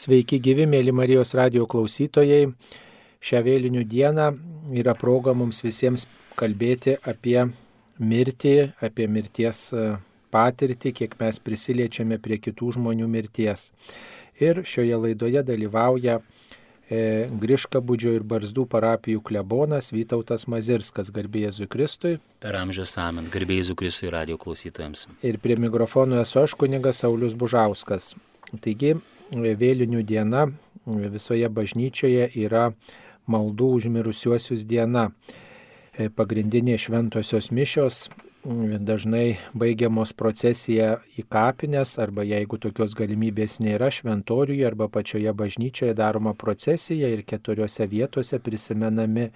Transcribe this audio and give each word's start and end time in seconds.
Sveiki 0.00 0.38
gyvi, 0.40 0.64
mėly 0.70 0.94
Marijos 0.96 1.34
radio 1.36 1.66
klausytojai. 1.68 2.46
Šią 3.20 3.40
vėlinių 3.44 3.82
dieną 3.84 4.28
yra 4.80 4.94
proga 4.96 5.34
mums 5.36 5.58
visiems 5.60 6.06
kalbėti 6.40 6.94
apie 7.10 7.36
mirtį, 8.00 8.54
apie 8.80 9.08
mirties 9.12 9.60
e, 9.76 9.82
patirtį, 10.32 10.94
kiek 11.02 11.18
mes 11.20 11.42
prisiliečiame 11.44 12.16
prie 12.22 12.40
kitų 12.40 12.70
žmonių 12.78 13.10
mirties. 13.12 13.66
Ir 14.40 14.62
šioje 14.64 15.02
laidoje 15.02 15.44
dalyvauja 15.50 16.16
e, 16.22 17.28
Griškabudžio 17.44 18.16
ir 18.16 18.24
Barzdų 18.24 18.64
parapijų 18.72 19.20
klebonas 19.20 19.92
Vytautas 19.92 20.48
Mazirskas, 20.48 21.12
garbėjai 21.12 21.50
Jėzui 21.50 21.68
Kristui. 21.76 22.16
Per 22.40 22.56
amžius 22.56 22.96
amen, 23.04 23.28
garbėjai 23.28 23.66
Jėzui 23.66 23.80
Kristui 23.84 24.16
radio 24.16 24.40
klausytojams. 24.40 25.10
Ir 25.20 25.42
prie 25.44 25.60
mikrofono 25.60 26.24
esu 26.24 26.46
aš 26.46 26.56
kunigas 26.56 27.04
Saulis 27.04 27.36
Bužauskas. 27.36 28.14
Taigi 28.64 28.96
vėlinių 29.34 30.02
diena 30.06 30.48
visoje 30.86 31.48
bažnyčioje 31.48 32.30
yra 32.34 32.70
maldų 33.30 33.68
užmirusiuosius 33.78 34.64
diena. 34.66 35.10
E, 35.94 36.08
pagrindinė 36.08 36.78
šventosios 36.78 37.50
mišios 37.50 38.08
dažnai 38.80 39.36
baigiamos 39.52 40.14
procesija 40.16 40.94
į 41.18 41.26
kapines 41.28 41.98
arba 42.00 42.24
jeigu 42.24 42.56
tokios 42.56 42.94
galimybės 42.96 43.58
nėra 43.60 43.90
šventoriuje 43.92 44.64
arba 44.64 44.88
pačioje 44.88 45.32
bažnyčioje 45.36 45.94
daroma 45.94 46.32
procesija 46.34 47.08
ir 47.12 47.22
keturiose 47.22 47.86
vietose 47.86 48.38
prisimenami 48.40 49.28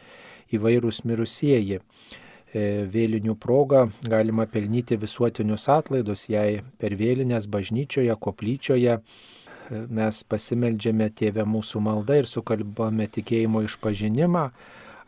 įvairūs 0.56 1.04
mirusieji. 1.04 1.80
E, 2.54 2.86
vėlinių 2.86 3.34
proga 3.36 3.88
galima 4.08 4.46
pelnyti 4.46 4.96
visuotinius 4.96 5.68
atlaidus, 5.68 6.28
jei 6.30 6.62
per 6.78 6.94
vėlinės 6.94 7.48
bažnyčioje, 7.50 8.14
koplyčioje 8.14 9.00
mes 9.70 10.22
pasimeldžiame 10.28 11.08
Tėvę 11.16 11.44
mūsų 11.48 11.80
maldą 11.84 12.20
ir 12.20 12.28
sukalbame 12.28 13.06
tikėjimo 13.10 13.64
išpažinimą, 13.64 14.48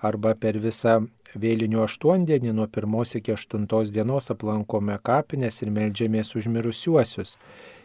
arba 0.06 0.34
per 0.40 0.58
visą 0.62 1.00
vėlinių 1.36 1.82
aštuondienį 1.84 2.52
nuo 2.56 2.66
pirmos 2.72 3.14
iki 3.18 3.34
aštuntos 3.34 3.92
dienos 3.94 4.30
aplankome 4.32 4.96
kapines 5.04 5.60
ir 5.62 5.72
meldžiamės 5.74 6.34
užmirusiuosius. 6.38 7.36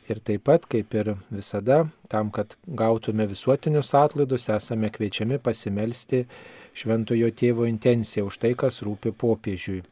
Ir 0.10 0.20
taip 0.26 0.44
pat, 0.48 0.66
kaip 0.68 0.94
ir 0.98 1.14
visada, 1.30 1.86
tam, 2.12 2.32
kad 2.36 2.56
gautume 2.66 3.28
visuotinius 3.30 3.94
atlaidus, 3.96 4.50
esame 4.50 4.90
kviečiami 4.92 5.38
pasimelsti 5.40 6.26
šventojo 6.76 7.30
tėvo 7.38 7.68
intenciją 7.70 8.26
už 8.28 8.40
tai, 8.42 8.56
kas 8.58 8.82
rūpi 8.84 9.14
popiežiui. 9.14 9.84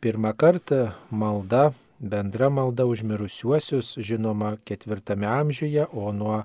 Pirmą 0.00 0.32
kartą 0.38 0.92
malda 1.10 1.72
bendra 1.98 2.48
malda 2.50 2.86
už 2.86 3.02
mirusiuosius 3.02 3.96
žinoma 3.98 4.56
ketvirtame 4.64 5.26
amžiuje, 5.26 5.86
o 5.92 6.12
nuo 6.12 6.42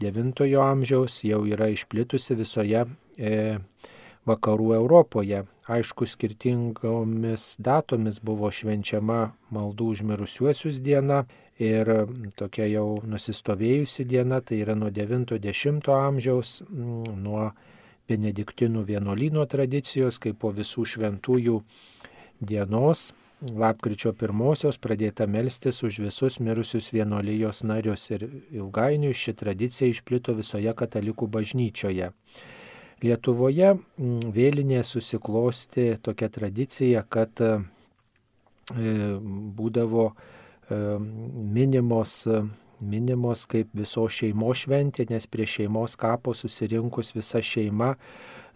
devintojo 0.00 0.62
amžiaus 0.62 1.24
jau 1.24 1.44
yra 1.46 1.68
išplitusi 1.72 2.34
visoje 2.34 2.84
e, 3.18 3.58
vakarų 4.26 4.74
Europoje. 4.78 5.44
Aišku, 5.68 6.04
skirtingomis 6.08 7.56
datomis 7.58 8.20
buvo 8.20 8.50
švenčiama 8.52 9.32
maldų 9.54 9.86
už 9.94 10.04
mirusiuosius 10.04 10.80
diena 10.84 11.24
ir 11.60 11.88
tokia 12.36 12.66
jau 12.68 13.00
nusistovėjusi 13.06 14.04
diena, 14.04 14.40
tai 14.40 14.60
yra 14.64 14.74
nuo 14.76 14.90
90 14.90 15.88
amžiaus, 15.94 16.62
nuo 16.68 17.52
benediktinų 18.08 18.84
vienuolino 18.84 19.44
tradicijos, 19.48 20.18
kaip 20.20 20.40
po 20.42 20.50
visų 20.52 20.84
šventųjų 20.84 21.60
dienos 22.44 23.12
lapkričio 23.42 24.12
pirmosios 24.16 24.78
pradėta 24.80 25.26
melstis 25.26 25.82
už 25.84 25.98
visus 26.06 26.38
mirusius 26.40 26.90
vienuolijos 26.94 27.64
narius 27.66 28.08
ir 28.10 28.26
ilgainiui 28.54 29.14
ši 29.14 29.34
tradicija 29.40 29.90
išplito 29.90 30.34
visoje 30.34 30.72
katalikų 30.74 31.28
bažnyčioje. 31.28 32.10
Lietuvoje 33.04 33.74
mm, 33.74 34.30
vėlinė 34.32 34.82
susiklosti 34.86 35.98
tokia 36.02 36.30
tradicija, 36.32 37.02
kad 37.08 37.40
e, 37.42 37.54
būdavo 38.72 40.10
e, 40.10 40.78
minimos 41.58 42.22
minimos 42.84 43.46
kaip 43.48 43.70
viso 43.76 44.04
šeimos 44.10 44.64
šventė, 44.64 45.06
nes 45.10 45.26
prie 45.30 45.46
šeimos 45.48 45.96
kapo 45.96 46.34
susirinkus 46.36 47.14
visa 47.16 47.40
šeima 47.42 47.94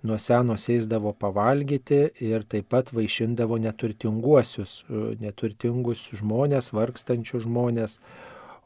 nuo 0.07 0.19
seno 0.23 0.57
sėsdavo 0.61 1.13
pavalgyti 1.19 2.01
ir 2.25 2.45
taip 2.47 2.69
pat 2.75 2.93
vaišindavo 2.95 3.59
neturtinguosius, 3.63 4.83
neturtingus 5.23 6.05
žmonės, 6.21 6.73
vargstančius 6.77 7.47
žmonės. 7.47 7.99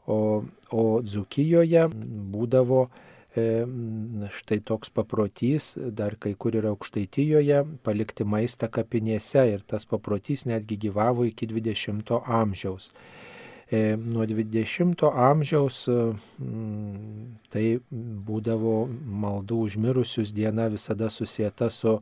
O, 0.03 0.43
o 0.75 0.83
Dzukijoje 0.99 1.85
būdavo 2.33 2.81
e, 3.39 3.63
štai 4.35 4.59
toks 4.67 4.91
paprotys, 4.91 5.73
dar 5.79 6.17
kai 6.19 6.33
kur 6.35 6.57
yra 6.59 6.73
aukštaitijoje, 6.75 7.61
palikti 7.87 8.27
maistą 8.27 8.67
kapinėse 8.67 9.45
ir 9.53 9.63
tas 9.63 9.87
paprotys 9.87 10.43
netgi 10.49 10.77
gyvavo 10.89 11.23
iki 11.29 11.47
20 11.47 12.11
amžiaus. 12.19 12.91
E, 13.73 13.95
nuo 13.97 14.25
20 14.25 15.01
amžiaus 15.17 15.77
mm, 15.89 17.29
tai 17.49 17.63
būdavo 18.27 18.73
maldų 19.23 19.61
užmirusius 19.67 20.29
diena 20.35 20.67
visada 20.69 21.07
susijęta 21.09 21.71
su 21.73 21.95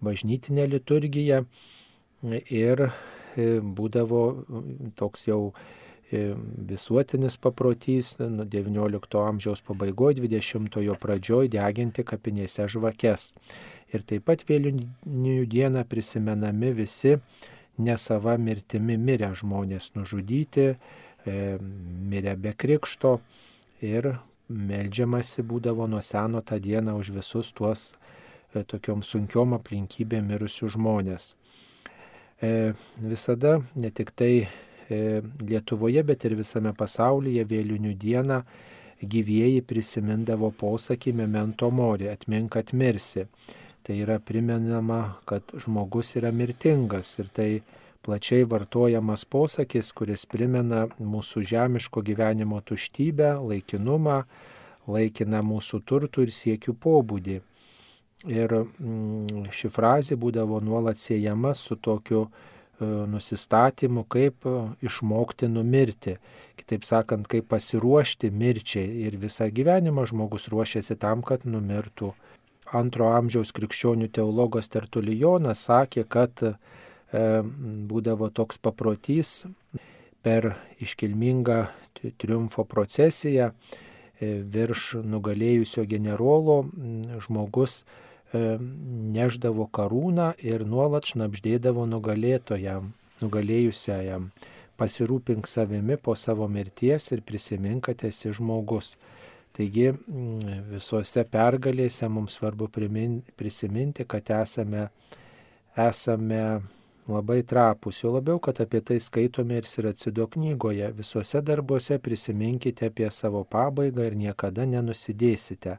bažnytinė 0.00 0.64
liturgija 0.72 1.42
ir 2.24 2.80
e, 2.86 3.58
būdavo 3.60 4.22
toks 4.96 5.26
jau 5.28 5.40
e, 5.50 6.30
visuotinis 6.70 7.36
paprotys 7.36 8.14
nuo 8.22 8.46
XIX 8.48 9.20
amžiaus 9.26 9.60
pabaigoje, 9.66 10.22
XX 10.24 10.96
pradžioje 11.02 11.50
deginti 11.52 12.06
kapinėse 12.08 12.70
žvakes. 12.72 13.34
Ir 13.92 14.06
taip 14.08 14.24
pat 14.30 14.46
vėlinių 14.48 15.44
dieną 15.44 15.84
prisimenami 15.92 16.72
visi 16.80 17.18
nesava 17.76 18.38
mirtimi 18.40 18.96
mirę 18.96 19.34
žmonės 19.36 19.92
nužudyti, 19.98 20.72
E, 20.72 21.07
mirė 21.26 22.36
be 22.38 22.54
krikšto 22.54 23.18
ir 23.84 24.12
melžiamasi 24.48 25.42
būdavo 25.44 25.88
nuo 25.90 26.00
seno 26.02 26.40
tą 26.40 26.58
dieną 26.62 26.94
už 26.98 27.10
visus 27.18 27.52
tuos 27.52 27.90
e, 28.54 28.62
tokiom 28.62 29.02
sunkiom 29.04 29.52
aplinkybėm 29.58 30.30
mirusių 30.32 30.70
žmonės. 30.76 31.34
E, 32.40 32.72
visada 33.02 33.58
ne 33.74 33.90
tik 33.90 34.14
tai 34.16 34.48
Lietuvoje, 34.88 36.00
bet 36.00 36.24
ir 36.24 36.32
visame 36.38 36.70
pasaulyje 36.72 37.42
vėlinių 37.44 37.90
dieną 38.00 38.38
gyvieji 39.04 39.60
prisimindavo 39.60 40.48
posakį 40.56 41.12
memento 41.18 41.68
mori, 41.70 42.08
atmink 42.08 42.56
atmirsi. 42.56 43.26
Tai 43.84 43.96
yra 44.00 44.18
primenama, 44.18 45.18
kad 45.28 45.52
žmogus 45.60 46.14
yra 46.16 46.32
mirtingas 46.32 47.14
ir 47.20 47.28
tai 47.32 47.50
plačiai 48.02 48.44
vartojamas 48.48 49.24
posakis, 49.24 49.92
kuris 49.92 50.24
primena 50.26 50.86
mūsų 50.98 51.44
žemiško 51.50 52.02
gyvenimo 52.06 52.60
tuštybę, 52.64 53.34
laikinumą, 53.50 54.22
laikiną 54.88 55.42
mūsų 55.44 55.82
turtų 55.84 56.26
ir 56.26 56.34
siekių 56.34 56.74
pobūdį. 56.84 57.38
Ir 58.26 58.50
mm, 58.50 59.50
ši 59.54 59.70
frazė 59.70 60.16
būdavo 60.18 60.58
nuolat 60.64 60.98
siejama 60.98 61.52
su 61.54 61.76
tokiu 61.76 62.24
e, 62.24 62.30
nusistatymu, 63.12 64.02
kaip 64.10 64.46
e, 64.48 64.54
išmokti 64.82 65.46
numirti. 65.52 66.16
Kitaip 66.58 66.86
sakant, 66.88 67.28
kaip 67.30 67.46
pasiruošti 67.52 68.32
mirčiai. 68.34 69.04
Ir 69.06 69.20
visą 69.22 69.46
gyvenimą 69.54 70.08
žmogus 70.10 70.48
ruošiasi 70.50 70.98
tam, 70.98 71.22
kad 71.22 71.46
numirtų. 71.46 72.10
Antro 72.74 73.12
amžiaus 73.14 73.54
krikščionių 73.56 74.10
teologas 74.12 74.68
Tertulijonas 74.68 75.62
sakė, 75.68 76.04
kad 76.04 76.42
būdavo 77.12 78.28
toks 78.34 78.58
paprotys 78.60 79.46
per 80.22 80.54
iškilmingą 80.82 81.62
triumfo 82.18 82.64
procesiją 82.68 83.50
e, 84.20 84.42
virš 84.44 85.00
nugalėjusio 85.08 85.86
generolo 85.88 86.60
žmogus 87.24 87.80
e, 87.82 88.58
neždavo 89.16 89.68
karūną 89.72 90.34
ir 90.44 90.66
nuolat 90.66 91.08
šnapždėdavo 91.08 91.86
nugalėtojam, 91.88 92.92
nugalėjusiajam. 93.22 94.30
Pasirūpink 94.78 95.48
savimi 95.50 95.96
po 95.98 96.14
savo 96.14 96.46
mirties 96.46 97.10
ir 97.10 97.24
prisimink, 97.26 97.88
kad 97.88 98.04
esi 98.06 98.30
žmogus. 98.30 98.96
Taigi 99.56 99.88
visose 100.70 101.24
pergalėse 101.26 102.06
mums 102.12 102.36
svarbu 102.38 102.68
prisiminti, 102.70 104.04
kad 104.06 104.28
esame, 104.36 104.84
esame 105.74 106.42
labai 107.08 107.42
trapus, 107.42 108.02
jo 108.02 108.12
labiau, 108.12 108.38
kad 108.38 108.60
apie 108.60 108.80
tai 108.84 108.98
skaitome 109.00 109.56
ir 109.58 109.66
Siracido 109.68 110.26
knygoje. 110.28 110.90
Visuose 110.96 111.40
darbuose 111.42 111.98
prisiminkite 111.98 112.90
apie 112.92 113.08
savo 113.10 113.44
pabaigą 113.44 114.06
ir 114.06 114.16
niekada 114.16 114.66
nenusidėsite. 114.68 115.78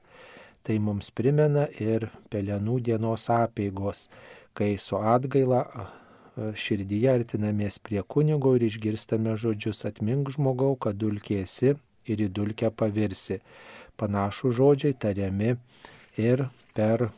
Tai 0.63 0.77
mums 0.83 1.11
primena 1.15 1.67
ir 1.79 2.09
pelenų 2.33 2.79
dienos 2.89 3.29
apėgos, 3.31 4.07
kai 4.57 4.75
su 4.81 4.97
atgaila 4.97 5.63
širdyje 6.35 7.11
artinamės 7.13 7.79
prie 7.83 8.01
kunigo 8.03 8.55
ir 8.55 8.65
išgirstame 8.67 9.35
žodžius 9.39 9.85
atmink 9.87 10.31
žmogau, 10.35 10.75
kad 10.75 10.97
dulkėsi 10.99 11.75
ir 12.09 12.25
į 12.25 12.29
dulkę 12.33 12.71
pavirsi. 12.71 13.39
panašų 13.99 14.51
žodžiai 14.55 14.95
tariami 14.95 15.55
ir 16.17 16.45
per 16.73 17.09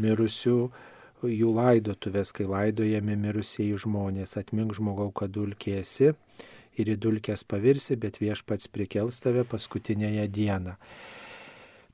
mirusių 0.00 0.56
jų 1.24 1.52
laidotuvės, 1.56 2.32
kai 2.36 2.48
laidojami 2.50 3.16
mirusieji 3.16 3.80
žmonės. 3.86 4.36
Atmink 4.40 4.76
žmogau, 4.76 5.10
kad 5.14 5.32
dulkė 5.32 5.78
esi 5.80 6.12
ir 6.76 6.92
į 6.92 6.96
dulkės 7.00 7.44
pavirsi, 7.48 7.96
bet 7.96 8.20
viešpats 8.20 8.68
prikels 8.72 9.22
tave 9.24 9.46
paskutinėje 9.48 10.26
dieną. 10.28 10.76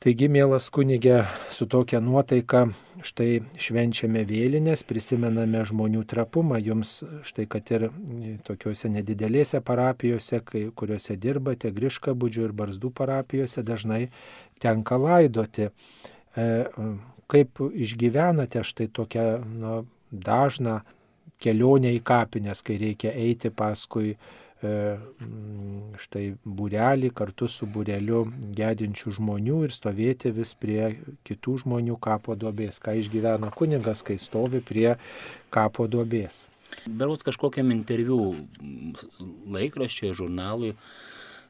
Taigi, 0.02 0.26
mielas 0.26 0.64
kunigė, 0.74 1.20
su 1.54 1.68
tokia 1.70 2.00
nuotaika 2.02 2.64
štai 3.06 3.44
švenčiame 3.54 4.24
vėlinės, 4.26 4.82
prisimename 4.82 5.60
žmonių 5.68 6.02
trapumą. 6.10 6.58
Jums 6.58 6.96
štai, 7.22 7.46
kad 7.46 7.70
ir 7.70 7.84
tokiuose 8.42 8.90
nedidelėse 8.90 9.60
parapijose, 9.62 10.40
kai, 10.42 10.64
kuriuose 10.74 11.14
dirbate, 11.22 11.70
Griškabudžių 11.70 12.48
ir 12.48 12.56
Barzdų 12.58 12.90
parapijose, 12.98 13.62
dažnai 13.62 14.08
tenka 14.62 14.98
laidoti. 14.98 15.70
E, 15.70 16.48
kaip 17.30 17.62
išgyvenate 17.72 18.64
štai 18.66 18.88
tokią 18.94 19.26
na, 19.62 19.80
dažną 20.12 20.80
kelionę 21.42 21.92
į 21.96 22.02
kapines, 22.06 22.62
kai 22.62 22.78
reikia 22.80 23.12
eiti 23.18 23.50
paskui 23.50 24.16
E, 24.62 24.94
štai 25.98 26.36
būrelį 26.46 27.08
kartu 27.18 27.48
su 27.50 27.66
būreliu 27.66 28.20
gedinčių 28.54 29.16
žmonių 29.16 29.56
ir 29.66 29.72
stovėti 29.74 30.30
vis 30.36 30.52
prie 30.54 30.92
kitų 31.26 31.56
žmonių 31.64 31.96
kapo 32.02 32.36
duobės, 32.38 32.78
ką 32.78 32.94
išgyvena 33.00 33.50
kunigas, 33.58 34.04
kai 34.06 34.20
stovi 34.22 34.60
prie 34.62 34.92
kapo 35.50 35.88
duobės. 35.90 36.44
Berots 36.86 37.26
kažkokiam 37.26 37.74
interviu 37.74 38.20
laikraščiai, 39.50 40.14
žurnalui 40.14 40.76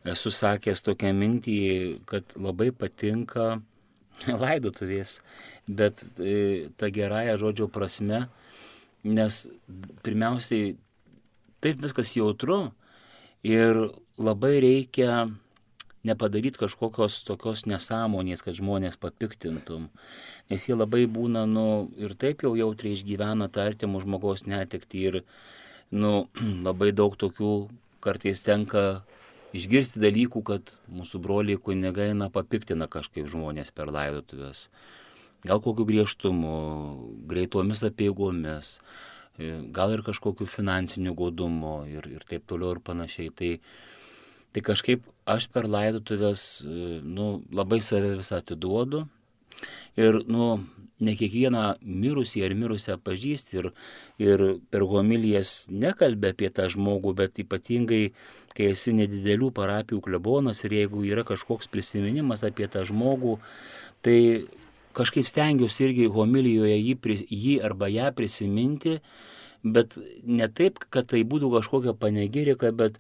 esu 0.09 0.33
sakęs 0.33 0.81
tokią 0.89 1.13
mintį, 1.13 1.59
kad 2.09 2.33
labai 2.41 2.71
patinka 2.73 3.59
laidotuvės, 4.43 5.21
bet 5.67 6.05
e, 6.21 6.69
ta 6.77 6.93
gerąją 6.93 7.39
žodžio 7.41 7.69
prasme, 7.73 8.27
nes 9.03 9.47
pirmiausiai 10.05 10.77
taip 11.63 11.83
viskas 11.83 12.15
jautru, 12.19 12.71
Ir 13.43 13.75
labai 14.23 14.61
reikia 14.63 15.27
nepadaryti 16.07 16.61
kažkokios 16.63 17.25
tokios 17.27 17.65
nesąmonės, 17.67 18.43
kad 18.47 18.55
žmonės 18.55 18.95
papiktintum. 19.03 19.89
Nes 20.51 20.67
jie 20.69 20.77
labai 20.79 21.09
būna, 21.11 21.43
nu, 21.51 21.91
ir 21.99 22.15
taip 22.15 22.45
jau 22.47 22.55
jautriai 22.55 22.95
išgyvena 22.95 23.51
tą 23.51 23.67
artimų 23.67 24.05
žmogaus 24.05 24.47
netekti 24.47 25.03
ir, 25.11 25.19
nu, 25.91 26.29
labai 26.69 26.93
daug 26.95 27.19
tokių 27.19 27.53
kartais 28.03 28.47
tenka 28.47 29.03
išgirsti 29.57 30.03
dalykų, 30.03 30.43
kad 30.49 30.75
mūsų 30.93 31.23
broliai 31.23 31.61
kunigai, 31.61 32.13
na, 32.19 32.31
papiktina 32.33 32.89
kažkaip 32.91 33.31
žmonės 33.31 33.73
per 33.75 33.93
laidotuvės. 33.93 34.69
Gal 35.43 35.59
kokiu 35.63 35.85
griežtumu, 35.89 36.53
greitomis 37.27 37.83
apieigomis, 37.87 38.77
E, 39.41 39.49
gal 39.73 39.95
ir 39.95 40.03
kažkokiu 40.05 40.47
finansiniu 40.47 41.15
godumu 41.17 41.87
ir, 41.89 42.05
ir 42.19 42.25
taip 42.29 42.45
toliau 42.49 42.77
ir 42.77 42.83
panašiai. 42.85 43.33
Tai, 43.33 43.51
tai 44.53 44.65
kažkaip 44.67 45.07
aš 45.25 45.49
per 45.55 45.69
laidotuvės 45.73 46.45
e, 46.61 47.01
nu, 47.01 47.41
labai 47.53 47.81
save 47.85 48.13
visą 48.19 48.43
atiduodu 48.43 49.07
ir 49.97 50.21
nu, 50.29 50.51
ne 51.01 51.15
kiekvieną 51.19 51.65
mirusį 51.83 52.45
ar 52.47 52.55
mirusią 52.59 52.99
pažįsti 53.03 53.59
ir, 53.61 53.69
ir 54.23 54.45
per 54.71 54.85
homilijas 54.91 55.67
nekalbė 55.73 56.33
apie 56.35 56.51
tą 56.55 56.69
žmogų, 56.73 57.15
bet 57.19 57.41
ypatingai, 57.43 58.03
kai 58.57 58.73
esi 58.75 58.95
nedidelių 58.97 59.53
parapijų 59.57 60.03
klebonas 60.05 60.63
ir 60.67 60.77
jeigu 60.83 61.05
yra 61.09 61.25
kažkoks 61.29 61.71
prisiminimas 61.73 62.45
apie 62.47 62.69
tą 62.71 62.85
žmogų, 62.89 63.39
tai 64.05 64.19
kažkaip 64.97 65.27
stengiuosi 65.29 65.89
irgi 65.89 66.09
homilijoje 66.13 66.79
jį, 66.79 66.97
jį 67.31 67.59
arba 67.65 67.89
ją 67.91 68.13
prisiminti, 68.17 68.99
bet 69.63 69.97
ne 70.27 70.49
taip, 70.49 70.83
kad 70.91 71.09
tai 71.13 71.23
būtų 71.25 71.53
kažkokia 71.57 71.95
panegirika, 71.99 72.73
bet 72.75 72.99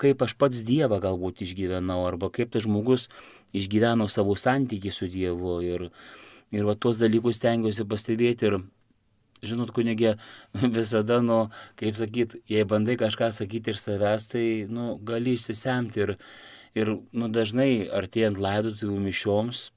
kaip 0.00 0.22
aš 0.24 0.34
pats 0.40 0.62
Dievą 0.64 1.00
galbūt 1.02 1.44
išgyvenau, 1.44 2.00
arba 2.08 2.30
kaip 2.32 2.52
tas 2.54 2.64
žmogus 2.64 3.08
išgyveno 3.56 4.08
savo 4.08 4.36
santykį 4.38 4.92
su 4.94 5.08
Dievu. 5.12 5.58
Ir, 5.64 5.90
ir 6.54 6.66
va 6.68 6.74
tuos 6.74 7.00
dalykus 7.00 7.40
stengiuosi 7.40 7.86
pastebėti 7.88 8.48
ir 8.50 8.60
žinot, 9.46 9.72
kunigė, 9.76 10.16
visada, 10.76 11.20
nu, 11.24 11.40
kaip 11.80 11.96
sakyt, 11.98 12.36
jei 12.50 12.66
bandai 12.68 12.96
kažką 13.00 13.30
sakyti 13.32 13.74
iš 13.74 13.84
savęs, 13.86 14.28
tai, 14.34 14.46
nu, 14.68 14.94
gali 15.06 15.36
išsisemti 15.38 16.04
ir, 16.04 16.14
ir, 16.76 16.94
nu, 17.12 17.30
dažnai 17.32 17.88
artėjant 18.00 18.40
laidotuvių 18.42 18.98
mišioms, 19.06 19.70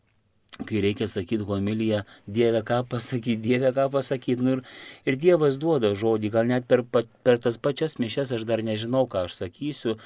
kai 0.61 0.81
reikia 0.85 1.07
sakyti 1.09 1.45
homiliją, 1.47 2.03
Dieve 2.29 2.61
ką 2.65 2.83
pasakyti, 2.89 3.39
Dieve 3.41 3.71
ką 3.73 3.87
pasakyti. 3.93 4.43
Nu, 4.45 4.57
ir, 4.57 4.61
ir 5.09 5.17
Dievas 5.19 5.57
duoda 5.61 5.93
žodį, 5.97 6.29
gal 6.33 6.49
net 6.49 6.67
per, 6.69 6.83
per 6.85 7.39
tas 7.41 7.57
pačias 7.57 7.97
mišes 8.01 8.35
aš 8.37 8.45
dar 8.49 8.61
nežinau, 8.65 9.07
ką 9.09 9.25
aš 9.27 9.39
sakysiu, 9.41 9.97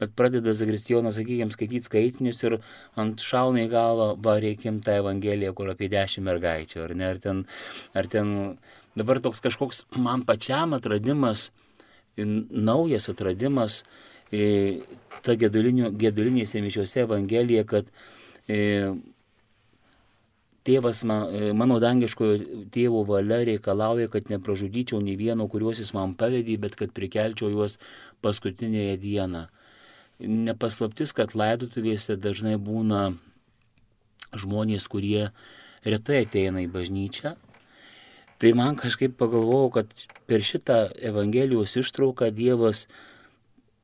bet 0.00 0.14
pradeda 0.18 0.54
Zagristijonas, 0.56 1.18
sakykime, 1.18 1.50
skaityti 1.54 1.90
skaitinius 1.90 2.44
ir 2.46 2.58
ant 2.98 3.22
šauna 3.22 3.66
į 3.66 3.70
galvą, 3.74 4.08
va, 4.22 4.38
reikim 4.42 4.80
tą 4.86 5.00
Evangeliją, 5.02 5.54
kur 5.58 5.72
apie 5.74 5.90
dešimt 5.92 6.26
mergaičių, 6.30 6.82
ar 6.86 6.96
ne, 6.96 7.10
ar 7.10 7.22
ten, 7.22 7.44
ar 7.98 8.10
ten 8.12 8.34
dabar 8.96 9.20
toks 9.24 9.42
kažkoks 9.44 9.84
man 9.98 10.22
pačiam 10.28 10.76
atradimas, 10.76 11.50
naujas 12.16 13.10
atradimas, 13.12 13.82
ta 15.26 15.36
gedulinėse 15.36 16.62
mišiuose 16.64 17.04
Evangelija, 17.04 17.66
kad 17.68 17.90
e, 18.48 18.94
Tėvas, 20.66 21.04
e, 21.06 21.52
mano 21.54 21.78
dangiškojo 21.82 22.66
tėvo 22.74 23.04
valia 23.06 23.38
reikalauja, 23.46 24.08
kad 24.10 24.30
nepražudyčiau 24.32 24.98
nei 25.04 25.14
vieno, 25.18 25.46
kuriuos 25.50 25.78
jis 25.82 25.92
man 25.94 26.16
pavedė, 26.18 26.56
bet 26.58 26.74
kad 26.78 26.94
prikelčiau 26.96 27.52
juos 27.52 27.78
paskutinėje 28.24 28.96
dieną. 29.04 29.46
Nepaslaptis, 30.18 31.12
kad 31.14 31.36
laidotuvėse 31.38 32.16
dažnai 32.18 32.56
būna 32.58 33.12
žmonės, 34.34 34.88
kurie 34.90 35.28
retai 35.86 36.24
ateina 36.24 36.64
į 36.64 36.70
bažnyčią. 36.72 37.36
Tai 38.36 38.50
man 38.58 38.74
kažkaip 38.76 39.14
pagalvojau, 39.16 39.70
kad 39.78 39.94
per 40.28 40.42
šitą 40.44 40.90
Evangelijos 40.98 41.76
ištrauką 41.78 42.32
Dievas 42.34 42.84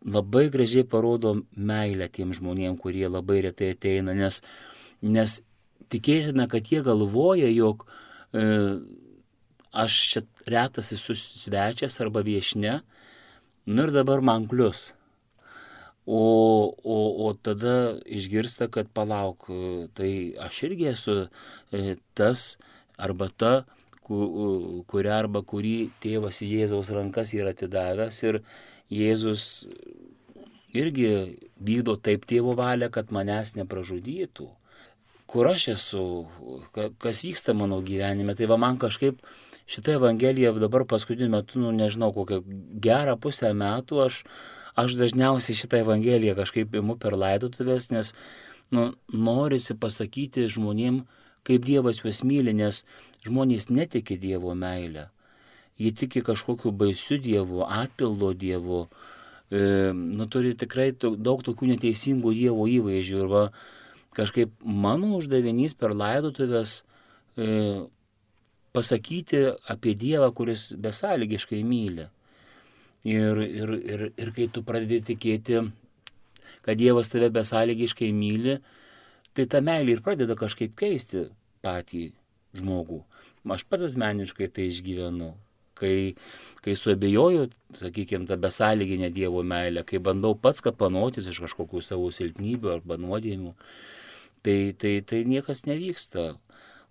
labai 0.02 0.48
gražiai 0.52 0.84
parodo 0.84 1.38
meilę 1.54 2.10
tiem 2.10 2.34
žmonėm, 2.36 2.74
kurie 2.76 3.06
labai 3.06 3.40
retai 3.46 3.70
ateina, 3.76 4.16
nes, 4.18 4.42
nes 5.00 5.38
tikėtina, 5.90 6.48
kad 6.50 6.68
jie 6.70 6.82
galvoja, 6.84 7.48
jog 7.50 7.86
e, 8.32 8.44
aš 9.72 9.98
čia 10.12 10.24
retas 10.50 10.92
esu 10.94 11.16
svečias 11.16 12.00
arba 12.04 12.22
viešne, 12.26 12.80
nu 13.66 13.86
ir 13.86 13.94
dabar 13.94 14.20
man 14.20 14.46
klius. 14.50 14.92
O, 16.02 16.74
o, 16.82 16.98
o 17.26 17.28
tada 17.34 17.94
išgirsta, 18.10 18.66
kad 18.74 18.90
palauk, 18.90 19.46
tai 19.94 20.34
aš 20.42 20.64
irgi 20.66 20.88
esu 20.90 21.14
e, 21.70 21.96
tas 22.18 22.56
arba 22.98 23.30
ta, 23.30 23.52
kurią 24.02 25.12
arba 25.14 25.44
kurį 25.46 25.92
tėvas 26.02 26.42
į 26.42 26.48
Jėzaus 26.56 26.90
rankas 26.90 27.30
yra 27.38 27.52
atidavęs 27.54 28.18
ir 28.26 28.40
Jėzus 28.92 29.44
irgi 30.74 31.38
vykdo 31.62 31.94
taip 31.96 32.26
tėvo 32.28 32.56
valią, 32.58 32.90
kad 32.92 33.14
manęs 33.14 33.54
nepražudytų 33.56 34.50
kur 35.32 35.48
aš 35.48 35.68
esu, 35.72 36.02
kas 37.00 37.22
vyksta 37.24 37.54
mano 37.56 37.80
gyvenime. 37.80 38.36
Tai 38.36 38.50
va 38.50 38.58
man 38.60 38.76
kažkaip 38.80 39.22
šitą 39.66 39.96
Evangeliją 39.96 40.52
dabar 40.60 40.84
paskutiniu 40.88 41.30
metu, 41.32 41.60
nu 41.62 41.72
nežinau, 41.72 42.12
kokią 42.12 42.42
gerą 42.84 43.16
pusę 43.20 43.54
metų 43.56 44.02
aš, 44.06 44.22
aš 44.76 44.98
dažniausiai 45.00 45.56
šitą 45.56 45.80
Evangeliją 45.86 46.36
kažkaip 46.36 46.76
imu 46.82 46.98
per 47.00 47.16
laidotuvės, 47.16 47.88
nes 47.94 48.12
nu, 48.76 48.90
norisi 49.08 49.76
pasakyti 49.78 50.50
žmonėm, 50.52 51.02
kaip 51.48 51.64
Dievas 51.64 52.04
juos 52.04 52.22
myli, 52.28 52.52
nes 52.52 52.84
žmonės 53.24 53.70
netiki 53.72 54.20
Dievo 54.20 54.52
meilę. 54.54 55.08
Jie 55.80 55.96
tiki 55.96 56.20
kažkokiu 56.22 56.76
baisiu 56.76 57.16
Dievu, 57.18 57.64
atpildo 57.64 58.34
Dievu. 58.36 58.84
E, 59.48 59.92
nu, 59.96 60.28
turi 60.28 60.52
tikrai 60.58 60.92
daug 61.00 61.40
tokių 61.40 61.72
neteisingų 61.72 62.34
Dievo 62.36 62.68
įvaizdžių. 62.68 63.22
Ir 63.24 63.32
va, 63.32 63.46
kažkaip 64.16 64.54
mano 64.64 65.14
uždavinys 65.18 65.74
per 65.78 65.94
laidotuvės 65.96 66.82
e, 67.36 67.84
pasakyti 68.72 69.44
apie 69.72 69.94
Dievą, 69.98 70.30
kuris 70.36 70.70
besąlygiškai 70.72 71.62
myli. 71.64 72.08
Ir, 73.08 73.40
ir, 73.42 73.70
ir, 73.82 74.04
ir 74.16 74.32
kai 74.36 74.46
tu 74.52 74.62
pradedi 74.62 75.00
tikėti, 75.12 75.62
kad 76.62 76.78
Dievas 76.78 77.10
tave 77.10 77.32
besąlygiškai 77.34 78.12
myli, 78.14 78.60
tai 79.34 79.48
ta 79.50 79.62
meilė 79.64 79.96
ir 79.96 80.04
pradeda 80.04 80.36
kažkaip 80.38 80.76
keisti 80.78 81.26
patį 81.64 82.10
žmogų. 82.56 83.00
Aš 83.52 83.64
pats 83.66 83.88
asmeniškai 83.88 84.46
tai 84.54 84.68
išgyvenu, 84.70 85.32
kai, 85.78 86.14
kai 86.62 86.76
suabejoju, 86.78 87.48
sakykime, 87.80 88.28
tą 88.30 88.38
besąlyginę 88.38 89.10
Dievo 89.10 89.42
meilę, 89.42 89.82
kai 89.88 89.98
bandau 89.98 90.36
pats 90.38 90.62
kapanotis 90.64 91.26
iš 91.26 91.42
kažkokių 91.42 91.82
savo 91.82 92.12
silpnybių 92.14 92.76
arba 92.76 93.00
nuodėmių, 93.02 93.56
tai, 94.42 94.72
tai, 94.78 95.00
tai 95.06 95.24
niekas 95.28 95.64
nevyksta. 95.68 96.32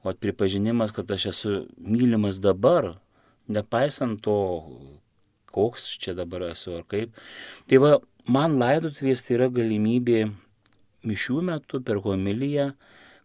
O 0.01 0.13
pripažinimas, 0.17 0.93
kad 0.96 1.12
aš 1.13 1.27
esu 1.29 1.51
mylimas 1.77 2.39
dabar, 2.41 2.96
nepaisant 3.51 4.22
to, 4.25 4.38
koks 5.51 5.91
čia 6.01 6.15
dabar 6.17 6.48
esu 6.50 6.79
ar 6.79 6.88
kaip. 6.89 7.13
Tai 7.70 7.81
va, 7.84 7.91
man 8.25 8.58
laidotuvės 8.62 9.25
tai 9.27 9.38
yra 9.38 9.51
galimybė 9.53 10.24
mišių 11.08 11.41
metu 11.51 11.81
per 11.86 12.01
homiliją 12.01 12.72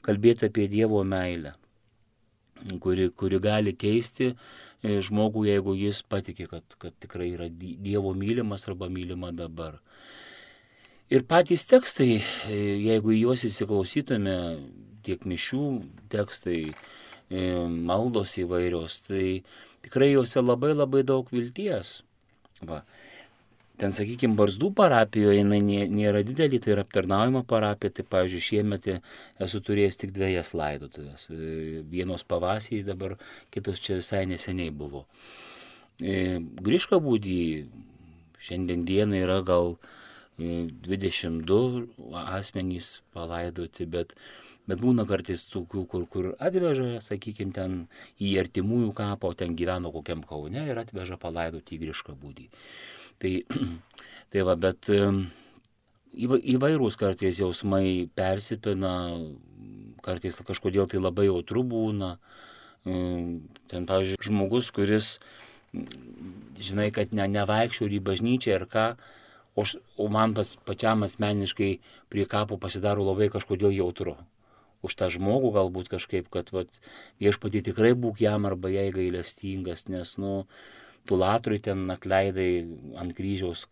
kalbėti 0.07 0.51
apie 0.51 0.67
Dievo 0.71 1.03
meilę, 1.05 1.55
kuri, 2.83 3.09
kuri 3.11 3.41
gali 3.43 3.75
keisti 3.75 4.31
e, 4.33 5.01
žmogų, 5.03 5.47
jeigu 5.49 5.75
jis 5.77 6.03
patikė, 6.07 6.47
kad, 6.53 6.77
kad 6.83 6.95
tikrai 7.03 7.33
yra 7.35 7.49
Dievo 7.51 8.15
mylimas 8.15 8.69
arba 8.71 8.91
mylima 8.93 9.33
dabar. 9.35 9.81
Ir 11.07 11.23
patys 11.23 11.63
tekstai, 11.71 12.17
e, 12.51 12.57
jeigu 12.83 13.13
į 13.15 13.21
juos 13.21 13.45
įsiklausytume, 13.47 14.33
tiek 15.07 15.23
mišių 15.23 15.67
tekstai, 16.11 16.63
e, 17.31 17.43
maldos 17.63 18.33
įvairios, 18.43 19.05
tai 19.07 19.27
tikrai 19.85 20.09
juose 20.17 20.43
labai 20.43 20.73
labai 20.75 21.05
daug 21.07 21.29
vilties. 21.31 22.01
Va. 22.67 22.81
Ten, 23.79 23.93
sakykime, 23.95 24.35
Barzdų 24.35 24.73
parapijoje 24.75 25.45
jinai 25.45 25.61
nėra 25.63 26.25
didelė, 26.27 26.59
tai 26.59 26.73
yra 26.75 26.83
aptarnaujama 26.83 27.45
parapija, 27.47 27.93
tai, 28.01 28.05
pavyzdžiui, 28.11 28.43
šiemet 28.49 28.89
esu 29.47 29.61
turėjęs 29.63 30.01
tik 30.01 30.15
dviejas 30.17 30.57
laidotuvės. 30.59 31.29
E, 31.31 31.85
vienos 31.93 32.27
pavasarį 32.27 32.81
dabar, 32.89 33.15
kitos 33.55 33.79
čia 33.85 34.01
visai 34.01 34.25
neseniai 34.27 34.75
buvo. 34.75 35.05
Grįžka 36.03 36.99
būdį, 36.99 37.39
šiandien 38.43 38.83
dienai 38.89 39.23
yra 39.23 39.39
gal 39.47 39.77
22 40.39 41.87
e, 41.87 41.87
asmenys 42.37 43.01
palaidoti, 43.17 43.87
bet, 43.89 44.15
bet 44.69 44.83
būna 44.83 45.07
kartais 45.09 45.47
tokių, 45.53 45.87
kur, 45.89 46.05
kur 46.13 46.29
atveža, 46.37 47.01
sakykime, 47.05 47.55
ten 47.57 47.79
į 48.21 48.37
artimųjų 48.45 48.93
kapą, 48.97 49.33
o 49.33 49.39
ten 49.39 49.57
gyveno 49.57 49.93
kokiam 49.95 50.25
kaune 50.27 50.67
ir 50.69 50.83
atveža 50.83 51.19
palaidoti 51.21 51.77
į 51.77 51.87
grįžką 51.87 52.17
būdį. 52.21 52.51
Tai, 53.23 53.33
tai 54.33 54.47
va, 54.47 54.57
bet 54.61 54.91
įvairūs 56.17 56.97
kartais 57.01 57.41
jausmai 57.41 58.09
persipina, 58.17 58.95
kartais 60.05 60.39
kažkodėl 60.47 60.89
tai 60.89 61.01
labai 61.03 61.29
jautru 61.29 61.65
būna. 61.67 62.17
Ten, 62.87 63.87
pavyzdžiui, 63.89 64.23
žmogus, 64.29 64.71
kuris, 64.71 65.17
žinai, 66.63 66.93
kad 66.95 67.11
ne, 67.17 67.27
nevaikščiau 67.35 67.91
į 67.91 67.99
bažnyčią 68.07 68.55
ir 68.55 68.67
ką, 68.71 68.85
o, 69.57 69.65
o 69.97 70.09
man 70.13 70.35
pas, 70.37 70.53
pačiam 70.69 71.05
asmeniškai 71.07 71.71
prie 72.13 72.27
kapo 72.31 72.61
pasidaro 72.63 73.07
labai 73.09 73.31
kažkodėl 73.33 73.75
jautru. 73.75 74.17
Už 74.85 74.95
tą 74.95 75.09
žmogų 75.11 75.55
galbūt 75.57 75.89
kažkaip, 75.91 76.29
kad 76.31 76.53
viešpatį 77.23 77.63
tikrai 77.71 77.95
būk 77.99 78.21
jam 78.23 78.47
arba 78.47 78.71
jai 78.71 78.91
gailestingas, 78.95 79.89
nes, 79.89 80.17
nu, 80.21 80.45
Tulatrui 81.07 81.61
ten 81.63 81.85
atleidai 81.95 82.67
ant 82.99 83.15
kryžiaus 83.15 83.69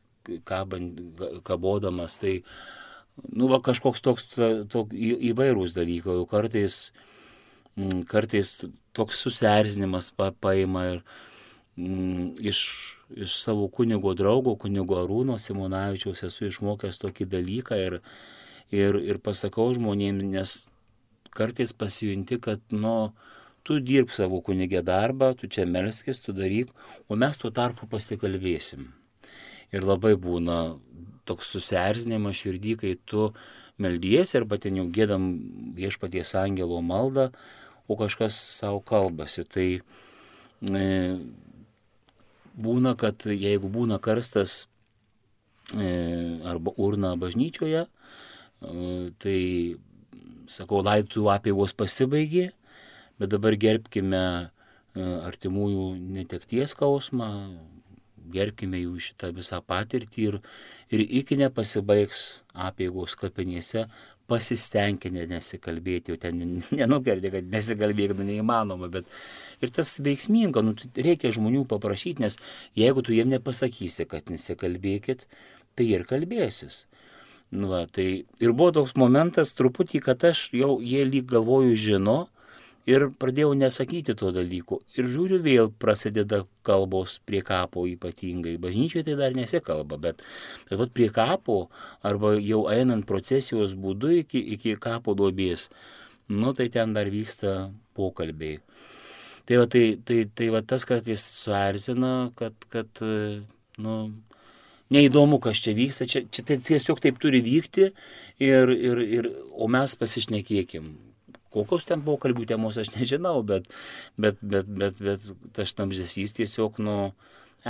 kabant, 0.46 1.00
kabodamas, 1.44 2.16
tai, 2.22 2.38
nu, 3.28 3.48
va, 3.50 3.60
kažkoks 3.64 4.02
toks 4.04 4.28
tok, 4.72 4.94
įvairūs 4.94 5.76
dalykai, 5.76 6.16
kartais, 6.30 6.78
mm, 7.76 8.06
kartais 8.10 8.54
toks 8.96 9.20
susierzinimas 9.26 10.12
pa, 10.16 10.30
paima 10.32 10.86
ir 10.94 11.02
iš, 11.76 12.61
iš 13.16 13.37
savo 13.43 13.69
kunigo 13.69 14.14
draugo, 14.14 14.54
kunigo 14.57 15.00
Arūno 15.02 15.38
Simonavičiaus 15.43 16.23
esu 16.28 16.49
išmokęs 16.49 17.00
tokį 17.02 17.26
dalyką 17.33 17.78
ir, 17.81 17.99
ir, 18.71 19.00
ir 19.02 19.19
pasakau 19.19 19.73
žmonėms, 19.75 20.28
nes 20.31 20.57
kartais 21.35 21.75
pasijunti, 21.75 22.38
kad, 22.38 22.62
nu, 22.71 23.12
tu 23.66 23.81
dirb 23.81 24.12
savo 24.14 24.40
kunigė 24.45 24.85
darbą, 24.87 25.33
tu 25.38 25.49
čia 25.50 25.66
melskis, 25.66 26.21
tu 26.23 26.35
daryk, 26.37 26.71
o 27.09 27.19
mes 27.19 27.38
tuo 27.40 27.50
tarpu 27.50 27.88
pasikalbėsim. 27.90 28.93
Ir 29.75 29.87
labai 29.88 30.14
būna 30.21 30.76
toks 31.26 31.50
susierzinimas 31.57 32.37
širdį, 32.38 32.75
kai 32.78 32.93
tu 33.09 33.31
meldiesi 33.81 34.37
arba 34.38 34.61
ten 34.61 34.76
jau 34.78 34.87
gėdam 34.93 35.31
viešpaties 35.75 36.37
angelo 36.38 36.78
maldą, 36.85 37.31
o 37.88 37.97
kažkas 37.99 38.37
savo 38.61 38.83
kalbasi. 38.85 39.43
Tai 39.49 39.66
e, 39.81 40.85
būna, 42.54 42.94
kad 42.99 43.26
jeigu 43.26 43.68
būna 43.73 43.99
karstas 44.02 44.64
e, 45.75 46.40
arba 46.46 46.75
urna 46.76 47.14
bažnyčioje, 47.20 47.84
e, 47.84 48.94
tai, 49.18 49.38
sakau, 50.50 50.82
laitų 50.87 51.28
apėgos 51.34 51.75
pasibaigė, 51.76 52.50
bet 53.18 53.32
dabar 53.34 53.56
gerbkime 53.58 54.25
e, 54.25 54.49
artimųjų 55.02 55.88
netekties 56.18 56.76
skausmą, 56.76 57.30
gerbkime 58.34 58.80
jų 58.80 58.99
šitą 59.11 59.30
visą 59.37 59.61
patirtį 59.61 60.28
ir, 60.30 60.40
ir 60.94 61.04
iki 61.04 61.37
nepasibaigs 61.38 62.25
apėgos 62.54 63.16
kapinėse 63.20 63.84
pasistengkite 64.30 65.26
nesikalbėti, 65.28 66.12
jau 66.12 66.20
ten 66.20 66.40
nenukerti, 66.80 67.32
kad 67.34 67.50
nesikalbėk, 67.52 68.14
nu 68.16 68.28
neįmanoma, 68.30 68.88
bet 68.92 69.11
ir 69.64 69.73
tas 69.75 69.94
veiksminga, 70.04 70.62
nu, 70.64 70.75
reikia 70.97 71.33
žmonių 71.35 71.64
paprašyti, 71.71 72.25
nes 72.25 72.38
jeigu 72.78 73.04
tu 73.04 73.16
jiem 73.16 73.33
nepasakysi, 73.33 74.06
kad 74.11 74.30
nesikalbėkit, 74.33 75.26
tai 75.75 75.88
ir 75.90 76.06
kalbėsis. 76.09 76.85
Nu, 77.54 77.68
va, 77.71 77.85
tai 77.87 78.25
ir 78.42 78.52
buvo 78.52 78.73
toks 78.75 78.97
momentas 78.99 79.54
truputį, 79.56 80.00
kad 80.06 80.25
aš 80.26 80.49
jau 80.56 80.78
jie 80.83 81.04
lyg 81.06 81.28
galvoju 81.30 81.76
žino, 81.78 82.18
Ir 82.85 83.06
pradėjau 83.16 83.54
nesakyti 83.56 84.12
to 84.21 84.28
dalyko. 84.37 84.83
Ir 84.99 85.06
žiūriu, 85.09 85.38
vėl 85.40 85.71
prasideda 85.80 86.42
kalbos 86.68 87.16
prie 87.25 87.40
kapo 87.40 87.87
ypatingai. 87.88 88.59
Bažnyčioje 88.61 89.06
tai 89.06 89.14
dar 89.16 89.37
nesikalba, 89.37 89.97
bet, 89.97 90.21
bet 90.68 90.80
vat, 90.83 90.92
prie 90.92 91.09
kapo 91.09 91.71
arba 92.04 92.35
jau 92.37 92.66
einant 92.68 93.06
procesijos 93.09 93.73
būdu 93.73 94.12
iki, 94.21 94.42
iki 94.56 94.76
kapo 94.76 95.16
duobės, 95.16 95.71
nu 96.28 96.52
tai 96.52 96.68
ten 96.75 96.92
dar 96.92 97.09
vyksta 97.09 97.73
pokalbiai. 97.97 98.61
Tai 99.44 99.58
va, 99.60 99.66
tai, 99.68 99.86
tai, 100.08 100.22
tai 100.32 100.50
va 100.54 100.62
tas 100.64 100.86
kartais 100.88 101.24
suerzina, 101.42 102.30
kad, 102.38 102.54
kad 102.72 103.02
nu, 103.84 103.96
neįdomu, 104.94 105.40
kas 105.44 105.60
čia 105.60 105.74
vyksta, 105.76 106.08
čia, 106.08 106.24
čia 106.32 106.44
tai 106.48 106.56
tiesiog 106.64 107.02
taip 107.04 107.18
turi 107.20 107.42
vykti, 107.44 107.90
ir, 108.40 108.72
ir, 108.72 109.02
ir, 109.18 109.28
o 109.52 109.68
mes 109.68 109.98
pasišnekėkim 110.00 110.94
Kokios 111.54 111.86
ten 111.86 112.02
pokalbių 112.02 112.48
temos 112.50 112.78
aš 112.80 112.90
nežinau, 112.96 113.38
bet, 113.46 113.68
bet, 114.18 114.40
bet, 114.42 114.70
bet, 114.80 114.98
bet 114.98 115.26
tas 115.54 115.74
tamžesys 115.78 116.34
tiesiog 116.34 116.80
nu 116.82 116.96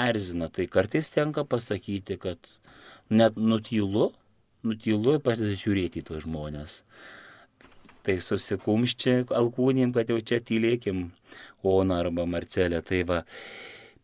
erzina. 0.07 0.49
Tai 0.49 0.65
kartais 0.73 1.13
tenka 1.13 1.45
pasakyti, 1.45 2.17
kad 2.21 2.41
net 3.13 3.37
nutylu, 3.37 4.09
nutylu 4.65 5.19
ir 5.19 5.25
pradeda 5.27 5.53
žiūrėti 5.61 6.01
į 6.01 6.07
tos 6.09 6.25
žmonės. 6.25 6.81
Tai 8.05 8.19
susikumščia 8.21 9.23
alkūnėm, 9.33 9.95
kad 9.97 10.11
jau 10.13 10.19
čia 10.21 10.43
tylėkim, 10.45 11.07
Ona 11.65 12.03
arba 12.03 12.27
Marcelė. 12.29 12.83
Tai 12.85 13.01
va, 13.09 13.23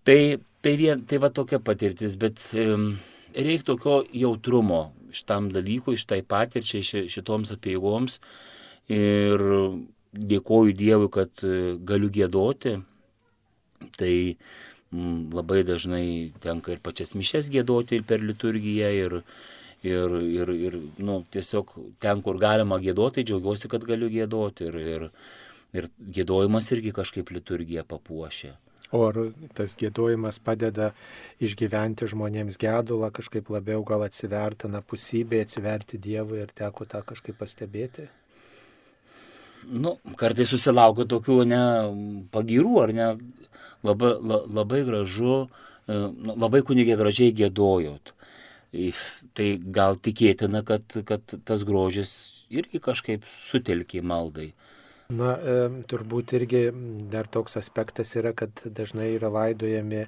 tai, 0.08 0.38
tai, 0.64 0.72
vien, 0.80 1.02
tai 1.04 1.20
va 1.20 1.28
tokia 1.28 1.60
patirtis, 1.60 2.16
bet 2.20 2.40
um, 2.56 2.94
reikia 3.36 3.66
tokio 3.74 4.00
jautrumo 4.16 4.86
šitam 5.12 5.50
dalykui, 5.52 5.98
šitai 6.00 6.22
patirčiai, 6.26 7.06
šitoms 7.10 7.52
apieigoms 7.56 8.20
ir 8.90 9.44
dėkoju 10.10 10.74
Dievui, 10.74 11.10
kad 11.12 11.44
e, 11.46 11.76
galiu 11.86 12.10
gėdoti. 12.14 12.76
Tai 13.98 14.14
m, 14.92 15.30
labai 15.34 15.62
dažnai 15.66 16.32
tenka 16.42 16.74
ir 16.74 16.82
pačias 16.82 17.14
mišes 17.14 17.50
gėdoti 17.52 18.00
ir 18.00 18.06
per 18.08 18.24
liturgiją 18.24 18.90
ir, 18.96 19.20
ir, 19.86 20.16
ir, 20.22 20.54
ir 20.68 20.78
nu, 20.98 21.20
tiesiog 21.32 21.74
ten, 22.02 22.22
kur 22.24 22.40
galima 22.40 22.80
gėdoti, 22.82 23.24
džiaugiuosi, 23.26 23.70
kad 23.72 23.86
galiu 23.88 24.10
gėdoti 24.12 24.68
ir, 24.68 24.80
ir, 24.94 25.06
ir 25.76 25.88
gėdojimas 26.18 26.70
irgi 26.76 26.94
kažkaip 26.96 27.32
liturgiją 27.34 27.86
papuošia. 27.88 28.56
O 28.90 29.04
ar 29.06 29.18
tas 29.54 29.76
gėdojimas 29.78 30.40
padeda 30.42 30.90
išgyventi 31.38 32.08
žmonėms 32.10 32.58
gedulą, 32.58 33.12
kažkaip 33.14 33.52
labiau 33.54 33.84
gal 33.86 34.02
atsivertina 34.02 34.80
pusybė, 34.82 35.44
atsiverti 35.44 36.00
Dievui 36.02 36.40
ir 36.42 36.50
teko 36.58 36.88
tą 36.90 37.04
kažkaip 37.06 37.38
pastebėti? 37.38 38.08
nu, 39.68 39.96
kartais 40.18 40.50
susilaukiu 40.50 41.06
tokių 41.08 41.42
ne 41.48 41.62
pagirų, 42.32 42.76
ar 42.84 42.94
ne, 42.96 43.08
labai, 43.86 44.14
la, 44.18 44.40
labai 44.60 44.82
gražu, 44.86 45.42
e, 45.86 45.98
nu, 45.98 46.36
labai 46.36 46.62
kunigė 46.66 46.96
gražiai 47.00 47.34
gėdojot. 47.36 48.14
Tai 48.70 49.48
gal 49.74 49.98
tikėtina, 49.98 50.62
kad, 50.66 50.84
kad 51.06 51.34
tas 51.44 51.64
grožis 51.66 52.12
irgi 52.54 52.78
kažkaip 52.82 53.26
sutelkė 53.26 54.02
maldai. 54.06 54.52
Na, 55.10 55.34
e, 55.34 55.56
turbūt 55.90 56.36
irgi 56.38 56.68
dar 57.10 57.26
toks 57.26 57.58
aspektas 57.58 58.14
yra, 58.14 58.30
kad 58.30 58.62
dažnai 58.62 59.08
yra 59.16 59.32
laidojami 59.34 60.04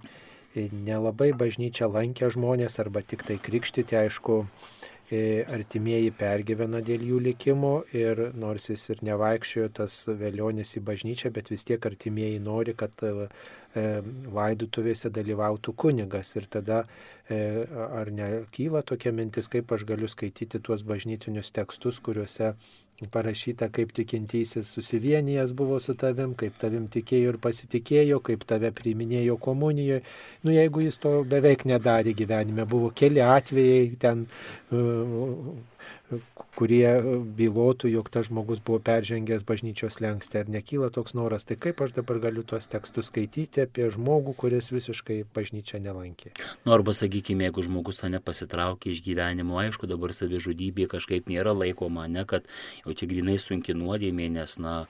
nelabai 0.54 1.32
bažnyčią 1.34 1.88
lankę 1.90 2.28
žmonės 2.30 2.78
arba 2.78 3.02
tik 3.02 3.24
tai 3.26 3.40
krikštyti, 3.42 3.98
aišku, 3.98 4.44
E, 5.01 5.01
artimieji 5.52 6.12
pergyvena 6.16 6.80
dėl 6.84 7.02
jų 7.04 7.18
likimo 7.26 7.72
ir 7.96 8.30
nors 8.38 8.70
jis 8.70 8.84
ir 8.94 9.02
nevaikščiojo 9.08 9.68
tas 9.78 9.96
vėlionis 10.08 10.76
į 10.78 10.82
bažnyčią, 10.88 11.32
bet 11.34 11.50
vis 11.52 11.66
tiek 11.68 11.84
artimieji 11.86 12.38
nori, 12.40 12.74
kad 12.78 13.04
e, 13.04 13.12
laidutuvėse 14.32 15.10
dalyvautų 15.12 15.74
kunigas. 15.76 16.32
Ir 16.40 16.48
tada 16.52 16.84
e, 17.28 17.40
ar 17.68 18.12
nekyla 18.14 18.84
tokia 18.88 19.12
mintis, 19.12 19.50
kaip 19.52 19.72
aš 19.76 19.84
galiu 19.88 20.08
skaityti 20.08 20.62
tuos 20.64 20.84
bažnytinius 20.86 21.52
tekstus, 21.52 22.00
kuriuose 22.00 22.54
parašyta, 23.10 23.68
kaip 23.74 23.92
tikintysis 23.92 24.68
susivienijęs 24.76 25.52
buvo 25.58 25.78
su 25.80 25.94
tavim, 25.98 26.34
kaip 26.38 26.58
tavim 26.60 26.86
tikėjo 26.92 27.34
ir 27.34 27.38
pasitikėjo, 27.42 28.20
kaip 28.28 28.44
tave 28.46 28.70
priiminėjo 28.76 29.38
komunijoje. 29.42 30.02
Nu, 30.44 30.54
jeigu 30.54 30.84
jis 30.86 31.00
to 31.02 31.14
beveik 31.28 31.66
nedarė 31.68 32.14
gyvenime, 32.18 32.66
buvo 32.68 32.92
keli 32.94 33.24
atvejai 33.24 33.96
ten 34.02 34.26
kurie 36.56 36.86
bylotų, 37.36 37.88
jog 37.92 38.10
tas 38.12 38.28
žmogus 38.28 38.60
buvo 38.64 38.80
peržengęs 38.84 39.44
bažnyčios 39.48 39.98
lengstę. 40.04 40.42
Ar 40.42 40.50
nekyla 40.52 40.90
toks 40.94 41.16
noras, 41.16 41.46
tai 41.48 41.56
kaip 41.60 41.80
aš 41.84 41.94
dabar 41.96 42.20
galiu 42.22 42.44
tuos 42.46 42.68
tekstus 42.70 43.08
skaityti 43.10 43.64
apie 43.64 43.88
žmogų, 43.92 44.34
kuris 44.38 44.70
visiškai 44.74 45.22
bažnyčią 45.34 45.80
nelankė. 45.84 46.34
Nu, 46.66 46.74
arba 46.76 46.94
sakykime, 46.96 47.48
jeigu 47.48 47.64
žmogus 47.66 48.02
tą 48.02 48.12
nepasitraukė 48.12 48.92
iš 48.92 49.02
gyvenimo, 49.06 49.58
aišku, 49.62 49.88
dabar 49.90 50.14
savižudybė 50.16 50.88
kažkaip 50.92 51.32
nėra 51.32 51.56
laikoma, 51.56 52.06
ne 52.12 52.26
kad 52.28 52.46
jau 52.84 52.96
čia 52.96 53.08
grinai 53.10 53.38
sunki 53.42 53.76
nuodėmė, 53.78 54.28
nes, 54.36 54.58
na, 54.62 54.82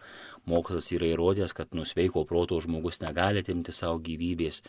mokslas 0.48 0.90
yra 0.94 1.12
įrodęs, 1.12 1.54
kad 1.54 1.74
nusveiko 1.76 2.26
proto 2.28 2.58
žmogus 2.62 3.02
negali 3.04 3.42
atimti 3.42 3.74
savo 3.74 4.00
gyvybės. 4.02 4.62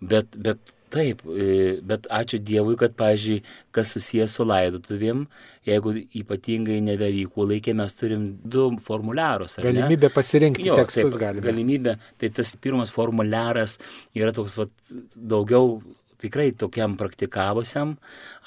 Bet, 0.00 0.36
bet 0.36 0.74
taip, 0.94 1.22
e, 1.26 1.80
bet 1.86 2.06
ačiū 2.12 2.38
Dievui, 2.44 2.76
kad, 2.80 2.94
pažiūrėjau, 2.98 3.42
kas 3.74 3.92
susijęs 3.96 4.36
su 4.38 4.46
laidotuvėm, 4.46 5.24
jeigu 5.68 5.94
ypatingai 6.20 6.78
ne 6.84 6.96
Velykų 7.00 7.48
laikė, 7.50 7.74
mes 7.78 7.98
turim 7.98 8.28
du 8.44 8.68
formuliarus. 8.84 9.58
Galimybė 9.64 10.10
pasirinkti 10.14 10.68
jo, 10.68 10.78
tekstus 10.78 11.14
taip, 11.14 11.20
galime. 11.22 11.44
Galimybė, 11.48 11.96
tai 12.20 12.30
tas 12.38 12.54
pirmas 12.54 12.94
formuliaras 12.94 13.78
yra 14.16 14.32
toks 14.36 14.58
vat, 14.60 14.72
daugiau 15.14 15.78
tikrai 16.22 16.52
tokiam 16.56 16.96
praktikavusiam 17.00 17.96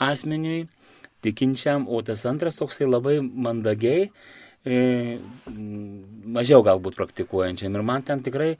asmeniui, 0.03 0.65
tikinčiam, 1.25 1.87
o 1.89 2.01
tas 2.05 2.25
antras 2.29 2.59
toksai 2.61 2.87
labai 2.87 3.19
mandagiai, 3.21 4.07
e, 4.67 4.77
mažiau 6.37 6.63
galbūt 6.65 6.97
praktikuojančiam. 6.99 7.75
Ir 7.75 7.85
man 7.87 8.05
ten 8.07 8.23
tikrai 8.23 8.55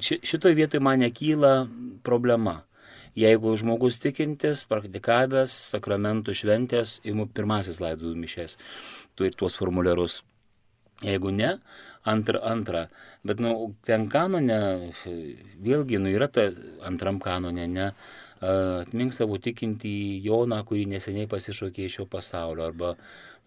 šitoje 0.00 0.54
vietoje 0.54 0.80
man 0.80 1.00
nekyla 1.02 1.68
problema. 2.06 2.62
Jeigu 3.18 3.56
žmogus 3.58 3.98
tikintis, 3.98 4.62
praktikavęs, 4.70 5.52
sakramentų 5.72 6.34
šventės, 6.38 7.00
imu 7.02 7.26
pirmasis 7.34 7.80
laidų 7.82 8.14
mišės, 8.14 8.54
tuos 9.18 9.56
formuliarus. 9.58 10.20
Jeigu 11.02 11.32
ne, 11.34 11.56
antra, 12.04 12.38
antra. 12.46 12.84
Bet, 13.26 13.40
nu, 13.42 13.74
ten 13.88 14.06
kanone, 14.12 14.58
vėlgi, 15.64 15.98
nu, 15.98 16.12
yra 16.12 16.28
ta 16.28 16.46
antram 16.86 17.18
kanone, 17.24 17.66
ne, 17.66 17.90
atmink 18.40 19.16
savo 19.16 19.40
tikintį 19.42 19.94
Joną, 20.24 20.60
kurį 20.68 20.86
neseniai 20.94 21.28
pasišaukė 21.28 21.88
iš 21.88 21.98
šio 21.98 22.06
pasaulio, 22.08 22.68
arba 22.70 22.94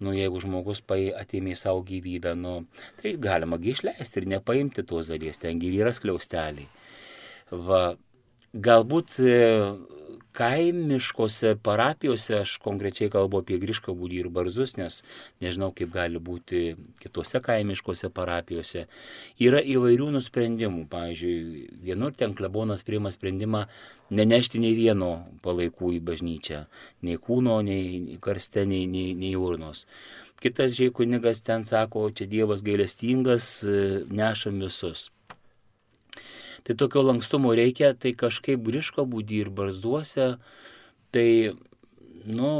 nu, 0.01 0.13
jeigu 0.15 0.39
žmogus 0.41 0.81
atėmė 0.89 1.55
savo 1.55 1.83
gyvybę, 1.85 2.33
nu, 2.35 2.65
tai 3.01 3.15
galima 3.17 3.57
gi 3.57 3.75
išleisti 3.75 4.21
ir 4.21 4.29
nepaimti 4.37 4.83
tos 4.83 5.11
dalies, 5.11 5.39
tengi 5.39 5.73
yra 5.77 5.93
skliausteliai. 5.93 6.67
Va, 7.51 7.95
galbūt 8.53 9.19
kaimiškose 10.33 11.53
parapijose, 11.63 12.39
aš 12.41 12.55
konkrečiai 12.63 13.11
kalbu 13.13 13.43
apie 13.43 13.59
Griškabūdį 13.61 14.23
ir 14.23 14.29
Barzus, 14.33 14.75
nes 14.79 15.01
nežinau, 15.43 15.69
kaip 15.75 15.93
gali 15.93 16.21
būti 16.21 16.63
kitose 17.01 17.41
kaimiškose 17.43 18.09
parapijose, 18.13 18.87
yra 19.41 19.61
įvairių 19.75 20.09
nusprendimų. 20.17 20.87
Pavyzdžiui, 20.93 21.67
vienur 21.85 22.15
ten 22.17 22.33
klebonas 22.37 22.85
priima 22.87 23.13
sprendimą 23.13 23.65
nenešti 24.13 24.61
nei 24.63 24.75
vieno 24.77 25.13
palaikų 25.45 25.95
į 25.97 26.03
bažnyčią, 26.09 26.65
nei 27.05 27.21
kūno, 27.21 27.61
nei 27.65 28.19
karste, 28.23 28.65
nei, 28.69 28.85
nei, 28.89 29.13
nei 29.17 29.33
urnos. 29.39 29.85
Kitas 30.43 30.73
žiai 30.75 30.91
kunigas 30.91 31.39
ten 31.45 31.63
sako, 31.63 32.09
čia 32.11 32.27
Dievas 32.27 32.65
gailestingas, 32.65 33.61
nešam 34.11 34.59
visus. 34.59 35.07
Tai 36.63 36.75
tokio 36.79 37.03
lankstumo 37.03 37.51
reikia, 37.57 37.91
tai 37.93 38.13
kažkaip 38.15 38.61
grįžko 38.63 39.03
būdį 39.09 39.39
ir 39.43 39.49
barzduose, 39.51 40.27
tai, 41.11 41.27
nu, 42.23 42.51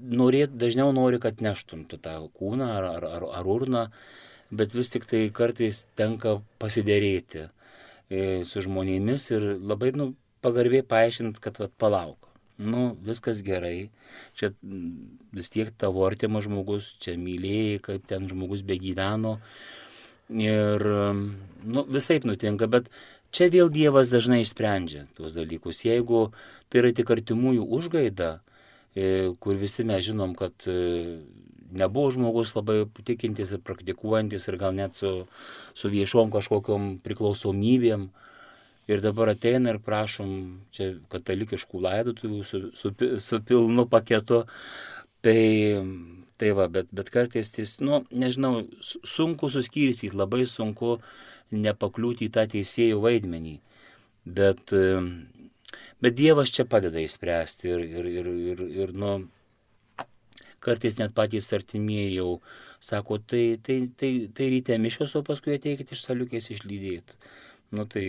norėt, 0.00 0.54
dažniau 0.56 0.92
nori, 0.94 1.18
kad 1.22 1.42
neštum 1.42 1.84
tu 1.90 1.98
tą 1.98 2.16
kūną 2.38 2.70
ar, 2.78 2.86
ar, 2.96 3.06
ar, 3.18 3.26
ar 3.40 3.50
urną, 3.50 3.84
bet 4.50 4.74
vis 4.74 4.90
tik 4.94 5.06
tai 5.10 5.26
kartais 5.34 5.84
tenka 5.98 6.38
pasidėrėti 6.62 7.46
e, 7.46 8.42
su 8.46 8.62
žmonėmis 8.64 9.30
ir 9.34 9.46
labai, 9.58 9.92
nu, 9.98 10.12
pagarbiai 10.44 10.86
paaiškinti, 10.86 11.42
kad, 11.42 11.60
vat, 11.62 11.74
palauk. 11.78 12.30
Nu, 12.60 12.90
viskas 13.06 13.40
gerai, 13.40 13.88
čia 14.36 14.50
vis 15.32 15.48
tiek 15.52 15.70
tavo 15.80 16.04
artimas 16.04 16.44
žmogus, 16.44 16.92
čia 17.00 17.14
mylėjai, 17.16 17.78
kaip 17.86 18.04
ten 18.10 18.26
žmogus 18.28 18.64
begyveno, 18.68 19.38
Ir 20.30 20.84
nu, 21.64 21.82
visai 21.90 22.20
nutinka, 22.22 22.68
bet 22.70 22.86
čia 23.34 23.50
vėl 23.50 23.70
Dievas 23.72 24.12
dažnai 24.14 24.42
išsprendžia 24.44 25.08
tuos 25.18 25.34
dalykus. 25.34 25.82
Jeigu 25.86 26.28
tai 26.70 26.82
yra 26.84 26.92
tik 26.94 27.10
artimųjų 27.10 27.66
užgaida, 27.66 28.38
e, 28.94 29.32
kur 29.42 29.58
visi 29.58 29.84
mes 29.86 30.04
žinom, 30.06 30.36
kad 30.38 30.54
e, 30.70 31.18
nebuvo 31.70 32.10
žmogus 32.14 32.54
labai 32.54 32.84
tikintis 33.06 33.52
ir 33.54 33.62
praktikuojantis 33.66 34.48
ir 34.48 34.58
gal 34.60 34.74
net 34.74 34.94
su, 34.98 35.26
su 35.74 35.90
viešom 35.90 36.32
kažkokiam 36.34 36.98
priklausomybėm. 37.04 38.10
Ir 38.90 39.02
dabar 39.04 39.30
ateina 39.30 39.70
ir 39.70 39.78
prašom 39.78 40.30
čia 40.74 40.96
katalikiškų 41.12 41.82
laidotuvių 41.84 42.40
su, 42.46 42.62
su, 42.74 42.90
su 43.22 43.38
pilnu 43.46 43.84
paketu. 43.86 44.42
Tai 45.22 45.42
Tai 46.40 46.52
va, 46.56 46.66
bet, 46.72 46.88
bet 46.96 47.10
kartais, 47.12 47.50
tis, 47.52 47.74
nu, 47.84 47.98
nežinau, 48.16 48.62
sunku 48.80 49.50
suskirstyti, 49.52 50.16
labai 50.16 50.46
sunku 50.48 50.94
nepakliūti 51.52 52.30
į 52.30 52.32
tą 52.36 52.46
teisėjų 52.54 53.02
vaidmenį. 53.02 53.58
Bet, 54.38 54.72
bet 56.00 56.16
Dievas 56.16 56.52
čia 56.56 56.64
padeda 56.68 57.02
įspręsti 57.04 57.68
ir, 57.74 57.84
ir, 57.84 58.08
ir, 58.20 58.32
ir, 58.52 58.64
ir 58.84 58.94
nu, 58.96 59.12
kartais 60.64 60.96
net 61.00 61.12
patys 61.16 61.50
artimieji 61.56 62.16
jau 62.18 62.30
sako, 62.80 63.20
tai, 63.20 63.44
tai, 63.64 63.82
tai, 64.00 64.12
tai 64.36 64.48
ryte 64.54 64.76
mišios, 64.80 65.16
o 65.16 65.24
paskui 65.26 65.58
ateikit 65.58 65.92
iš 65.92 66.06
saliukės 66.06 66.48
išlydėti. 66.54 67.20
Nu 67.76 67.84
tai 67.88 68.04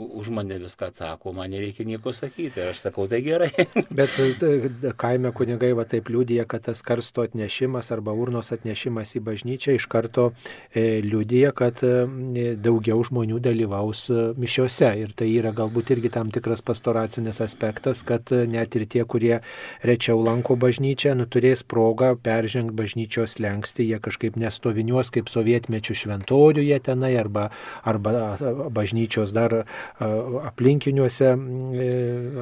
už 0.00 0.30
mane 0.30 0.58
viską 0.58 0.86
atsako, 0.86 1.32
man 1.32 1.50
nereikia 1.50 1.84
nieko 1.84 2.12
sakyti. 2.12 2.62
Aš 2.70 2.80
sakau, 2.86 3.06
tai 3.08 3.20
gerai. 3.22 3.50
Bet 3.98 4.16
e, 4.20 4.92
kaime 4.96 5.32
kunigai 5.36 5.72
va 5.76 5.84
taip 5.88 6.08
liūdija, 6.12 6.46
kad 6.48 6.64
tas 6.68 6.82
karsto 6.86 7.24
atnešimas 7.26 7.90
arba 7.94 8.14
urnos 8.16 8.52
atnešimas 8.54 9.14
į 9.18 9.22
bažnyčią 9.26 9.76
iš 9.76 9.86
karto 9.90 10.30
e, 10.72 11.00
liūdija, 11.04 11.52
kad 11.56 11.82
e, 11.84 12.54
daugiau 12.56 13.02
žmonių 13.06 13.40
dalyvaus 13.44 14.06
mišiuose. 14.40 14.90
Ir 15.04 15.14
tai 15.16 15.30
yra 15.34 15.52
galbūt 15.56 15.92
irgi 15.96 16.12
tam 16.16 16.32
tikras 16.32 16.64
pastoracinis 16.64 17.42
aspektas, 17.44 18.04
kad 18.06 18.30
net 18.30 18.76
ir 18.78 18.86
tie, 18.90 19.04
kurie 19.04 19.40
rečiau 19.86 20.22
lanko 20.24 20.56
bažnyčią, 20.60 21.14
nu, 21.18 21.28
turės 21.30 21.64
progą 21.66 22.14
peržengti 22.20 22.76
bažnyčios 22.76 23.38
lengsti, 23.42 23.88
jie 23.90 24.00
kažkaip 24.02 24.38
nestoviniuos 24.40 25.12
kaip 25.14 25.30
sovietmečių 25.32 25.96
šventoriuje 26.04 26.80
tenai 26.86 27.14
arba, 27.20 27.48
arba 27.84 28.36
bažnyčios 28.72 29.34
dar 29.36 29.62
aplinkiniuose, 30.00 31.30
e, 31.34 31.88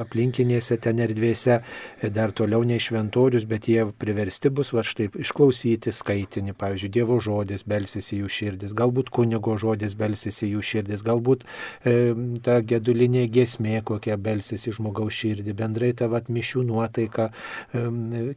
aplinkinėse 0.03 0.77
ten 0.81 0.99
erdvėse, 1.03 1.59
e, 2.01 2.09
dar 2.13 2.31
toliau 2.31 2.63
nei 2.63 2.79
šventorius, 2.79 3.45
bet 3.49 3.67
jie 3.67 3.83
priversti 3.99 4.49
bus 4.49 4.71
va 4.75 4.83
štai 4.85 5.09
išklausyti 5.19 5.91
skaitinį, 5.95 6.55
pavyzdžiui, 6.59 6.91
Dievo 6.99 7.19
žodis 7.23 7.65
belsis 7.67 8.11
į 8.13 8.21
jų 8.23 8.29
širdis, 8.37 8.75
galbūt 8.77 9.11
kunigo 9.13 9.57
žodis 9.59 9.95
belsis 9.99 10.41
į 10.45 10.53
jų 10.53 10.63
širdis, 10.71 11.03
galbūt 11.05 11.43
e, 11.83 12.13
ta 12.45 12.59
gedulinė 12.61 13.25
gesmė 13.31 13.81
kokia 13.83 14.17
belsis 14.17 14.67
į 14.69 14.77
žmogaus 14.79 15.15
širdį, 15.19 15.55
bendrai 15.57 15.91
ta 15.93 16.07
vat 16.11 16.31
mišių 16.31 16.63
nuotaika, 16.69 17.29
e, 17.73 17.83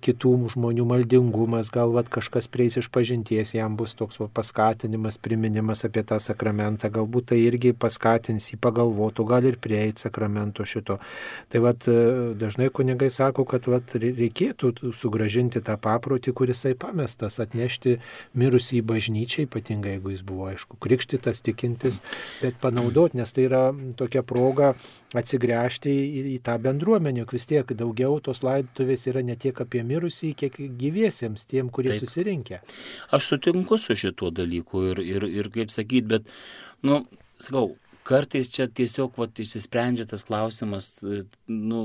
kitų 0.03 0.35
žmonių 0.57 0.89
maldingumas, 0.89 1.71
gal 1.71 1.95
vat 1.95 2.11
kažkas 2.13 2.51
prieis 2.51 2.81
iš 2.81 2.91
pažinties, 2.93 3.55
jam 3.55 3.77
bus 3.79 3.95
toks 3.99 4.19
va, 4.19 4.29
paskatinimas, 4.33 5.21
priminimas 5.23 5.87
apie 5.87 6.03
tą 6.07 6.19
sakramentą, 6.23 6.91
galbūt 6.93 7.33
tai 7.33 7.43
irgi 7.45 7.73
paskatins 7.77 8.51
jį 8.51 8.59
pagalvoti 8.63 9.02
pagalvotų, 9.03 9.27
gal 9.27 9.45
ir 9.45 9.59
prieiti 9.59 10.03
sakramento 10.03 10.65
šito. 10.65 10.99
Tai 11.49 11.61
vat, 11.61 11.87
e, 11.89 12.35
dažnai 12.35 12.71
kunigai 12.71 13.11
sako, 13.11 13.45
kad 13.45 13.67
vat, 13.67 13.95
reikėtų 13.95 14.93
sugražinti 14.93 15.61
tą 15.61 15.77
paprotį, 15.77 16.33
kurisai 16.33 16.75
pamestas, 16.75 17.41
atnešti 17.41 18.01
mirusį 18.35 18.81
į 18.81 18.87
bažnyčią, 18.87 19.47
ypatingai 19.47 19.97
jeigu 19.97 20.11
jis 20.11 20.23
buvo, 20.23 20.49
aišku, 20.51 20.79
krikštytas, 20.81 21.43
tikintis, 21.43 22.03
bet 22.41 22.55
panaudoti, 22.61 23.19
nes 23.19 23.33
tai 23.33 23.47
yra 23.49 23.73
tokia 23.97 24.23
proga 24.23 24.75
atsigręžti 25.15 25.91
į, 25.91 26.23
į 26.37 26.39
tą 26.43 26.57
bendruomenę, 26.63 27.23
juk 27.23 27.35
vis 27.37 27.47
tiek 27.47 27.67
daugiau 27.77 28.21
tos 28.21 28.43
laidotuvės 28.43 29.07
yra 29.11 29.23
ne 29.23 29.37
tiek 29.37 29.59
apie 29.61 29.83
mirusį, 29.85 30.33
kiek 30.35 30.57
gyviesiems, 30.57 31.45
tiem, 31.47 31.69
kurie 31.69 31.93
Taip. 31.93 32.01
susirinkę. 32.01 32.63
Aš 33.13 33.35
sutinku 33.35 33.79
su 33.79 33.97
šituo 33.97 34.31
dalyku 34.33 34.87
ir, 34.93 35.03
ir, 35.05 35.29
ir 35.29 35.51
kaip 35.53 35.71
sakyt, 35.71 36.09
bet, 36.09 36.33
nu, 36.83 37.03
sakau, 37.43 37.75
kartais 38.09 38.51
čia 38.53 38.69
tiesiog 38.69 39.19
vat, 39.21 39.39
išsisprendžia 39.39 40.09
tas 40.11 40.25
klausimas, 40.29 40.95
nu, 41.49 41.85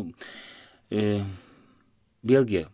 e, 0.92 1.22
vėlgi, 2.28 2.66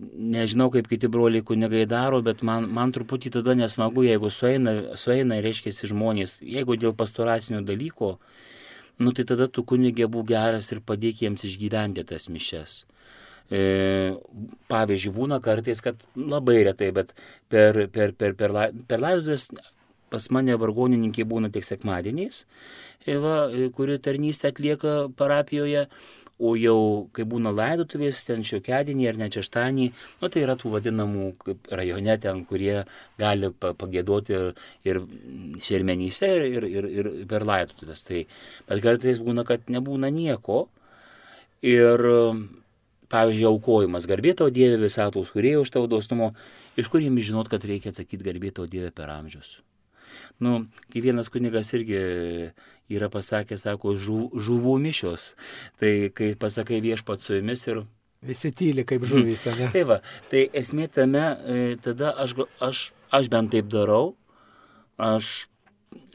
nežinau, 0.00 0.70
kaip 0.74 0.88
kiti 0.90 1.08
broliai 1.08 1.44
kunigai 1.46 1.84
daro, 1.90 2.20
bet 2.26 2.42
man, 2.46 2.66
man 2.74 2.92
truputį 2.94 3.32
tada 3.38 3.54
nesmagu, 3.58 4.04
jeigu 4.06 4.30
sueina, 4.30 4.96
sueina 4.98 5.38
reiškia 5.44 5.90
žmonės, 5.92 6.40
jeigu 6.42 6.76
dėl 6.80 6.96
pastoracinių 6.98 7.62
dalykų, 7.68 8.10
nu 9.04 9.12
tai 9.14 9.26
tada 9.28 9.48
tu 9.48 9.64
kunigė 9.66 10.08
būk 10.10 10.28
geras 10.32 10.72
ir 10.72 10.82
padėk 10.84 11.22
jiems 11.24 11.46
išgyventi 11.46 12.04
tas 12.10 12.28
mišes. 12.30 12.82
E, 13.52 14.14
pavyzdžiui, 14.72 15.12
būna 15.14 15.38
kartais, 15.44 15.82
kad 15.84 16.00
labai 16.16 16.62
retai, 16.64 16.90
bet 16.96 17.12
per, 17.52 17.86
per, 17.92 18.14
per, 18.16 18.32
per, 18.38 18.54
per 18.88 19.02
laidotuvės 19.04 19.50
pas 20.12 20.26
mane 20.34 20.56
vargonininkė 20.60 21.26
būna 21.28 21.50
tik 21.54 21.66
sekmadieniais, 21.66 22.44
e, 23.06 23.16
va, 23.20 23.48
e, 23.48 23.70
kuri 23.74 23.98
tarnystę 24.02 24.52
atlieka 24.52 24.94
parapijoje, 25.18 25.86
o 26.38 26.56
jau 26.58 26.78
kai 27.14 27.22
būna 27.30 27.52
laidotuvės, 27.54 28.24
ten 28.26 28.42
šiokedienį 28.46 29.06
ar 29.08 29.20
net 29.20 29.36
šeštadienį, 29.38 29.86
nu, 30.22 30.28
tai 30.28 30.42
yra 30.42 30.56
tų 30.58 30.72
vadinamų 30.72 31.28
rajone 31.70 32.16
ten, 32.20 32.42
kurie 32.48 32.82
gali 33.20 33.52
pagėdoti 33.62 34.34
ir, 34.34 34.50
ir 34.88 35.00
šermenyse, 35.62 36.32
ir, 36.56 36.66
ir, 36.66 36.90
ir 36.90 37.12
per 37.30 37.46
laidotuvės. 37.46 38.02
Tai, 38.08 38.24
bet 38.66 38.82
kartais 38.82 39.22
būna, 39.22 39.46
kad 39.46 39.70
nebūna 39.70 40.10
nieko. 40.10 40.66
Ir, 41.64 42.02
pavyzdžiui, 43.12 43.46
aukojimas, 43.48 44.08
garbė 44.10 44.34
tau 44.38 44.50
Dieve 44.52 44.80
visatos, 44.82 45.30
kurie 45.34 45.54
už 45.60 45.70
tavo 45.74 45.88
dosnumo, 45.90 46.32
iš 46.80 46.90
kur 46.92 47.04
jiems 47.04 47.28
žinot, 47.28 47.50
kad 47.52 47.64
reikia 47.68 47.94
atsakyti 47.94 48.26
garbė 48.26 48.52
tau 48.56 48.66
Dieve 48.70 48.90
per 48.94 49.12
amžius. 49.14 49.58
Nu, 50.42 50.64
kai 50.92 51.02
vienas 51.04 51.30
kunigas 51.32 51.72
irgi 51.76 52.00
yra 52.92 53.08
pasakęs, 53.12 53.64
sako, 53.66 53.94
žu, 53.96 54.18
žuvų 54.34 54.76
mišios. 54.82 55.32
Tai 55.80 55.92
kai 56.16 56.34
pasakai 56.38 56.82
viešpat 56.84 57.24
su 57.24 57.38
jumis 57.38 57.64
ir... 57.70 57.84
Visi 58.24 58.54
tyli 58.56 58.86
kaip 58.88 59.04
žuvys, 59.04 59.46
ne? 59.58 59.68
tai 59.72 59.82
va, 59.88 59.98
tai 60.30 60.46
esmė 60.56 60.88
tame, 60.92 61.24
e, 61.44 61.64
tada 61.84 62.14
aš, 62.24 62.38
aš, 62.64 62.84
aš 63.12 63.28
bent 63.32 63.52
taip 63.52 63.68
darau, 63.72 64.14
aš 64.96 65.50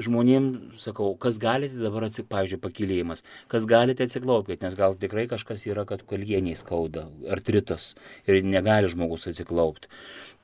žmonėm 0.02 0.50
sakau, 0.80 1.14
kas 1.20 1.40
galite 1.42 1.80
dabar 1.80 2.08
atsiklaupti, 2.08 2.30
pavyzdžiui, 2.34 2.62
pakilėjimas, 2.64 3.24
kas 3.52 3.66
galite 3.70 4.06
atsiklaupti, 4.08 4.60
nes 4.64 4.78
gal 4.80 4.96
tikrai 5.00 5.26
kažkas 5.32 5.66
yra, 5.70 5.86
kad 5.90 6.06
kalieniai 6.10 6.58
skauda, 6.60 7.08
artritas 7.32 7.94
ir 8.28 8.44
negali 8.44 8.92
žmogus 8.92 9.28
atsiklaupti. 9.32 9.92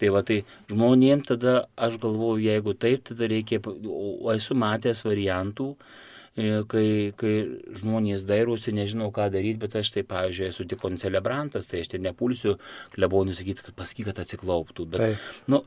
Tai 0.01 0.11
va 0.15 0.23
tai 0.27 0.41
žmonėm 0.71 1.23
tada 1.27 1.65
aš 1.75 1.99
galvoju, 2.03 2.43
jeigu 2.47 2.75
taip, 2.75 3.05
tada 3.07 3.29
reikia, 3.31 3.61
o 3.63 4.33
esu 4.35 4.57
matęs 4.59 5.05
variantų, 5.07 5.73
E, 5.75 6.14
kai, 6.35 7.13
kai 7.15 7.33
žmonės 7.79 8.25
dairosi, 8.27 8.73
nežinau 8.75 9.07
ką 9.15 9.29
daryti, 9.31 9.59
bet 9.61 9.77
aš 9.79 9.93
tai, 9.95 10.03
pavyzdžiui, 10.07 10.49
esu 10.51 10.65
tik 10.67 10.81
koncelebrantas, 10.81 11.69
tai 11.71 11.83
aš 11.85 11.93
tai 11.93 12.01
nepulsiu 12.03 12.57
klebonių 12.95 13.35
sakyti, 13.37 13.63
kad 13.63 13.77
pasakyk, 13.77 14.09
kad 14.09 14.19
atsiklauptų. 14.25 14.87
Bet, 14.91 14.99
tai. 14.99 15.11
nu, 15.51 15.61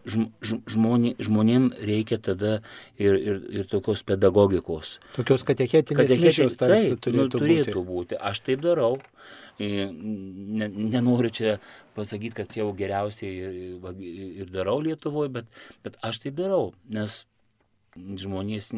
žmonė, 0.44 1.14
žmonėm 1.24 1.70
reikia 1.81 2.20
tada 2.20 2.59
ir, 3.00 3.16
ir, 3.16 3.40
ir 3.62 3.70
tokios 3.70 4.04
pedagogikos. 4.09 4.98
Tokios 5.16 5.46
katechetinės 5.48 6.04
Katechetė, 6.04 6.50
tarsi 6.61 6.92
taip, 6.92 7.00
turėtų, 7.07 7.24
nu, 7.24 7.33
turėtų 7.38 7.78
būti. 7.78 7.88
būti. 7.88 8.20
Aš 8.31 8.44
taip 8.44 8.64
darau. 8.64 8.98
E, 9.59 9.88
ne, 9.88 10.68
nenoriu 10.68 11.33
čia 11.35 11.57
pasakyti, 11.96 12.37
kad 12.42 12.52
jau 12.61 12.68
geriausiai 12.76 13.72
ir 14.44 14.52
darau 14.52 14.78
Lietuvoje, 14.85 15.33
bet, 15.40 15.59
bet 15.83 15.96
aš 16.04 16.20
taip 16.26 16.37
darau, 16.38 16.74
nes 16.92 17.22
žmonės, 18.21 18.71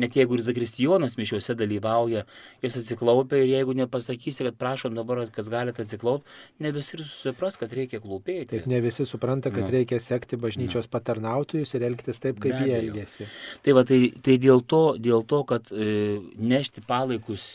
net 0.00 0.16
jeigu 0.18 0.36
ir 0.36 0.42
Zakristijonas 0.46 1.16
mišiuose 1.18 1.56
dalyvauja, 1.58 2.24
jis 2.64 2.78
atsiklaupia 2.82 3.40
ir 3.42 3.52
jeigu 3.54 3.76
nepasakysi, 3.78 4.46
kad 4.48 4.58
prašom 4.60 4.96
dabar, 4.98 5.22
kas 5.34 5.50
galite 5.52 5.84
atsiklaupti, 5.84 6.30
ne 6.64 6.72
visi 6.74 6.96
ir 6.98 7.04
susipras, 7.04 7.58
kad 7.60 7.72
reikia 7.76 8.00
klūpėti. 8.04 8.50
Taip, 8.54 8.68
ne 8.70 8.80
visi 8.84 9.06
supranta, 9.08 9.52
kad 9.54 9.66
no. 9.66 9.72
reikia 9.74 10.00
sekti 10.02 10.38
bažnyčios 10.40 10.88
no. 10.88 10.92
patarnautojus 10.96 11.74
ir 11.76 11.86
elgtis 11.88 12.22
taip, 12.22 12.40
kaip 12.42 12.60
jie 12.62 12.78
elgesi. 12.80 13.28
Tai 13.64 13.76
va, 13.78 13.86
tai, 13.88 14.00
tai 14.24 14.38
dėl, 14.42 14.62
to, 14.68 14.84
dėl 15.02 15.26
to, 15.28 15.42
kad 15.48 15.72
e, 15.72 15.90
nešti 16.36 16.84
palaikus 16.86 17.52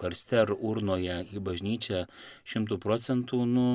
karste 0.00 0.40
ar 0.44 0.54
urnoje 0.54 1.20
į 1.34 1.42
bažnyčią 1.44 2.06
šimtų 2.48 2.80
procentų, 2.82 3.44
nu, 3.48 3.68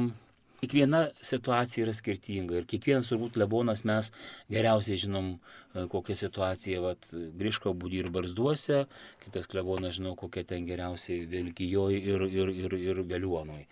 Kiekviena 0.59 1.05
situacija 1.23 1.85
yra 1.85 1.93
skirtinga 1.95 2.59
ir 2.59 2.67
kiekvienas 2.69 3.07
turbūt 3.11 3.37
lebonas 3.39 3.85
mes 3.87 4.11
geriausiai 4.51 4.99
žinom, 4.99 5.31
e, 5.73 5.85
kokia 5.91 6.17
situacija, 6.19 6.81
vat, 6.83 7.11
Griško 7.39 7.73
būdį 7.79 8.03
ir 8.03 8.11
barzduose, 8.15 8.83
kitas 9.23 9.47
klebonas 9.51 9.95
žinau, 9.99 10.17
kokia 10.19 10.43
ten 10.51 10.67
geriausiai 10.67 11.23
Vilkijoje 11.31 12.03
ir, 12.03 12.27
ir, 12.27 12.53
ir, 12.65 12.77
ir 12.91 13.01
Veliuonoje. 13.07 13.65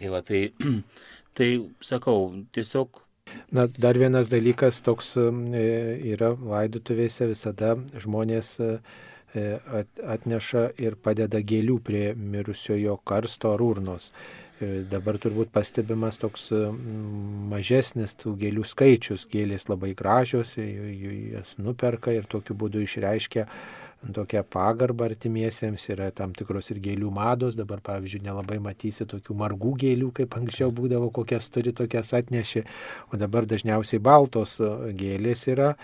Tai, 0.00 0.12
va, 0.16 0.22
tai, 0.26 0.44
tai 1.38 1.54
sakau, 1.92 2.28
tiesiog 2.52 3.04
Na, 3.52 3.66
dar 3.78 3.96
vienas 3.96 4.28
dalykas 4.28 4.80
toks 4.84 5.14
e, 5.16 5.62
yra 6.12 6.32
laidutuvėse 6.36 7.28
visada 7.30 7.76
žmonės 8.02 8.48
e, 8.60 8.70
atneša 10.14 10.64
ir 10.82 10.96
padeda 11.00 11.40
gėlių 11.40 11.78
prie 11.86 12.04
mirusiojo 12.18 12.98
karsto 13.08 13.54
ar 13.54 13.62
urnos. 13.64 14.10
Dabar 14.60 15.16
turbūt 15.18 15.50
pastebimas 15.50 16.20
toks 16.22 16.50
mažesnis 17.50 18.12
tų 18.20 18.36
gėlių 18.38 18.66
skaičius. 18.68 19.24
Gėlės 19.32 19.66
labai 19.70 19.94
gražios, 19.98 20.54
jas 20.58 21.56
nuperka 21.58 22.14
ir 22.14 22.28
tokiu 22.30 22.54
būdu 22.58 22.84
išreiškia 22.84 23.48
tokią 24.10 24.42
pagarbą 24.42 25.04
artimiesiems, 25.04 25.84
yra 25.94 26.10
tam 26.10 26.32
tikros 26.34 26.72
ir 26.72 26.80
gėlių 26.82 27.10
mados, 27.14 27.54
dabar 27.58 27.82
pavyzdžiui 27.84 28.24
nelabai 28.24 28.58
matysi 28.62 29.06
tokių 29.06 29.36
margų 29.38 29.74
gėlių, 29.84 30.10
kaip 30.16 30.34
anksčiau 30.38 30.72
būdavo, 30.74 31.12
kokias 31.14 31.46
turi, 31.54 31.70
tokias 31.76 32.10
atneši, 32.18 32.64
o 33.12 33.20
dabar 33.20 33.46
dažniausiai 33.46 34.02
baltos 34.02 34.58
gėlės 34.98 35.46
yra, 35.52 35.74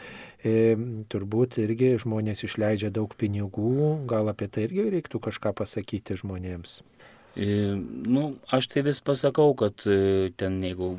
e, 0.42 0.74
turbūt 1.12 1.60
irgi 1.62 1.94
žmonės 2.02 2.42
išleidžia 2.48 2.90
daug 2.90 3.14
pinigų, 3.14 4.02
gal 4.10 4.34
apie 4.34 4.50
tai 4.50 4.66
irgi 4.66 4.90
reiktų 4.98 5.22
kažką 5.28 5.54
pasakyti 5.62 6.18
žmonėms. 6.18 6.80
E, 7.38 7.46
nu, 8.14 8.34
aš 8.50 8.66
tai 8.72 8.82
vis 8.82 8.98
pasakau, 8.98 9.52
kad 9.54 9.84
e, 9.86 10.30
ten 10.36 10.58
jeigu 10.64 10.96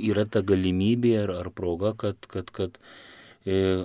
yra 0.00 0.24
ta 0.24 0.40
galimybė 0.40 1.16
ar, 1.26 1.32
ar 1.42 1.50
proga, 1.52 1.92
kad, 2.00 2.16
kad, 2.32 2.48
kad 2.56 2.78
e, 3.44 3.84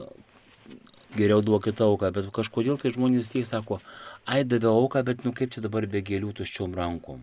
geriau 1.18 1.44
duokit 1.44 1.82
auką, 1.84 2.14
bet 2.16 2.32
kažkodėl 2.36 2.80
tai 2.80 2.94
žmonės 2.96 3.34
tie 3.34 3.44
sako, 3.48 3.82
ai 4.24 4.46
davė 4.48 4.72
auką, 4.72 5.04
bet 5.08 5.28
nu 5.28 5.36
kaip 5.36 5.52
čia 5.52 5.64
dabar 5.66 5.88
be 5.92 6.00
gėlių 6.06 6.32
tuščiom 6.40 6.76
rankom. 6.80 7.20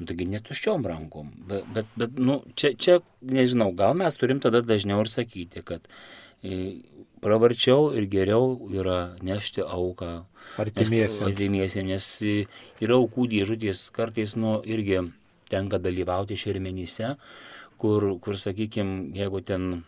Nu, 0.00 0.08
taigi 0.08 0.24
netuščiom 0.32 0.88
rankom, 0.88 1.28
bet, 1.48 1.68
bet, 1.76 1.92
bet 2.00 2.16
nu, 2.16 2.38
čia, 2.56 2.72
čia, 2.72 2.98
nežinau, 3.20 3.68
gal 3.76 3.92
mes 4.00 4.16
turim 4.16 4.40
tada 4.40 4.62
dažniau 4.64 5.04
ir 5.04 5.12
sakyti, 5.12 5.60
kad 5.60 5.84
e, 6.40 6.80
pravarčiau 7.20 7.90
ir 7.96 8.06
geriau 8.10 8.56
yra 8.72 9.14
nešti 9.22 9.64
auką 9.64 10.10
artimiesiems. 11.28 11.86
nes 11.86 12.08
yra 12.80 12.96
aukų 12.96 13.28
dėžutės, 13.34 13.88
kartais 13.94 14.36
nu, 14.40 14.58
irgi 14.64 15.02
tenka 15.50 15.80
dalyvauti 15.82 16.38
šermenyse, 16.40 17.16
kur, 17.80 18.12
kur 18.22 18.38
sakykime, 18.40 19.10
jeigu 19.16 19.42
ten 19.44 19.82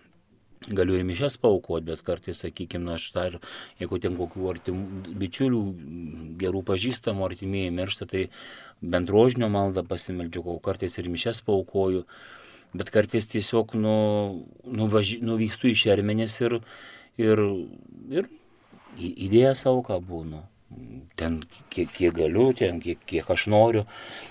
galiu 0.71 0.95
ir 0.95 1.07
mišes 1.07 1.38
paukoti, 1.42 1.88
bet 1.90 2.05
kartais, 2.07 2.42
sakykime, 2.45 2.85
nu, 2.87 2.95
aš 2.95 3.09
dar, 3.16 3.38
jeigu 3.81 3.99
ten 4.03 4.14
kokių 4.18 4.47
artimų 4.53 5.16
bičiulių, 5.18 5.62
gerų 6.42 6.62
pažįstamų 6.68 7.27
artimieji 7.27 7.75
miršta, 7.75 8.07
tai 8.11 8.29
bendrožinio 8.83 9.51
maldą 9.53 9.83
pasimeldžiu, 9.88 10.45
o 10.55 10.61
kartais 10.62 10.99
ir 11.01 11.11
mišes 11.11 11.42
paukoju, 11.47 12.05
bet 12.79 12.92
kartais 12.95 13.27
tiesiog 13.33 13.75
nu, 13.79 13.97
nuvaži, 14.64 15.18
nuvykstu 15.25 15.73
į 15.73 15.77
šermenis 15.83 16.38
ir, 16.47 16.61
ir, 16.61 16.81
ir 17.20 18.29
įdėję 18.98 19.55
savo 19.59 19.83
ką 19.87 19.98
būnu. 20.05 20.42
Ten 21.20 21.42
kiek, 21.68 21.90
kiek 21.92 22.14
galiu, 22.16 22.53
ten 22.57 22.81
kiek, 22.81 23.01
kiek 23.05 23.29
aš 23.31 23.46
noriu, 23.53 23.85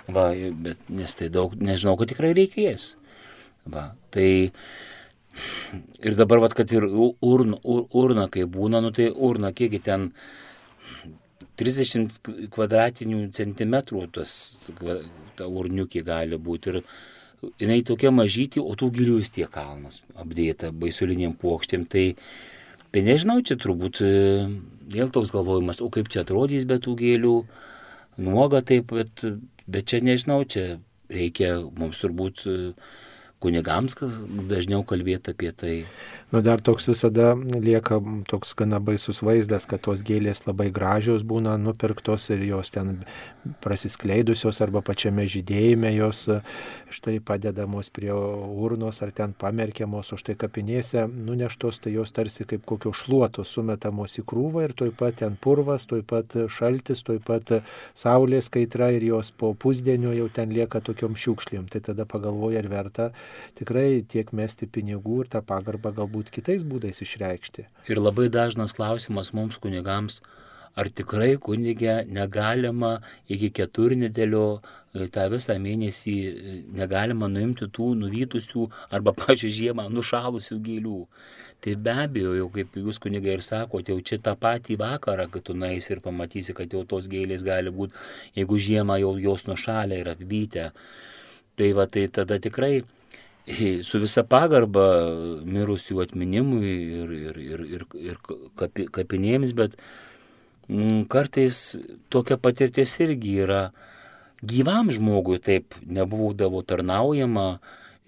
va, 0.10 0.32
bet 0.34 0.90
nes 0.90 1.14
tai 1.18 1.30
daug, 1.30 1.54
nežinau, 1.54 1.94
kad 2.00 2.10
tikrai 2.10 2.32
reikės. 2.38 2.96
Va, 3.70 3.92
tai 4.10 4.50
ir 6.02 6.18
dabar, 6.18 6.42
va, 6.42 6.50
kad 6.50 6.72
ir 6.74 6.88
urna, 6.90 7.60
ur, 7.62 7.86
urna 7.94 8.26
kai 8.34 8.48
būna, 8.50 8.82
nu 8.82 8.90
tai 8.96 9.12
urna, 9.14 9.54
kiekgi 9.54 9.84
ten 9.86 10.10
30 11.62 12.50
kvadratinių 12.56 13.28
centimetrų 13.38 14.08
tas 14.18 14.34
ta 15.38 15.46
urniukė 15.46 16.02
gali 16.08 16.42
būti. 16.42 16.74
Ir 16.74 17.54
jinai 17.62 17.82
tokia 17.86 18.10
mažyti, 18.14 18.62
o 18.62 18.74
tų 18.78 18.90
gilių 18.98 19.20
vis 19.22 19.34
tiek 19.34 19.50
kalnas 19.54 20.02
apdėta 20.18 20.72
baisuliniam 20.74 21.38
plokštėm. 21.38 21.86
Tai, 21.86 22.06
tai 22.92 23.04
nežinau, 23.06 23.40
čia 23.46 23.58
turbūt 23.60 24.02
e, 24.06 24.14
vėl 24.92 25.12
toks 25.14 25.32
galvojimas, 25.34 25.82
o 25.84 25.90
kaip 25.94 26.12
čia 26.12 26.26
atrodys 26.26 26.68
be 26.70 26.78
tų 26.84 26.96
gėlių, 27.00 27.36
nuoga 28.22 28.62
taip, 28.68 28.92
bet, 28.96 29.24
bet 29.72 29.88
čia 29.92 30.02
nežinau, 30.04 30.44
čia 30.44 30.82
reikia 31.12 31.58
mums 31.80 32.02
turbūt 32.04 32.46
e, 32.48 32.58
kunigams 33.42 33.98
dažniau 34.50 34.86
kalbėti 34.88 35.34
apie 35.34 35.52
tai. 35.52 35.76
Nu, 36.32 36.40
dar 36.46 36.62
toks 36.64 36.88
visada 36.88 37.34
lieka 37.36 37.98
toks 38.30 38.54
gana 38.56 38.80
baisus 38.80 39.20
vaizdas, 39.26 39.66
kad 39.68 39.82
tos 39.84 40.04
gėlės 40.08 40.46
labai 40.46 40.70
gražios 40.72 41.26
būna 41.28 41.58
nupirktos 41.60 42.30
ir 42.32 42.46
jos 42.48 42.72
ten 42.72 43.02
prasiskleidusios 43.64 44.62
arba 44.64 44.84
pačiame 44.86 45.26
žydėjime 45.28 45.92
jos 45.98 46.22
štai 46.94 47.18
padedamos 47.26 47.90
prie 47.92 48.14
urnos 48.14 49.02
ar 49.04 49.12
ten 49.16 49.34
pamerkiamos, 49.34 50.14
už 50.16 50.24
tai 50.30 50.38
kapinėse 50.40 51.04
nuneštos, 51.12 51.82
tai 51.84 51.96
jos 51.98 52.16
tarsi 52.16 52.48
kaip 52.48 52.64
kokios 52.70 53.04
šluotos 53.04 53.52
sumetamos 53.52 54.16
į 54.22 54.26
krūvą 54.32 54.70
ir 54.70 54.76
toj 54.78 54.94
pat 54.96 55.20
ten 55.24 55.36
purvas, 55.36 55.88
toj 55.90 56.06
pat 56.08 56.38
šaltis, 56.48 57.04
toj 57.08 57.20
pat 57.28 57.58
saulės 57.98 58.48
kaitra 58.54 58.92
ir 58.96 59.10
jos 59.10 59.34
po 59.36 59.52
pusdienio 59.52 60.14
jau 60.16 60.30
ten 60.32 60.54
lieka 60.56 60.80
tokiom 60.80 61.18
šiukšlėm. 61.20 61.68
Tai 61.72 61.84
tada 61.92 62.08
pagalvoja, 62.08 62.64
ar 62.64 62.72
verta 62.72 63.12
tikrai 63.60 64.04
tiek 64.08 64.32
mesti 64.36 64.68
pinigų 64.68 65.24
ir 65.24 65.32
tą 65.36 65.42
pagarbą 65.46 65.94
galbūt 65.98 66.32
kitais 66.34 66.64
būdais 66.68 67.04
išreikšti. 67.06 67.68
Ir 67.92 68.02
labai 68.02 68.30
dažnas 68.34 68.76
klausimas 68.78 69.34
mums 69.38 69.60
kunigams, 69.62 70.22
ar 70.76 70.90
tikrai 70.90 71.36
kunigė 71.42 72.02
negalima 72.08 73.00
iki 73.32 73.52
keturnedėlio 73.58 74.46
e, 74.60 75.08
tą 75.12 75.28
visą 75.34 75.58
mėnesį 75.60 76.16
e, 76.30 76.58
negalima 76.78 77.28
nuimti 77.32 77.68
tų 77.76 77.92
nuvytusių 78.00 78.68
arba 78.96 79.14
pačią 79.22 79.52
žiemą 79.60 79.90
nušalusių 79.92 80.60
gėlių. 80.68 81.00
Tai 81.62 81.76
be 81.78 81.94
abejo, 82.04 82.32
jau 82.34 82.48
kaip 82.50 82.78
jūs 82.80 82.98
kunigai 83.02 83.36
ir 83.38 83.44
sakote, 83.46 83.94
jau 83.94 84.02
čia 84.02 84.18
tą 84.24 84.34
patį 84.40 84.80
vakarą, 84.82 85.28
kad 85.30 85.44
tu 85.46 85.54
nueisi 85.54 85.94
ir 85.94 86.00
pamatysi, 86.02 86.56
kad 86.58 86.72
jau 86.74 86.82
tos 86.90 87.06
gėlės 87.12 87.44
gali 87.46 87.70
būti, 87.76 87.94
jeigu 88.40 88.58
žiemą 88.66 88.98
jau 89.04 89.12
jos 89.22 89.46
nušalę 89.46 90.00
ir 90.02 90.10
apvytę. 90.16 90.72
Tai 91.60 91.70
va, 91.78 91.86
tai 91.86 92.08
tada 92.10 92.40
tikrai 92.42 92.80
su 93.88 94.02
visa 94.02 94.24
pagarba 94.28 94.86
mirusių 95.48 96.02
atminimui 96.04 96.72
ir, 97.02 97.14
ir, 97.18 97.40
ir, 97.42 97.64
ir, 97.78 97.86
ir 98.12 98.20
kapi, 98.60 98.88
kapinėms, 98.94 99.54
bet 99.58 99.78
mm, 100.70 101.06
kartais 101.12 101.62
tokia 102.14 102.40
patirtis 102.42 102.98
irgi 103.04 103.38
yra 103.46 103.64
gyvam 104.42 104.92
žmogui 104.94 105.40
taip 105.44 105.78
nebūdavo 105.86 106.64
tarnaujama. 106.68 107.48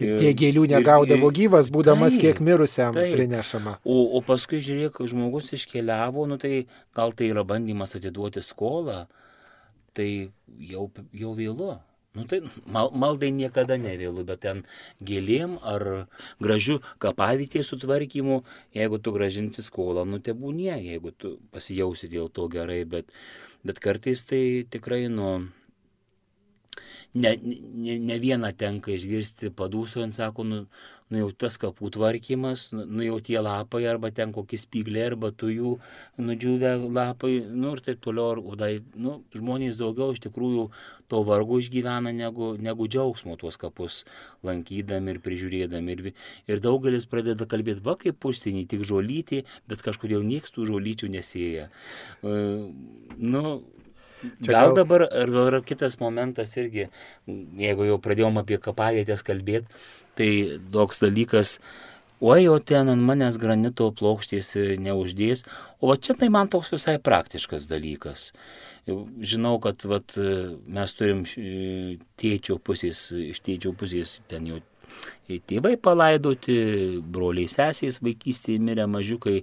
Ir 0.02 0.18
tie 0.18 0.32
gėlių 0.36 0.66
negaudavo 0.72 1.30
ir, 1.30 1.30
ir, 1.30 1.36
gyvas, 1.38 1.70
būdamas 1.72 2.16
taip, 2.18 2.24
kiek 2.26 2.40
mirusiam 2.44 2.96
taip. 2.98 3.14
prinešama. 3.14 3.78
O, 3.86 4.00
o 4.18 4.24
paskui 4.26 4.60
žiūrėk, 4.66 4.98
žmogus 5.08 5.52
iškeliavo, 5.54 6.26
nu 6.28 6.40
tai 6.42 6.66
gal 6.98 7.14
tai 7.14 7.30
yra 7.30 7.46
bandymas 7.48 7.94
atiduoti 8.00 8.42
skolą, 8.44 9.04
tai 9.94 10.10
jau, 10.58 10.90
jau 11.14 11.36
vėlu. 11.38 11.76
Nu, 12.14 12.24
tai 12.30 12.44
mal, 12.70 12.92
maldai 12.94 13.32
niekada 13.34 13.74
nevėlu, 13.82 14.22
bet 14.30 14.44
ten 14.46 14.60
gėlėm 15.02 15.56
ar 15.66 15.86
gražių 16.46 16.76
kapavietės 17.02 17.72
sutvarkymu, 17.74 18.36
jeigu 18.78 19.00
tu 19.02 19.14
gražinsi 19.16 19.66
skolą, 19.66 20.04
nu 20.06 20.20
tebūnie, 20.22 20.76
jeigu 20.78 21.10
tu 21.18 21.32
pasijausi 21.56 22.12
dėl 22.12 22.30
to 22.30 22.46
gerai, 22.54 22.84
bet, 22.86 23.10
bet 23.66 23.82
kartais 23.82 24.22
tai 24.30 24.44
tikrai 24.70 25.08
nu 25.10 25.32
ne, 27.14 27.38
ne, 27.44 28.00
ne 28.00 28.18
vieną 28.20 28.50
tenka 28.58 28.92
išgirsti 28.94 29.52
padūsojant, 29.54 30.16
sako, 30.16 30.46
nu, 30.48 30.60
nu 31.14 31.20
jau 31.20 31.30
tas 31.44 31.60
kapų 31.62 31.92
tvarkymas, 31.94 32.72
nu, 32.74 32.86
nu 32.90 33.06
jau 33.06 33.20
tie 33.22 33.38
lapai, 33.44 33.84
arba 33.90 34.10
ten 34.16 34.34
kokį 34.34 34.60
spyglį, 34.64 35.02
arba 35.12 35.30
tu 35.36 35.52
jų 35.54 35.76
nudžiūvę 36.18 36.74
lapai, 36.88 37.36
nu 37.54 37.76
ir 37.76 37.84
taip 37.86 38.02
toliau, 38.04 38.42
o 38.42 38.58
dai, 38.58 38.80
nu, 38.98 39.20
žmonės 39.36 39.82
daugiau 39.84 40.16
iš 40.16 40.24
tikrųjų 40.26 40.68
to 41.12 41.22
vargo 41.28 41.60
išgyvena 41.62 42.14
negu, 42.16 42.54
negu 42.58 42.90
džiaugsmo 42.90 43.38
tuos 43.38 43.60
kapus 43.62 44.02
lankydami 44.46 45.14
ir 45.14 45.22
prižiūrėdami. 45.26 45.98
Ir, 45.98 46.14
ir 46.50 46.64
daugelis 46.64 47.06
pradeda 47.10 47.46
kalbėti, 47.50 47.86
va 47.86 47.98
kaip 48.02 48.18
pustinį, 48.24 48.66
tik 48.72 48.88
žolyti, 48.90 49.44
bet 49.70 49.86
kažkodėl 49.86 50.26
niekas 50.26 50.56
tų 50.56 50.66
žolyčių 50.72 51.14
nesėja. 51.14 51.70
Uh, 52.24 52.72
nu, 53.22 53.62
Čia 54.44 54.52
gal, 54.52 54.60
gal 54.72 54.78
dabar, 54.82 55.08
ar, 55.08 55.32
ar 55.48 55.60
kitas 55.68 56.00
momentas 56.02 56.56
irgi, 56.60 56.90
jeigu 57.60 57.88
jau 57.90 57.98
pradėjom 58.02 58.40
apie 58.42 58.60
kapavietės 58.62 59.26
kalbėti, 59.26 59.68
tai 60.18 60.30
toks 60.74 61.02
dalykas, 61.04 61.58
oi, 62.24 62.46
o 62.48 62.58
ten 62.60 62.92
ant 62.94 63.04
manęs 63.04 63.40
granito 63.42 63.90
plokštės 64.00 64.54
neuždės, 64.84 65.44
o 65.84 65.96
čia 65.96 66.16
tai 66.20 66.30
man 66.34 66.52
toks 66.52 66.72
visai 66.74 66.98
praktiškas 67.04 67.68
dalykas. 67.72 68.32
Žinau, 68.88 69.58
kad 69.64 69.84
vat, 69.88 70.16
mes 70.16 70.96
turim 71.00 71.24
tėčio 72.20 72.60
pusės, 72.64 73.10
iš 73.16 73.44
tėčio 73.44 73.76
pusės 73.80 74.22
ten 74.32 74.48
jau 74.50 74.64
tėvai 75.50 75.76
palaidoti, 75.82 76.58
broliai 77.02 77.50
sesės 77.52 78.02
vaikystėje 78.04 78.62
mirė 78.64 78.88
mažiukai. 78.92 79.42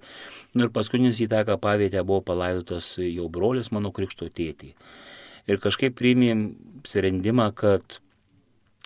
Nu, 0.55 0.67
ir 0.67 0.75
paskutinis 0.75 1.21
į 1.23 1.31
tą 1.33 1.45
kapavietę 1.49 2.03
buvo 2.07 2.23
palaidotas 2.33 2.97
jau 3.03 3.29
brolis 3.33 3.73
mano 3.75 3.93
krikšto 3.95 4.29
tėtį. 4.29 4.75
Ir 5.51 5.63
kažkaip 5.63 5.97
priimėm 5.99 6.45
sprendimą, 6.87 7.51
kad 7.57 8.01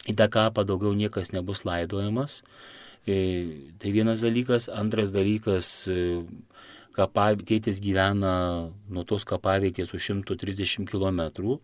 į 0.08 0.16
tą 0.18 0.28
kapą 0.32 0.64
daugiau 0.68 0.94
niekas 0.96 1.32
nebus 1.34 1.64
laidojamas. 1.68 2.42
E, 3.06 3.74
tai 3.78 3.92
vienas 3.92 4.24
dalykas. 4.24 4.70
Antras 4.72 5.12
dalykas 5.12 5.90
tėtis 6.94 7.80
gyvena 7.82 8.70
nuo 8.88 9.04
tos 9.04 9.24
kapavietės 9.24 9.92
už 9.94 10.24
130 10.24 10.86
km, 10.86 11.58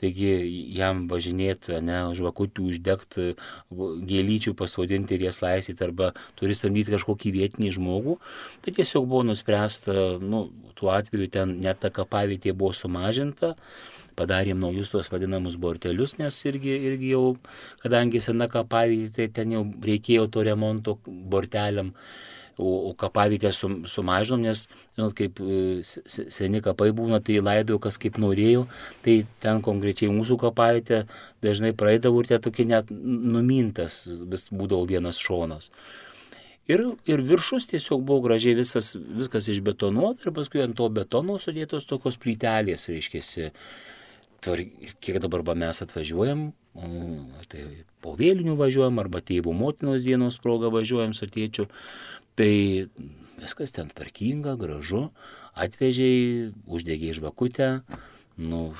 taigi 0.00 0.30
jam 0.76 1.04
važinėti, 1.10 1.76
ne, 1.84 2.00
žvakutį 2.16 2.66
uždegti, 2.70 3.28
gėlyčių 3.70 4.56
pasodinti 4.58 5.16
ir 5.16 5.28
jas 5.28 5.40
laisyti 5.44 5.86
arba 5.86 6.12
turi 6.40 6.56
samdyti 6.56 6.96
kažkokį 6.96 7.34
vietinį 7.36 7.74
žmogų. 7.76 8.18
Tai 8.64 8.76
tiesiog 8.80 9.06
buvo 9.06 9.22
nuspręsta, 9.28 9.94
nu, 10.24 10.48
tuo 10.78 10.92
atveju 10.96 11.30
ten 11.32 11.58
net 11.60 11.82
ta 11.84 11.92
kapavietė 11.92 12.56
buvo 12.56 12.72
sumažinta 12.76 13.54
padarėm 14.20 14.60
naujus 14.60 14.90
tuos 14.92 15.08
vadinamus 15.12 15.56
bortelius, 15.60 16.16
nes 16.20 16.36
irgi, 16.48 16.74
irgi 16.90 17.14
jau, 17.14 17.24
kadangi 17.80 18.20
sena 18.20 18.50
kapavietė, 18.52 19.14
tai 19.16 19.28
ten 19.40 19.54
jau 19.56 19.62
reikėjo 19.86 20.26
to 20.34 20.44
remonto 20.46 20.98
borteliam 21.06 21.94
o, 22.60 22.90
o 22.90 22.92
kapavietę 22.98 23.52
sum, 23.56 23.80
sumažinom, 23.88 24.44
nes, 24.44 24.66
žinot, 24.98 25.14
kaip 25.16 25.40
e, 25.40 25.80
seni 26.04 26.60
kapai 26.64 26.90
būna, 26.96 27.22
tai 27.24 27.40
laidojo 27.40 27.80
kas 27.82 27.98
kaip 28.00 28.20
norėjo, 28.20 28.66
tai 29.04 29.20
ten 29.42 29.62
konkrečiai 29.64 30.12
mūsų 30.12 30.38
kapavietė 30.44 31.02
dažnai 31.44 31.72
praeidavo 31.76 32.22
ir 32.22 32.30
tie 32.30 32.40
tokie 32.42 32.68
net 32.68 32.92
numintas 32.92 34.04
vis 34.06 34.48
būdavo 34.52 34.86
vienas 34.90 35.20
šonas. 35.22 35.72
Ir, 36.70 36.84
ir 37.08 37.22
viršus 37.26 37.66
tiesiog 37.72 38.04
buvo 38.06 38.22
gražiai 38.28 38.54
visas, 38.54 38.92
viskas 38.94 39.48
išbetonuota 39.50 40.28
ir 40.28 40.34
paskui 40.36 40.62
ant 40.62 40.76
to 40.78 40.86
betono 40.92 41.38
sudėtos 41.42 41.88
tokios 41.88 42.20
plytelės, 42.20 42.86
reiškia, 42.92 43.22
kiek 45.02 45.18
dabar 45.24 45.42
mes 45.58 45.82
atvažiuojam, 45.82 46.50
tai 47.50 47.64
po 48.04 48.14
vėlinių 48.16 48.54
važiuojam 48.60 49.00
arba 49.02 49.20
tėvų 49.20 49.52
motinos 49.56 50.06
dienos 50.06 50.38
proga 50.38 50.70
važiuojam 50.70 51.12
su 51.16 51.26
tėčiu, 51.26 51.66
Tai 52.38 52.52
viskas 53.40 53.74
ten 53.74 53.90
tvarkinga, 53.90 54.54
gražu, 54.60 55.08
atvežiai, 55.58 56.52
uždegiai 56.70 57.16
žvakutę, 57.16 57.70
nu, 58.40 58.70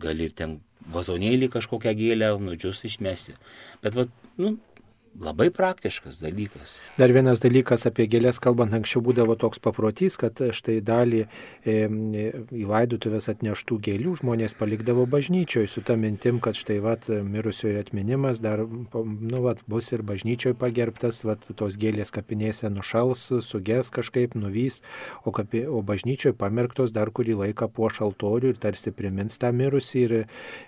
gali 0.00 0.28
ir 0.28 0.34
ten 0.38 0.58
vazonėlį 0.92 1.50
kažkokią 1.52 1.92
gėlę, 1.98 2.30
nudžius 2.42 2.84
išmesi. 2.88 3.36
Bet, 3.82 3.98
va, 3.98 4.06
nu, 4.40 4.56
labai 5.20 5.50
praktiškas 5.54 6.20
dalykas. 6.22 6.78
Dar 6.98 7.12
vienas 7.14 7.42
dalykas 7.42 7.86
apie 7.88 8.06
gėlės 8.10 8.38
kalbant, 8.42 8.74
anksčiau 8.76 9.02
būdavo 9.04 9.34
toks 9.38 9.60
paprotys, 9.62 10.16
kad 10.20 10.38
štai 10.54 10.78
dalį 10.84 11.24
e, 11.24 11.74
į 12.54 12.64
laidutuvės 12.68 13.28
atneštų 13.32 13.78
gėlių 13.88 14.14
žmonės 14.22 14.54
palikdavo 14.58 15.06
bažnyčioje 15.10 15.70
su 15.70 15.82
tą 15.86 15.98
mintim, 16.00 16.40
kad 16.44 16.58
štai 16.58 16.78
vat, 16.84 17.08
mirusiojo 17.08 17.80
atminimas 17.82 18.42
dar 18.44 18.62
nu, 18.62 19.42
vat, 19.44 19.62
bus 19.70 19.90
ir 19.94 20.04
bažnyčioje 20.06 20.56
pagerbtas, 20.58 21.22
vat, 21.26 21.46
tos 21.58 21.78
gėlės 21.80 22.14
kapinėse 22.14 22.70
nušals, 22.72 23.28
suges 23.46 23.92
kažkaip, 23.94 24.36
nuvys, 24.38 24.80
o, 25.24 25.34
kapi, 25.34 25.64
o 25.66 25.82
bažnyčioje 25.86 26.36
pamerktos 26.38 26.94
dar 26.94 27.10
kurį 27.14 27.38
laiką 27.42 27.70
po 27.74 27.90
šaltorių 27.92 28.54
ir 28.54 28.62
tarsi 28.62 28.94
primins 28.94 29.40
tą 29.40 29.52
mirusį 29.56 30.04
ir, 30.06 30.16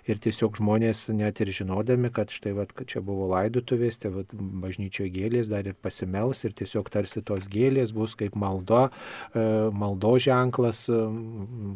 ir 0.09 0.21
tiesiog 0.21 0.59
žmonės 0.59 1.07
net 1.15 1.41
ir 1.43 1.53
žinodami, 1.55 2.11
kad 2.13 2.33
štai 2.33 2.55
vat, 2.57 2.75
kad 2.75 2.89
čia 2.91 3.03
buvo 3.05 3.29
laidutuvės, 3.31 3.99
tai 4.01 4.11
vat, 4.15 4.33
bažnyčioje 4.63 5.11
gėlės 5.13 5.49
dar 5.51 5.67
ir 5.69 5.75
pasimels 5.77 6.43
ir 6.47 6.55
tiesiog 6.57 6.89
tarsi 6.93 7.23
tos 7.25 7.47
gėlės 7.51 7.93
bus 7.95 8.15
kaip 8.19 8.35
maldo, 8.39 8.87
e, 9.33 9.43
maldo 9.75 10.13
ženklas, 10.21 10.83
e, 10.89 10.99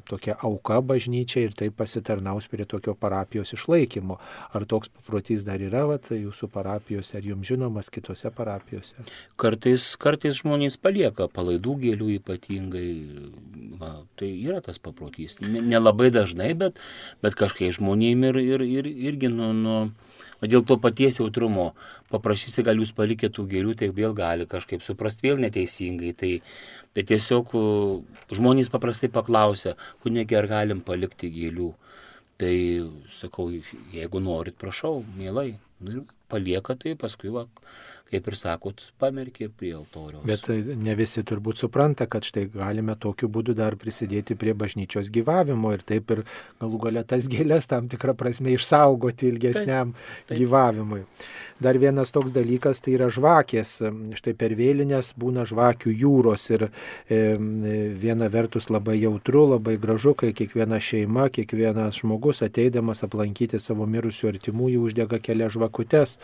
tokia 0.09 0.37
auka 0.45 0.81
bažnyčia 0.81 1.45
ir 1.45 1.55
tai 1.57 1.69
pasitarnaus 1.69 2.49
prie 2.51 2.67
tokio 2.69 2.95
parapijos 2.97 3.55
išlaikymo. 3.57 4.19
Ar 4.55 4.65
toks 4.65 4.91
paprotys 4.93 5.45
dar 5.47 5.61
yra 5.63 5.85
vat, 5.89 6.09
jūsų 6.11 6.49
parapijose, 6.53 7.17
ar 7.19 7.27
jums 7.27 7.49
žinomas 7.49 7.91
kitose 7.93 8.31
parapijose? 8.35 9.05
Kartais, 9.39 9.91
kartais 10.01 10.39
žmonės 10.41 10.79
palieka 10.81 11.29
palaidų 11.31 11.77
gėlių 11.85 12.11
ypatingai, 12.19 12.89
va, 13.79 13.93
tai 14.19 14.31
yra 14.35 14.61
tas 14.65 14.79
paprotys. 14.81 15.39
Nelabai 15.41 16.09
ne 16.09 16.15
dažnai, 16.19 16.51
bet, 16.57 16.81
bet 17.23 17.37
kažkaip 17.39 17.75
žmonėm 17.77 18.27
ir, 18.31 18.41
ir, 18.41 18.65
ir, 18.65 18.89
irgi 19.09 19.31
nu, 19.31 19.51
nu, 19.55 19.77
O 20.41 20.49
dėl 20.51 20.65
to 20.67 20.77
paties 20.81 21.19
jautrumo 21.21 21.69
paprašysi, 22.11 22.65
gal 22.67 22.79
jūs 22.81 22.91
palikėte 22.95 23.37
tų 23.37 23.47
gėlių, 23.53 23.75
tai 23.79 23.89
vėl 23.95 24.15
gali 24.17 24.47
kažkaip 24.49 24.83
suprasti 24.85 25.29
vėl 25.29 25.39
neteisingai. 25.43 26.11
Tai, 26.17 26.31
tai 26.95 27.05
tiesiog 27.11 27.53
žmonės 28.35 28.71
paprastai 28.73 29.11
paklausia, 29.13 29.75
kunigi 30.03 30.37
ar 30.39 30.49
galim 30.51 30.83
palikti 30.85 31.31
gėlių. 31.33 31.71
Tai 32.41 32.55
sakau, 33.15 33.47
jeigu 33.95 34.19
norit, 34.19 34.57
prašau, 34.59 34.99
mielai. 35.15 35.53
Nu, 35.79 35.91
ir 35.91 36.01
palieka 36.31 36.75
tai, 36.79 36.95
paskui 36.99 37.31
va, 37.31 37.45
kaip 38.11 38.27
ir 38.29 38.37
sakot, 38.37 38.83
pamerkė 39.01 39.47
prie 39.49 39.71
altoriaus. 39.75 40.23
Bet 40.27 40.47
ne 40.77 40.93
visi 40.97 41.23
turbūt 41.25 41.63
supranta, 41.63 42.05
kad 42.09 42.27
štai 42.27 42.45
galime 42.53 42.93
tokiu 43.01 43.29
būdu 43.33 43.55
dar 43.57 43.75
prisidėti 43.81 44.37
prie 44.39 44.53
bažnyčios 44.57 45.09
gyvavimo 45.13 45.73
ir 45.73 45.81
taip 45.87 46.13
ir 46.13 46.21
galų 46.61 46.81
galia 46.85 47.03
tas 47.07 47.25
gėlės 47.31 47.69
tam 47.71 47.89
tikrą 47.91 48.13
prasme 48.17 48.53
išsaugoti 48.53 49.31
ilgesniam 49.31 49.95
taip, 49.95 50.29
taip. 50.29 50.37
gyvavimui. 50.43 51.01
Dar 51.55 51.79
vienas 51.79 52.11
toks 52.11 52.33
dalykas 52.35 52.81
tai 52.83 52.97
yra 52.97 53.07
žvakės. 53.07 53.77
Štai 54.19 54.33
per 54.35 54.53
vėlinės 54.59 55.13
būna 55.15 55.45
žvakių 55.47 55.93
jūros 55.95 56.49
ir 56.51 56.67
e, 56.67 57.19
viena 57.95 58.27
vertus 58.31 58.67
labai 58.69 58.97
jautru, 58.99 59.45
labai 59.53 59.77
gražu, 59.79 60.13
kai 60.19 60.33
kiekviena 60.35 60.81
šeima, 60.83 61.29
kiekvienas 61.31 62.01
žmogus 62.01 62.43
ateidamas 62.45 63.05
aplankyti 63.07 63.59
savo 63.63 63.87
mirusių 63.87 64.33
artimųjų 64.33 64.83
uždega 64.89 65.21
kelias 65.23 65.55
žvakutes 65.55 66.17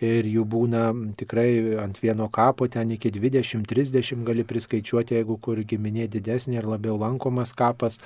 ir 0.00 0.30
jų 0.30 0.46
būna 0.54 0.86
tikrai 1.26 1.76
ant 1.82 1.98
vieno 1.98 2.28
kapo 2.30 2.68
ten 2.70 2.90
iki 2.94 3.10
20-30 3.10 4.22
gali 4.24 4.44
priskaičiuoti, 4.46 5.18
jeigu 5.18 5.36
kur 5.42 5.58
giminė 5.58 6.06
didesnė 6.08 6.60
ir 6.60 6.68
labiau 6.70 6.96
lankomas 7.00 7.52
kapas, 7.56 7.98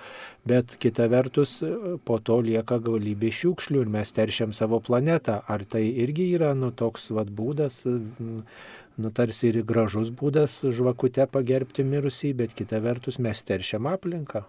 bet 0.48 0.76
kita 0.80 1.09
vertus 1.12 1.61
po 2.04 2.18
to 2.18 2.40
lieka 2.40 2.80
galybė 2.80 3.33
šiukšlių 3.37 3.85
ir 3.85 3.92
mes 3.92 4.12
teršiam 4.16 4.54
savo 4.56 4.80
planetą. 4.80 5.42
Ar 5.46 5.64
tai 5.68 5.85
irgi 6.02 6.33
yra 6.38 6.54
nu, 6.56 6.72
toks 6.72 7.11
vat, 7.12 7.28
būdas, 7.28 7.85
nu, 7.87 9.12
tarsi 9.12 9.50
ir 9.52 9.62
gražus 9.68 10.11
būdas 10.11 10.62
žvakute 10.64 11.26
pagerbti 11.28 11.85
mirusį, 11.85 12.35
bet 12.42 12.56
kita 12.56 12.80
vertus 12.80 13.20
mes 13.20 13.44
teršiam 13.44 13.90
aplinką? 13.90 14.46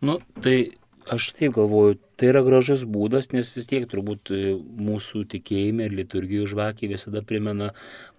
Nu, 0.00 0.18
tai 0.42 0.72
Aš 1.08 1.30
taip 1.32 1.54
galvoju, 1.56 1.96
tai 2.20 2.28
yra 2.34 2.42
gražus 2.44 2.84
būdas, 2.84 3.30
nes 3.32 3.48
vis 3.54 3.68
tiek 3.70 3.86
turbūt 3.88 4.32
e, 4.36 4.40
mūsų 4.56 5.24
tikėjime 5.32 5.86
ir 5.88 5.94
liturgijų 5.96 6.48
žvakė 6.50 6.90
visada 6.90 7.22
primena 7.24 7.70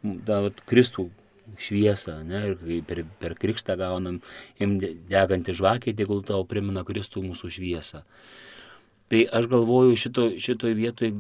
tą 0.01 0.47
Kristų 0.65 1.11
šviesą, 1.61 2.21
ne, 2.25 2.41
ir 2.51 2.81
per, 2.87 3.03
per 3.21 3.35
krikštą 3.37 3.75
gaunam 3.77 4.21
degantį 4.57 5.55
žvakę, 5.59 5.93
tegul 5.97 6.23
tau 6.25 6.41
primena 6.47 6.85
Kristų 6.87 7.25
mūsų 7.27 7.51
šviesą. 7.57 8.01
Tai 9.11 9.21
aš 9.37 9.49
galvoju, 9.51 9.95
šito, 9.99 10.29
šitoje 10.39 10.77
vietoje 10.77 11.11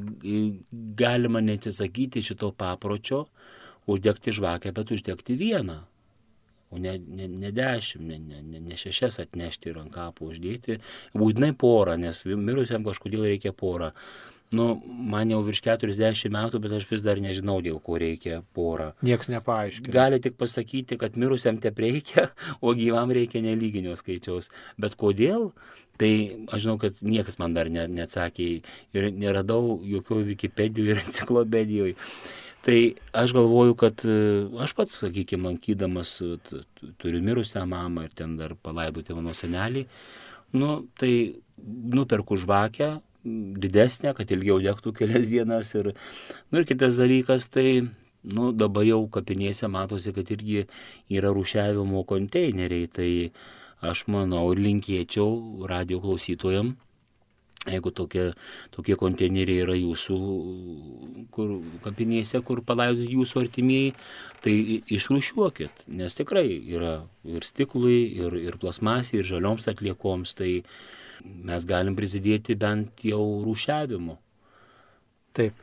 galima 0.97 1.43
neatsisakyti 1.43 2.23
šito 2.23 2.53
papročio, 2.55 3.25
uždegti 3.91 4.33
žvakę, 4.33 4.71
bet 4.73 4.93
uždegti 4.95 5.35
vieną 5.37 5.81
o 6.71 6.81
ne, 6.81 6.97
ne, 6.97 7.27
ne 7.27 7.51
dešimt, 7.55 8.07
ne, 8.07 8.19
ne, 8.19 8.41
ne, 8.41 8.63
ne 8.71 8.79
šešias 8.79 9.19
atnešti 9.25 9.71
ir 9.71 9.81
ant 9.83 9.93
kapų 9.93 10.31
uždėti, 10.33 10.79
būtinai 11.17 11.53
porą, 11.59 11.97
nes 11.99 12.23
mirusiam 12.25 12.87
kažkodėl 12.87 13.27
reikia 13.33 13.53
porą. 13.55 13.91
Nu, 14.51 14.81
man 14.85 15.29
jau 15.31 15.39
virš 15.47 15.61
40 15.63 16.27
metų, 16.33 16.59
bet 16.59 16.73
aš 16.75 16.85
vis 16.89 17.03
dar 17.05 17.19
nežinau, 17.23 17.61
dėl 17.63 17.77
ko 17.83 17.95
reikia 18.01 18.41
porą. 18.55 18.89
Niekas 19.07 19.29
nepaaiškina. 19.31 19.93
Gali 19.95 20.19
tik 20.23 20.35
pasakyti, 20.39 20.97
kad 20.99 21.15
mirusiam 21.15 21.61
te 21.63 21.71
reikia, 21.71 22.27
o 22.65 22.73
gyvam 22.75 23.13
reikia 23.15 23.39
nelyginio 23.45 23.95
skaičiaus. 23.95 24.51
Bet 24.75 24.99
kodėl? 24.99 25.53
Tai 26.01 26.11
aš 26.51 26.65
žinau, 26.65 26.75
kad 26.81 26.99
niekas 26.99 27.39
man 27.39 27.55
dar 27.55 27.71
ne, 27.71 27.87
neatsakė 27.87 28.49
ir 28.97 29.09
neradau 29.15 29.79
jokio 29.87 30.19
Wikipedijoje 30.27 30.97
ir 30.97 31.03
enciklopedijoje. 31.05 31.95
Tai 32.61 32.93
aš 33.17 33.33
galvoju, 33.33 33.75
kad 33.75 34.03
e, 34.05 34.17
aš 34.61 34.75
pats, 34.77 34.93
sakykime, 35.01 35.49
lankydamas, 35.49 36.19
turiu 37.01 37.21
mirusią 37.25 37.63
mamą 37.65 38.05
ir 38.05 38.11
ten 38.13 38.35
dar 38.37 38.53
palaidoti 38.53 39.15
mano 39.17 39.33
senelį, 39.33 39.87
nu, 40.53 40.75
tai 40.99 41.13
nuperku 41.97 42.37
žvakę 42.37 42.91
didesnę, 43.63 44.13
kad 44.17 44.29
ilgiau 44.33 44.59
degtų 44.61 44.93
kelias 44.97 45.29
dienas. 45.33 45.73
Ir, 45.77 45.91
nu, 46.51 46.61
ir 46.61 46.69
kitas 46.69 47.01
dalykas, 47.01 47.49
tai 47.53 47.81
nu, 48.21 48.51
dabar 48.53 48.85
jau 48.85 49.01
kapinėse 49.09 49.69
matosi, 49.69 50.13
kad 50.13 50.29
irgi 50.33 50.67
yra 51.09 51.33
rušiavimo 51.33 52.05
konteineriai. 52.09 52.89
Tai 52.93 53.09
aš 53.91 54.05
manau 54.13 54.45
ir 54.53 54.61
linkėčiau 54.61 55.65
radio 55.69 56.01
klausytojams 56.03 56.77
Jeigu 57.69 57.91
tokie, 57.93 58.31
tokie 58.73 58.95
konteineriai 58.97 59.61
yra 59.61 59.75
jūsų 59.77 60.15
kur, 61.35 61.51
kapinėse, 61.83 62.41
kur 62.41 62.63
palaidoti 62.65 63.13
jūsų 63.13 63.43
artimieji, 63.43 63.91
tai 64.41 64.55
išrušiuokit, 64.89 65.83
nes 65.93 66.17
tikrai 66.17 66.47
yra 66.49 66.95
ir 67.29 67.45
stiklui, 67.45 67.99
ir, 68.17 68.33
ir 68.41 68.57
plasmasiai, 68.57 69.21
ir 69.21 69.29
žalioms 69.29 69.69
atliekoms, 69.69 70.33
tai 70.39 70.63
mes 71.21 71.69
galim 71.69 71.93
prisidėti 71.99 72.57
bent 72.57 73.05
jau 73.05 73.21
rūšiavimu. 73.45 74.17
Taip, 75.37 75.55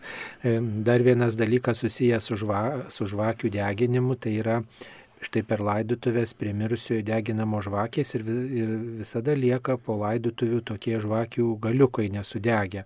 dar 0.87 1.03
vienas 1.05 1.35
dalykas 1.37 1.83
susijęs 1.83 2.31
su, 2.31 2.39
žva, 2.41 2.63
su 2.95 3.05
žvakių 3.11 3.51
deginimu, 3.59 4.15
tai 4.17 4.39
yra 4.39 4.63
štai 5.25 5.43
per 5.47 5.63
laidutuvės 5.65 6.35
prie 6.39 6.53
mirusiojo 6.57 7.03
deginamo 7.07 7.61
žvakės 7.65 8.15
ir, 8.19 8.27
ir 8.61 8.75
visada 9.01 9.35
lieka 9.35 9.79
po 9.83 9.99
laidutuvių 10.03 10.61
tokie 10.71 10.99
žvakių 11.03 11.49
galiukai 11.63 12.09
nesudegę. 12.15 12.85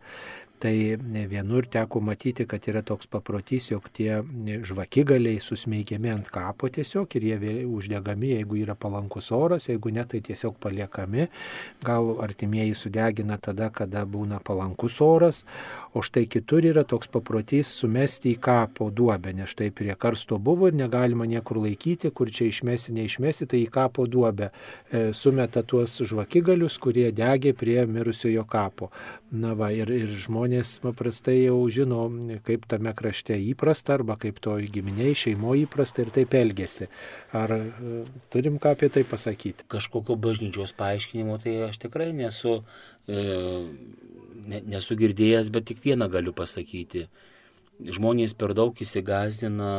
Tai 0.63 0.97
vienur 1.27 1.67
teko 1.67 1.99
matyti, 2.07 2.45
kad 2.47 2.63
yra 2.71 2.85
toks 2.87 3.09
paprotys, 3.11 3.65
jog 3.73 3.89
tie 3.91 4.21
žvakigaliai 4.63 5.41
susmeigiami 5.43 6.13
ant 6.13 6.29
kapo 6.31 6.69
tiesiog 6.71 7.17
ir 7.19 7.25
jie 7.27 7.55
uždegami, 7.67 8.29
jeigu 8.37 8.61
yra 8.61 8.77
palankus 8.79 9.33
oras, 9.35 9.67
jeigu 9.67 9.91
ne, 9.91 10.05
tai 10.07 10.21
tiesiog 10.23 10.61
paliekami. 10.63 11.27
Gal 11.83 12.13
artimieji 12.23 12.77
sudegina 12.79 13.41
tada, 13.43 13.73
kada 13.75 14.05
būna 14.07 14.39
palankus 14.39 15.01
oras, 15.03 15.41
o 15.99 16.05
štai 16.07 16.29
kitur 16.31 16.63
yra 16.71 16.87
toks 16.87 17.11
paprotys 17.11 17.75
sumesti 17.81 18.37
į 18.37 18.39
kapo 18.47 18.87
duobę, 18.95 19.35
nes 19.35 19.51
štai 19.51 19.73
prie 19.75 19.99
karsto 19.99 20.39
buvo 20.39 20.71
ir 20.71 20.79
negalima 20.79 21.27
niekur 21.27 21.59
laikyti, 21.65 22.13
kur 22.15 22.31
čia 22.31 22.47
išmesi, 22.53 22.95
neišmesi, 23.01 23.51
tai 23.51 23.65
į 23.65 23.73
kapo 23.81 24.07
duobę 24.07 24.53
e, 24.53 25.09
sumeta 25.11 25.67
tuos 25.67 25.99
žvakigalius, 26.07 26.79
kurie 26.79 27.11
degė 27.11 27.51
prie 27.59 27.81
mirusiojo 27.83 28.47
kapo. 28.47 28.93
Na 29.33 29.57
va, 29.59 29.73
ir, 29.75 29.91
ir 29.91 30.11
žmonės 30.23 30.52
paprastai 30.83 31.39
jau 31.43 31.57
žino, 31.73 32.05
kaip 32.47 32.67
tame 32.71 32.93
krašte 32.97 33.37
įprasta, 33.41 33.97
arba 33.99 34.19
kaip 34.21 34.41
to 34.45 34.55
giminiai, 34.75 35.17
šeimo 35.19 35.55
įprasta 35.63 36.05
ir 36.05 36.13
taip 36.15 36.37
elgesi. 36.39 36.89
Ar 37.37 37.55
e, 37.57 38.03
turim 38.33 38.59
ką 38.63 38.75
apie 38.77 38.91
tai 38.93 39.05
pasakyti? 39.09 39.69
Kažkokio 39.73 40.19
bažnyčios 40.21 40.75
paaiškinimo 40.79 41.39
tai 41.43 41.57
aš 41.69 41.81
tikrai 41.87 42.11
nesu, 42.17 42.59
e, 43.09 43.23
ne, 44.53 44.63
nesu 44.75 44.99
girdėjęs, 45.01 45.53
bet 45.55 45.71
tik 45.71 45.85
vieną 45.87 46.11
galiu 46.13 46.35
pasakyti. 46.37 47.07
Žmonės 47.83 48.37
per 48.39 48.53
daug 48.55 48.77
įsigazina 48.79 49.73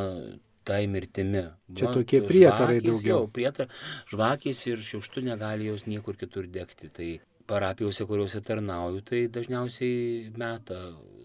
tai 0.63 0.87
mirtimi. 0.87 1.43
Čia 1.75 1.89
Va, 1.89 1.93
tokie 1.97 2.21
prietarai 2.23 2.79
žvakės, 2.79 2.87
daugiau. 2.89 3.17
Jau, 3.25 3.29
prietar, 3.35 3.71
žvakės 4.11 4.63
ir 4.71 4.83
šiukštų 4.83 5.25
negali 5.27 5.67
jos 5.67 5.85
niekur 5.89 6.17
kitur 6.19 6.47
degti. 6.47 6.89
Tai 6.93 7.09
parapijose, 7.49 8.05
kuriuose 8.09 8.41
tarnauju, 8.45 9.01
tai 9.07 9.25
dažniausiai 9.31 10.31
meta 10.37 10.79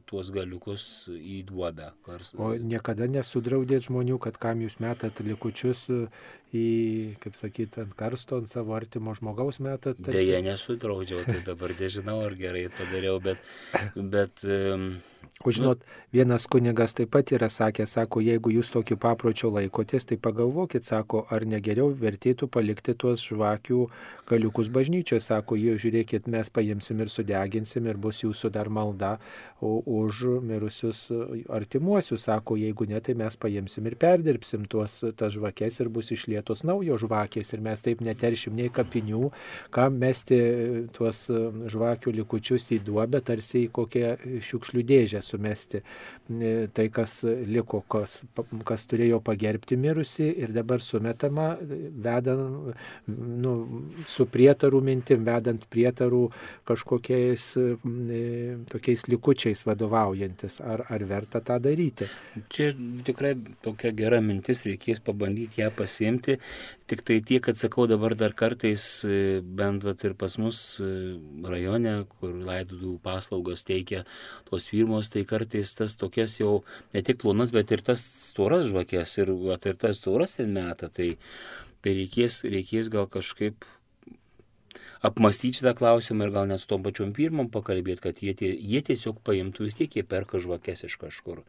tuos 0.09 0.31
galiukus 0.33 0.83
į 1.13 1.43
duobę. 1.49 1.91
Kars... 2.07 2.33
O 2.41 2.55
niekada 2.57 3.09
nesudraudėt 3.11 3.89
žmonių, 3.91 4.17
kad 4.25 4.39
kam 4.41 4.63
jūs 4.65 4.79
metat 4.81 5.21
likučius 5.25 5.85
į, 6.57 6.65
kaip 7.21 7.37
sakyti, 7.37 7.83
ant 7.85 7.93
karsto, 7.99 8.41
ant 8.41 8.49
savo 8.49 8.73
artimo 8.79 9.13
žmogaus 9.19 9.61
metat? 9.65 10.01
Tarsi... 10.01 10.17
Deja, 10.17 10.41
nesudraudžiau, 10.47 11.27
tai 11.29 11.43
dabar 11.45 11.77
nežinau, 11.77 12.23
ar 12.25 12.37
gerai 12.41 12.67
padariau, 12.73 13.21
bet... 13.25 13.45
bet 14.17 14.47
um, 14.49 14.95
O 15.47 15.53
žinot, 15.55 15.85
vienas 16.11 16.49
kunigas 16.51 16.97
taip 16.99 17.12
pat 17.14 17.31
yra 17.31 17.47
sakęs, 17.47 17.93
sako, 17.95 18.19
jeigu 18.27 18.51
jūs 18.51 18.73
tokį 18.75 18.97
papročio 18.99 19.53
laikotės, 19.55 20.09
tai 20.11 20.16
pagalvokit, 20.19 20.83
sako, 20.83 21.21
ar 21.31 21.45
negeriau 21.47 21.93
vertėtų 21.95 22.49
palikti 22.51 22.97
tuos 22.99 23.23
žvakių 23.23 23.85
galiukus 24.27 24.66
bažnyčioje, 24.75 25.23
sako, 25.23 25.55
jie 25.55 25.77
žiūrėkit, 25.79 26.27
mes 26.27 26.51
paimsim 26.51 27.05
ir 27.05 27.12
sudeginsim 27.14 27.87
ir 27.87 28.01
bus 28.03 28.25
jūsų 28.25 28.51
dar 28.51 28.66
malda, 28.66 29.12
už 29.62 30.25
mirusius 30.43 31.05
artimuosius. 31.55 32.27
Sako, 32.27 32.59
jeigu 32.59 32.87
ne, 32.91 32.99
tai 33.03 33.14
mes 33.19 33.39
paimsim 33.39 33.87
ir 33.87 33.95
perdirbsim 33.99 34.66
tuos 34.71 35.01
tas 35.19 35.33
žvakės 35.35 35.81
ir 35.83 35.91
bus 35.95 36.11
išlietos 36.14 36.64
naujos 36.66 37.03
žvakės 37.07 37.55
ir 37.55 37.62
mes 37.62 37.83
taip 37.83 38.03
neteršim 38.03 38.59
nei 38.59 38.75
kapinių, 38.75 39.31
kam 39.75 39.99
mesti 40.03 40.43
tuos 40.95 41.25
žvakių 41.31 42.19
likučius 42.21 42.71
į 42.75 42.83
duobę, 42.87 43.23
tarsi 43.23 43.64
į 43.66 43.73
kokią 43.79 44.14
šiukšlių 44.43 44.87
dėžę 44.93 45.18
sumesti. 45.25 45.83
Tai, 46.75 46.87
kas 46.95 47.21
liko, 47.49 47.83
kas, 47.91 48.23
kas 48.69 48.87
turėjo 48.91 49.21
pagerbti 49.25 49.79
mirusi 49.81 50.29
ir 50.43 50.53
dabar 50.57 50.83
sumetama, 50.85 51.51
vedant 51.59 52.75
nu, 53.09 53.55
su 54.09 54.29
prietarų 54.31 54.83
mintim, 54.85 55.25
vedant 55.27 55.64
prietarų 55.73 56.25
kažkokiais 56.69 57.51
tokiais 58.71 59.07
likučiais 59.09 59.64
vadovaujantis, 59.66 60.61
ar, 60.64 60.85
ar 60.89 61.05
verta 61.09 61.41
tą 61.45 61.59
daryti. 61.62 62.09
Čia 62.53 62.71
tikrai 63.07 63.35
tokia 63.64 63.93
gera 63.97 64.21
mintis, 64.25 64.64
reikės 64.66 65.01
pabandyti 65.05 65.62
ją 65.62 65.71
pasiimti, 65.77 66.39
tik 66.91 67.05
tai 67.07 67.21
tiek, 67.25 67.43
kad 67.45 67.59
sakau 67.61 67.87
dabar 67.91 68.14
dar 68.19 68.35
kartais, 68.37 69.05
e, 69.05 69.41
bent 69.43 69.85
vat, 69.87 70.03
ir 70.05 70.14
pas 70.19 70.35
mus 70.41 70.59
e, 70.81 70.89
rajone, 71.45 71.95
kur 72.19 72.35
laidudų 72.49 72.97
paslaugas 73.05 73.64
teikia 73.69 74.05
tos 74.49 74.69
firmos, 74.73 74.97
tai 75.12 75.22
kartais 75.28 75.70
tas 75.78 75.94
tokias 76.01 76.34
jau 76.40 76.64
ne 76.94 77.03
tik 77.07 77.20
plonas, 77.22 77.55
bet 77.55 77.70
ir 77.74 77.84
tas 77.86 78.03
storas 78.03 78.66
žvakės 78.66 79.14
ir, 79.22 79.32
vat, 79.46 79.70
ir 79.70 79.78
tas 79.78 80.03
storas 80.03 80.34
ten 80.40 80.51
meta, 80.57 80.90
tai, 80.90 81.12
tai 81.84 81.94
reikės, 82.01 82.42
reikės 82.51 82.90
gal 82.90 83.07
kažkaip 83.07 83.66
apmastyti 85.07 85.61
šitą 85.61 85.76
klausimą 85.78 86.26
ir 86.26 86.34
gal 86.34 86.51
net 86.51 86.64
su 86.64 86.68
tom 86.74 86.82
pačiom 86.82 87.14
firmom 87.14 87.53
pakalbėti, 87.55 88.03
kad 88.09 88.22
jie, 88.24 88.34
jie 88.42 88.82
tiesiog 88.90 89.22
paimtų, 89.22 89.70
vis 89.70 89.78
tiek 89.78 89.94
jie 89.94 90.03
perka 90.03 90.42
žvakės 90.42 90.88
iš 90.90 90.99
kažkur. 90.99 91.46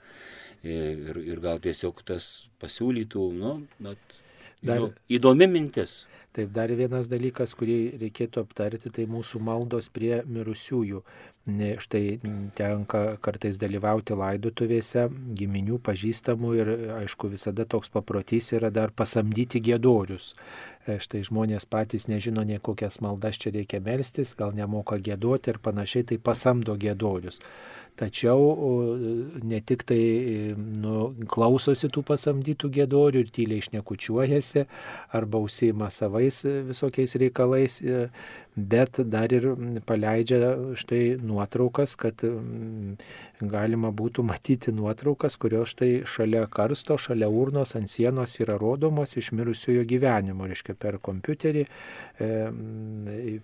Ir, 0.62 1.18
ir 1.18 1.42
gal 1.42 1.58
tiesiog 1.64 2.06
tas 2.06 2.50
pasiūlytų, 2.62 3.30
nu, 3.42 3.56
bet 3.82 4.20
Dar, 4.66 4.90
įdomi 5.08 5.48
mintis. 5.48 6.04
Taip, 6.36 6.52
dar 6.54 6.72
vienas 6.78 7.08
dalykas, 7.10 7.56
kurį 7.58 7.98
reikėtų 8.02 8.44
aptarti, 8.44 8.92
tai 8.94 9.08
mūsų 9.10 9.40
maldos 9.42 9.90
prie 9.94 10.20
mirusiųjų. 10.30 11.02
Štai 11.80 12.20
tenka 12.58 13.02
kartais 13.24 13.60
dalyvauti 13.62 14.18
laidotuvėse, 14.18 15.08
giminių, 15.40 15.80
pažįstamų 15.86 16.54
ir 16.60 16.72
aišku 17.00 17.32
visada 17.34 17.66
toks 17.66 17.92
paprotys 17.94 18.52
yra 18.58 18.72
dar 18.74 18.94
pasamdyti 18.96 19.62
gėdorius. 19.64 20.34
E, 20.88 20.98
štai 21.02 21.24
žmonės 21.28 21.68
patys 21.70 22.08
nežino, 22.12 22.46
nei 22.48 22.62
kokias 22.62 23.00
maldas 23.04 23.40
čia 23.42 23.54
reikia 23.56 23.82
melstis, 23.84 24.36
gal 24.38 24.56
nemoka 24.58 24.98
gėduoti 24.98 25.54
ir 25.54 25.62
panašiai, 25.64 26.08
tai 26.12 26.22
pasamdo 26.22 26.78
gėdorius 26.80 27.42
tačiau 28.00 28.96
ne 29.44 29.60
tik 29.60 29.84
tai 29.90 30.02
nu, 30.56 31.12
klausosi 31.30 31.90
tų 31.92 32.04
pasamdytų 32.08 32.72
gėdorių 32.80 33.24
ir 33.24 33.32
tyliai 33.36 33.64
išnekučiuojasi 33.64 34.66
arba 35.20 35.42
užsima 35.44 35.90
savais 35.94 36.44
visokiais 36.70 37.16
reikalais, 37.20 37.80
bet 38.56 39.02
dar 39.12 39.32
ir 39.36 39.52
paleidžia 39.88 40.56
štai 40.80 41.04
nuotraukas, 41.24 41.96
kad 42.00 42.24
galima 43.42 43.92
būtų 43.96 44.24
matyti 44.28 44.74
nuotraukas, 44.76 45.38
kurios 45.40 45.72
štai 45.74 46.04
šalia 46.08 46.46
karsto, 46.52 46.98
šalia 47.00 47.30
urnos 47.32 47.76
ant 47.80 47.92
sienos 47.92 48.36
yra 48.42 48.58
rodomos 48.60 49.16
iš 49.20 49.32
mirusiojo 49.38 49.86
gyvenimo, 49.88 50.48
reiškia 50.50 50.76
per 50.80 50.98
kompiuterį, 51.04 51.66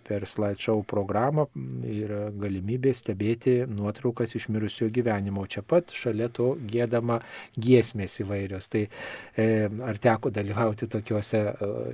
per 0.03 0.27
slideshow 0.27 0.83
programą 0.83 1.47
yra 1.87 2.29
galimybė 2.35 2.91
stebėti 2.95 3.57
nuotraukas 3.71 4.35
iš 4.35 4.49
mirusiojo 4.51 4.91
gyvenimo. 4.95 5.45
Čia 5.47 5.63
pat 5.63 5.95
šalia 5.95 6.27
to 6.27 6.53
gėdama 6.59 7.21
giesmės 7.55 8.19
įvairios. 8.25 8.67
Tai 8.71 8.87
ar 9.91 10.01
teko 10.01 10.33
dalyvauti 10.35 10.91
tokiuose 10.91 11.45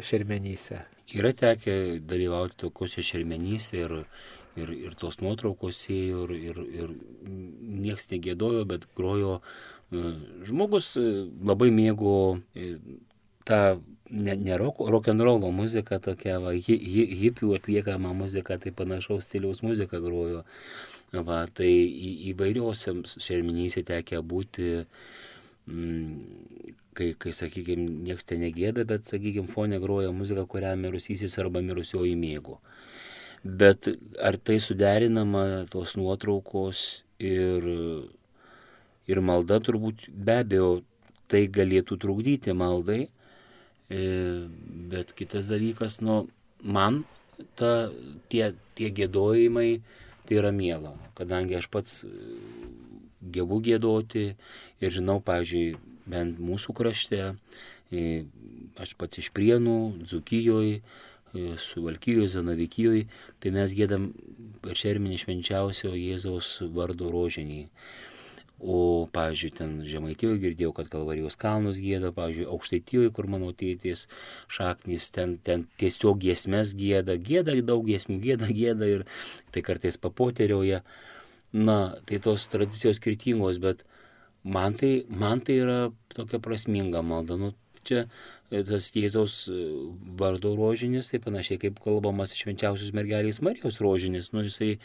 šermenyse? 0.02 0.82
Yra 1.12 1.34
tekę 1.36 2.00
dalyvauti 2.08 2.56
tokiuose 2.66 3.04
šermenyse 3.04 3.82
ir, 3.82 3.98
ir, 4.60 4.72
ir 4.76 4.98
tos 5.00 5.20
nuotraukos 5.22 5.86
ėjo 5.92 6.26
ir, 6.28 6.34
ir, 6.52 6.60
ir 6.84 6.94
nieks 7.86 8.10
negėdojo, 8.12 8.66
bet 8.70 8.88
grojo. 8.98 9.40
E, 9.92 10.14
žmogus 10.48 10.94
e, 11.00 11.08
labai 11.48 11.70
mėgo 11.76 12.16
e, 12.56 12.76
tą 13.48 13.62
ne, 14.12 14.36
ne 14.36 14.58
rock'n'rollo 14.60 15.52
muzika 15.56 16.00
tokia, 16.04 16.40
va, 16.44 16.54
hi, 16.56 16.78
hi, 16.78 17.06
hipių 17.24 17.56
atliekama 17.58 18.14
muzika, 18.18 18.60
tai 18.62 18.74
panašaus 18.76 19.28
stiliaus 19.28 19.64
muzika 19.66 20.02
grojo. 20.04 20.44
Va, 21.12 21.42
tai 21.52 21.68
į, 21.72 22.12
įvairiuose 22.32 22.94
šerminyse 23.20 23.84
tekia 23.88 24.22
būti 24.24 24.70
mm, 25.68 26.78
kai, 26.96 27.12
kai 27.20 27.34
sakykime, 27.36 27.88
nieks 28.08 28.28
ten 28.28 28.44
negėda, 28.46 28.86
bet, 28.88 29.08
sakykime, 29.10 29.52
fone 29.52 29.80
groja 29.84 30.14
muzika, 30.16 30.46
kurią 30.48 30.78
mirusysis 30.80 31.36
arba 31.44 31.64
mirusioji 31.66 32.16
mėgo. 32.20 32.60
Bet 33.44 33.90
ar 34.22 34.38
tai 34.38 34.60
suderinama 34.62 35.66
tos 35.72 35.96
nuotraukos 35.98 37.04
ir, 37.18 37.66
ir 39.10 39.22
malda 39.26 39.58
turbūt 39.64 40.06
be 40.14 40.36
abejo 40.44 40.70
tai 41.32 41.48
galėtų 41.48 41.98
trukdyti 42.04 42.54
maldai, 42.54 43.08
e, 43.90 44.02
bet 44.92 45.16
kitas 45.18 45.50
dalykas, 45.50 46.02
nu, 46.06 46.26
man 46.62 47.02
ta, 47.56 47.90
tie, 48.30 48.52
tie 48.78 48.92
gėdojimai 48.94 49.82
tai 50.28 50.38
yra 50.38 50.52
mėla, 50.54 50.94
kadangi 51.18 51.58
aš 51.58 51.70
pats 51.72 52.02
gebu 53.22 53.62
gėdoti 53.64 54.34
ir 54.82 54.94
žinau, 54.94 55.20
pavyzdžiui, 55.24 55.78
bent 56.12 56.40
mūsų 56.42 56.76
krašte, 56.78 57.22
aš 58.82 58.94
pats 59.00 59.22
iš 59.22 59.30
Prienų, 59.36 59.78
Dzukijoje, 60.08 60.82
Suvalkijoje, 61.34 62.28
Zanavikijoje, 62.28 63.08
tai 63.40 63.52
mes 63.56 63.74
gėdam 63.76 64.12
per 64.64 64.80
šerminį 64.80 65.20
švenčiausio 65.22 65.94
Jėzaus 65.96 66.58
vardo 66.76 67.12
rožinį. 67.14 67.66
O, 68.62 69.08
pavyzdžiui, 69.10 69.50
ten 69.58 69.72
Žemaitijoje 69.90 70.38
girdėjau, 70.44 70.74
kad 70.78 70.90
Kalvarijos 70.92 71.34
kalnus 71.42 71.80
gėda, 71.82 72.12
pavyzdžiui, 72.14 72.46
Aukštaitijoje, 72.54 73.14
kur 73.16 73.26
mano 73.32 73.50
tėtis 73.58 74.04
šaknis, 74.54 75.08
ten, 75.16 75.40
ten 75.42 75.64
tiesiog 75.82 76.20
giesmės 76.22 76.76
gėda, 76.78 77.16
gėda 77.18 77.56
daug 77.66 77.88
giesmių, 77.88 78.20
gėda, 78.22 78.52
gėda 78.54 78.92
ir 78.92 79.08
tai 79.50 79.66
kartais 79.66 79.98
papoteriauja. 79.98 80.84
Na, 81.52 81.96
tai 82.08 82.22
tos 82.24 82.46
tradicijos 82.48 83.02
skirtingos, 83.02 83.58
bet 83.60 83.82
man 84.44 84.78
tai, 84.78 85.08
man 85.10 85.42
tai 85.42 85.58
yra 85.64 85.80
tokia 86.14 86.40
prasminga 86.40 87.02
malda. 87.02 87.40
Nu, 87.42 87.56
čia 87.88 88.06
e, 88.06 88.62
tas 88.68 88.90
Jėzaus 88.96 89.36
e, 89.52 89.58
vardo 90.20 90.54
rožinis, 90.58 91.12
tai 91.12 91.22
panašiai 91.24 91.60
kaip 91.62 91.82
kalbamas 91.84 92.36
švenčiausios 92.38 92.94
mergelės 92.98 93.42
Marijos 93.46 93.82
rožinis, 93.84 94.32
nu, 94.36 94.46
jisai, 94.48 94.76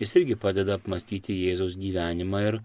jis 0.00 0.16
irgi 0.20 0.38
padeda 0.40 0.78
apmastyti 0.78 1.36
Jėzaus 1.46 1.78
gyvenimą 1.80 2.42
ir 2.48 2.60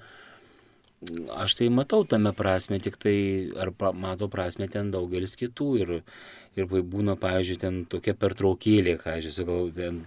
aš 1.32 1.56
tai 1.56 1.70
matau 1.72 2.04
tame 2.04 2.32
prasme, 2.36 2.80
tik 2.84 2.98
tai 3.00 3.52
ar 3.56 3.72
mato 3.96 4.28
prasme 4.28 4.68
ten 4.68 4.92
daugelis 4.92 5.38
kitų 5.40 5.68
ir, 5.80 5.92
ir 6.60 6.68
būna, 6.68 7.16
pavyzdžiui, 7.20 7.60
ten 7.62 7.80
tokia 7.88 8.16
pertraukėlė, 8.20 8.98
ką 9.00 9.16
aš 9.20 9.30
sakau, 9.38 9.70
ten 9.72 10.04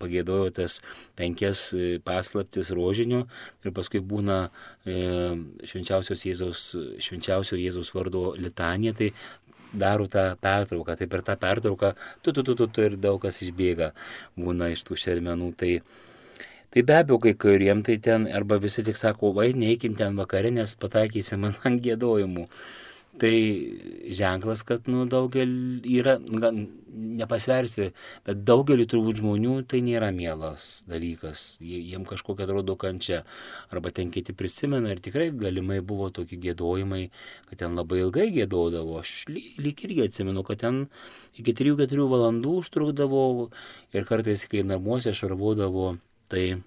pagėdojo 0.00 0.50
tas 0.58 0.80
penkias 1.18 1.68
e, 1.78 1.98
paslaptis 2.02 2.72
rožinio 2.74 3.26
ir 3.62 3.74
paskui 3.76 4.02
būna 4.02 4.48
e, 4.82 4.98
švenčiausios 5.62 6.26
Jėzaus, 6.26 6.64
švenčiausio 7.06 7.60
Jėzaus 7.60 7.92
vardo 7.94 8.32
litanija, 8.34 8.96
tai 8.98 9.12
daro 9.76 10.08
tą 10.10 10.32
pertrauką, 10.42 10.98
tai 10.98 11.06
per 11.10 11.22
tą 11.22 11.38
pertrauką 11.38 11.94
tu, 12.22 12.32
tu, 12.32 12.42
tu, 12.42 12.54
tu, 12.54 12.66
tu 12.66 12.82
ir 12.82 12.98
daug 12.98 13.22
kas 13.22 13.38
išbėga 13.44 13.92
būna 14.38 14.72
iš 14.74 14.82
tų 14.88 14.98
šermenų. 15.06 15.52
Tai, 15.60 15.72
Tai 16.76 16.82
be 16.84 16.92
abejo, 16.92 17.16
kai 17.24 17.32
kuriem 17.40 17.78
tai 17.80 17.94
ten, 17.96 18.26
arba 18.38 18.58
visi 18.60 18.82
tik 18.84 18.98
sako, 19.00 19.30
vai, 19.32 19.46
neįkim 19.56 19.94
ten 19.96 20.18
vakarė, 20.20 20.50
nes 20.52 20.74
pataikysim 20.76 21.46
ant 21.48 21.78
gėdojimų. 21.86 22.42
Tai 23.22 23.30
ženklas, 24.18 24.60
kad 24.68 24.90
nu, 24.92 25.06
daugel 25.08 25.54
yra, 25.88 26.18
gal, 26.42 26.58
nepasversi, 27.22 27.86
bet 28.26 28.42
daugeliu 28.50 28.84
turbūt 28.92 29.22
žmonių 29.22 29.54
tai 29.72 29.80
nėra 29.86 30.10
mielas 30.12 30.84
dalykas. 30.92 31.44
Jiem 31.64 32.04
kažkokia 32.04 32.44
atrodo 32.44 32.76
kančia. 32.76 33.22
Arba 33.72 33.88
ten 33.96 34.12
kiti 34.12 34.34
prisimena 34.36 34.92
ir 34.92 35.00
tikrai 35.00 35.30
galimai 35.32 35.78
buvo 35.80 36.10
tokie 36.18 36.36
gėdojimai, 36.42 37.06
kad 37.48 37.62
ten 37.62 37.80
labai 37.80 38.02
ilgai 38.02 38.26
gėdodavo. 38.34 38.98
Aš 39.00 39.14
lyg 39.32 39.80
irgi 39.88 40.04
atsimenu, 40.10 40.44
kad 40.44 40.60
ten 40.66 40.82
iki 41.40 41.56
3-4 41.56 42.04
valandų 42.12 42.58
užtrukdavo 42.60 43.24
ir 43.96 44.10
kartais, 44.12 44.44
kai 44.52 44.60
namuose 44.74 45.16
šarvodavo 45.16 45.94
Tai 46.28 46.44
e, 46.56 46.60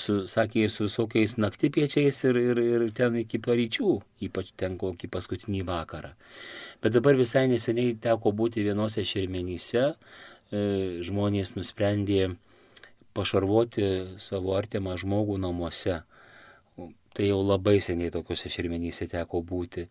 su, 0.00 0.16
sakė, 0.30 0.66
su 0.72 0.86
visokiais 0.86 1.36
naktipiečiais 1.40 2.22
ir, 2.30 2.38
ir, 2.40 2.60
ir 2.64 2.86
ten 2.96 3.18
iki 3.20 3.40
paryčių, 3.42 3.94
ypač 4.26 4.54
ten 4.60 4.78
kokį 4.80 5.10
paskutinį 5.12 5.64
vakarą. 5.68 6.14
Bet 6.80 6.96
dabar 6.96 7.18
visai 7.18 7.46
neseniai 7.50 7.96
teko 8.00 8.32
būti 8.36 8.64
vienose 8.64 9.04
šermenyse, 9.04 9.90
e, 9.92 10.62
žmonės 11.04 11.54
nusprendė 11.58 12.32
pašarvoti 13.16 13.90
savo 14.22 14.56
artimą 14.56 14.96
žmogų 15.00 15.40
namuose. 15.40 16.02
tai 17.10 17.26
jau 17.26 17.40
labai 17.42 17.80
seniai 17.82 18.12
tokiuose 18.14 18.48
šermenyse 18.48 19.08
teko 19.10 19.40
būti, 19.42 19.88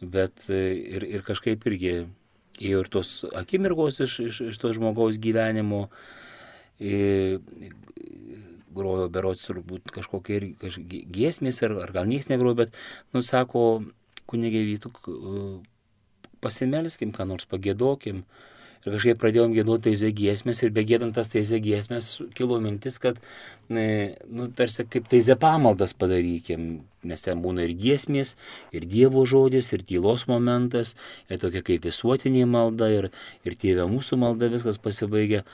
bet 0.00 0.46
e, 0.48 0.72
ir, 0.96 1.04
ir 1.04 1.22
kažkaip 1.22 1.66
irgi 1.68 2.06
ėjo 2.58 2.80
ir 2.80 2.88
tos 2.88 3.10
akimirkos 3.36 4.00
iš, 4.00 4.14
iš, 4.24 4.40
iš 4.48 4.58
to 4.62 4.72
žmogaus 4.72 5.18
gyvenimo, 5.20 5.82
ir, 5.84 6.23
grojo 8.74 9.10
berots 9.12 9.46
turbūt 9.48 9.92
kažkokie 9.94 10.38
ir 10.40 10.48
kažkokie 10.60 11.04
giesmės, 11.14 11.62
ar, 11.66 11.76
ar 11.84 11.94
gal 11.94 12.08
niekas 12.10 12.30
negrojo, 12.32 12.64
bet, 12.64 12.74
nu, 13.14 13.22
sako, 13.22 13.84
kunigė 14.30 14.64
vytų, 14.66 14.90
pasimelskim, 16.44 17.14
ką 17.14 17.28
nors 17.28 17.48
pagėdokim. 17.50 18.24
Ir 18.84 18.92
kažkaip 18.92 19.16
pradėjom 19.16 19.54
gėduoti 19.56 19.86
teisė 19.86 20.10
giesmės 20.12 20.58
ir 20.60 20.72
begėdant 20.76 21.14
tas 21.16 21.30
teisė 21.32 21.56
giesmės 21.64 22.18
kilo 22.36 22.58
mintis, 22.60 22.98
kad, 23.00 23.16
nu, 23.72 24.48
tarsi 24.58 24.84
kaip 24.92 25.06
teisė 25.08 25.38
pamaldas 25.40 25.96
padarykim, 25.96 26.82
nes 27.00 27.24
ten 27.24 27.40
būna 27.40 27.64
ir 27.64 27.72
giesmės, 27.80 28.34
ir 28.76 28.84
Dievo 28.90 29.24
žodis, 29.24 29.70
ir 29.72 29.86
tylos 29.88 30.26
momentas, 30.28 30.98
ir 31.32 31.40
tokia 31.40 31.64
kaip 31.64 31.88
visuotinė 31.88 32.44
malda, 32.44 32.90
ir, 32.92 33.08
ir 33.48 33.56
tėvė 33.56 33.88
mūsų 33.88 34.20
malda, 34.20 34.52
viskas 34.52 34.76
pasibaigia. 34.76 35.46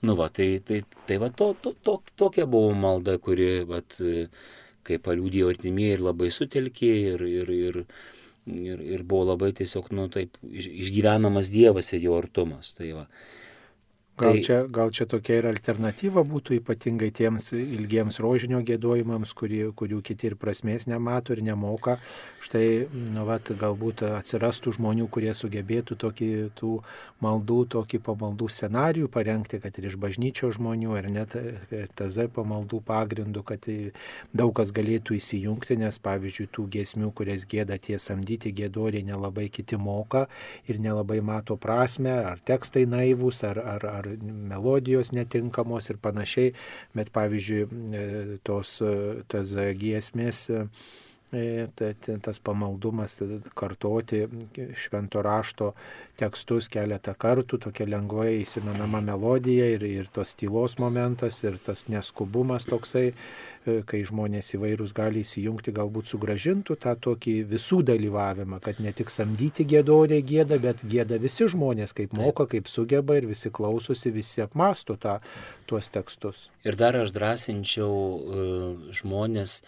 Nu 0.00 0.14
va, 0.16 0.28
tai, 0.32 0.48
tai, 0.64 0.80
tai 1.06 1.18
va, 1.20 1.28
to, 1.28 1.52
to, 1.60 1.74
to, 1.84 1.98
tokia 2.16 2.46
buvo 2.48 2.72
malda, 2.72 3.18
kuri, 3.20 3.50
va, 3.68 3.82
kaip 4.88 5.04
paliūdėjo 5.04 5.50
artimieji 5.52 5.98
ir 5.98 6.04
labai 6.06 6.30
sutelkė 6.32 6.92
ir, 7.12 7.24
ir, 7.28 7.52
ir, 7.52 7.78
ir, 8.48 8.80
ir 8.96 9.04
buvo 9.04 9.28
labai 9.34 9.50
tiesiog, 9.58 9.90
nu, 9.96 10.08
taip, 10.12 10.40
išgyvenamas 10.48 11.52
Dievas 11.52 11.92
ir 11.92 12.06
jo 12.08 12.16
artumas. 12.16 12.72
Tai 12.78 12.94
va. 13.02 13.04
Gal, 14.20 14.36
tai... 14.36 14.42
čia, 14.44 14.58
gal 14.68 14.92
čia 14.92 15.06
tokia 15.08 15.38
ir 15.40 15.48
alternatyva 15.48 16.24
būtų 16.28 16.58
ypatingai 16.58 17.08
tiems 17.16 17.54
ilgiems 17.56 18.20
rožinio 18.20 18.60
gėdojimams, 18.66 19.32
kuri, 19.36 19.62
kurių 19.76 20.02
kiti 20.04 20.28
ir 20.28 20.36
prasmės 20.40 20.84
nemato 20.90 21.32
ir 21.32 21.40
nemoka. 21.46 21.96
Štai, 22.44 22.64
nu, 23.14 23.24
vat, 23.28 23.48
galbūt 23.56 24.04
atsirastų 24.10 24.74
žmonių, 24.76 25.08
kurie 25.12 25.32
sugebėtų 25.36 25.96
tokį 26.04 26.30
tų 26.58 26.74
maldų, 27.24 27.58
tokį 27.76 28.00
pamaldų 28.04 28.48
scenarijų 28.52 29.08
parengti, 29.12 29.60
kad 29.62 29.76
ir 29.80 29.88
iš 29.90 29.96
bažnyčio 30.00 30.52
žmonių, 30.56 30.92
ar 31.00 31.08
net 31.12 31.36
TZ 31.96 32.28
pamaldų 32.36 32.82
pagrindų, 32.84 33.44
kad 33.46 33.68
daug 34.36 34.52
kas 34.56 34.74
galėtų 34.76 35.16
įsijungti, 35.16 35.78
nes 35.80 36.00
pavyzdžiui, 36.02 36.48
tų 36.52 36.66
giesmių, 36.76 37.12
kurias 37.16 37.46
gėda 37.48 37.80
tie 37.80 37.96
samdyti 38.00 38.52
gėdoriai, 38.56 39.04
nelabai 39.06 39.48
kiti 39.52 39.80
moka 39.80 40.26
ir 40.68 40.80
nelabai 40.82 41.20
mato 41.24 41.56
prasme, 41.60 42.12
ar 42.32 42.40
tekstai 42.44 42.84
naivūs, 42.90 43.44
ar, 43.48 43.60
ar, 43.76 43.88
ar 43.90 44.09
melodijos 44.22 45.12
netinkamos 45.16 45.90
ir 45.90 46.00
panašiai, 46.02 46.54
bet 46.96 47.12
pavyzdžiui, 47.14 47.66
e, 47.66 48.06
tos, 48.46 48.78
e, 48.84 48.94
tas 49.30 49.54
giesmės 49.80 50.46
e, 50.50 50.64
tas 52.22 52.40
pamaldumas 52.42 53.14
kartoti 53.54 54.24
švento 54.74 55.22
rašto 55.22 55.68
tekstus 56.18 56.66
keletą 56.68 57.14
kartų, 57.14 57.60
tokia 57.66 57.86
lengvai 57.86 58.40
įsimenama 58.40 58.98
melodija 59.04 59.68
ir, 59.76 59.86
ir 59.86 60.10
tos 60.10 60.34
tylos 60.34 60.78
momentas 60.82 61.38
ir 61.44 61.60
tas 61.62 61.86
neskubumas 61.88 62.66
toksai 62.66 63.12
kai 63.64 64.00
žmonės 64.08 64.54
įvairūs 64.56 64.94
gali 64.96 65.20
įsijungti, 65.20 65.74
galbūt 65.76 66.08
sugražintų 66.08 66.76
tą 66.80 66.94
tokį 67.06 67.34
visų 67.50 67.82
dalyvavimą, 67.90 68.60
kad 68.64 68.80
ne 68.80 68.92
tik 68.96 69.12
samdyti 69.12 69.66
gėdoriai 69.68 70.24
gėda, 70.24 70.56
bet 70.62 70.80
gėda 70.88 71.18
visi 71.20 71.48
žmonės, 71.52 71.92
kaip 71.96 72.14
moka, 72.16 72.46
kaip 72.48 72.70
sugeba 72.72 73.18
ir 73.20 73.28
visi 73.28 73.52
klausosi, 73.52 74.14
visi 74.14 74.40
apmasto 74.44 74.96
tą, 75.00 75.18
tuos 75.68 75.92
tekstus. 75.92 76.48
Ir 76.64 76.78
dar 76.80 76.96
aš 77.02 77.12
drąsinčiau 77.16 77.92
uh, 77.92 78.88
žmonės 78.96 79.60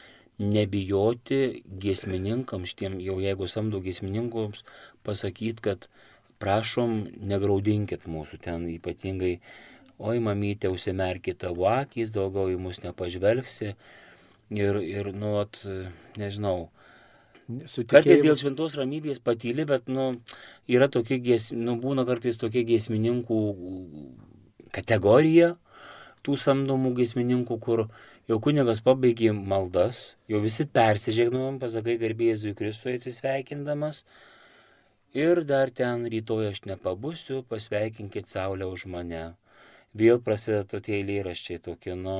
nebijoti 0.42 1.62
giesmininkams, 1.68 2.72
šitiem 2.72 2.96
jau 3.04 3.18
jeigu 3.20 3.48
samdo 3.50 3.82
giesmininkams, 3.84 4.64
pasakyti, 5.04 5.60
kad 5.68 5.90
prašom, 6.42 7.02
negraudinkit 7.28 8.08
mūsų 8.10 8.40
ten 8.42 8.64
ypatingai 8.72 9.36
oi 10.02 10.18
mamytė, 10.22 10.70
užsimerkit 10.72 11.40
tavo 11.44 11.68
akis, 11.70 12.12
daugiau 12.14 12.50
į 12.50 12.58
mus 12.60 12.82
nepažvelgsi. 12.84 13.74
Ir, 14.52 14.78
ir 14.84 15.12
nu, 15.16 15.36
at, 15.40 15.62
nežinau. 16.20 16.68
Sutikėjimu. 17.48 17.90
Kartais 17.92 18.22
dėl 18.24 18.36
šventos 18.38 18.76
ramybės 18.78 19.20
patyli, 19.24 19.64
bet, 19.68 19.88
nu, 19.90 20.12
yra 20.70 20.88
tokie, 20.92 21.18
gies, 21.22 21.50
nu, 21.56 21.76
būna 21.80 22.04
kartais 22.08 22.38
tokie 22.40 22.62
giesmininkų 22.68 23.40
kategorija, 24.72 25.54
tų 26.24 26.36
samdomų 26.38 26.92
giesmininkų, 27.00 27.58
kur 27.62 27.86
jau 28.30 28.38
kunigas 28.44 28.82
pabaigė 28.84 29.32
maldas, 29.34 30.14
jau 30.30 30.40
visi 30.44 30.68
persižegnuom, 30.68 31.58
pasakai 31.62 31.98
garbėzui 32.00 32.54
Kristui 32.58 32.96
atsisveikindamas. 32.98 34.04
Ir 35.12 35.42
dar 35.44 35.68
ten 35.74 36.06
rytoj 36.08 36.52
aš 36.54 36.62
nepabusiu, 36.70 37.42
pasveikinkit 37.44 38.30
Saulę 38.30 38.70
už 38.70 38.86
mane 38.88 39.32
vėl 39.98 40.22
prasideda 40.24 40.64
tokie 40.76 40.98
eilėraščiai 41.00 41.62
tokie, 41.64 41.94
nu, 41.98 42.16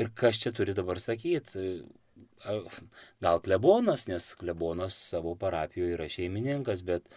ir 0.00 0.12
kas 0.14 0.40
čia 0.42 0.52
turi 0.56 0.76
dabar 0.76 1.00
sakyti? 1.02 1.66
Gal 3.24 3.40
klebonas, 3.44 4.06
nes 4.10 4.28
klebonas 4.40 4.96
savo 5.12 5.34
parapijoje 5.40 5.96
yra 5.96 6.06
šeimininkas, 6.12 6.84
bet, 6.86 7.08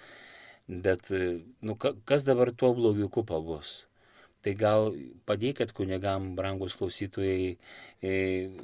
bet 0.68 1.12
nu, 1.12 1.76
kas 1.80 2.26
dabar 2.28 2.51
tuo 2.55 2.74
blogiuku 2.78 3.26
pabus? 3.28 3.78
Tai 4.39 4.53
gal 4.55 4.93
padėkit 5.28 5.74
kunigam, 5.76 6.30
brangus 6.38 6.78
klausytojai, 6.80 7.57
e, 7.99 8.12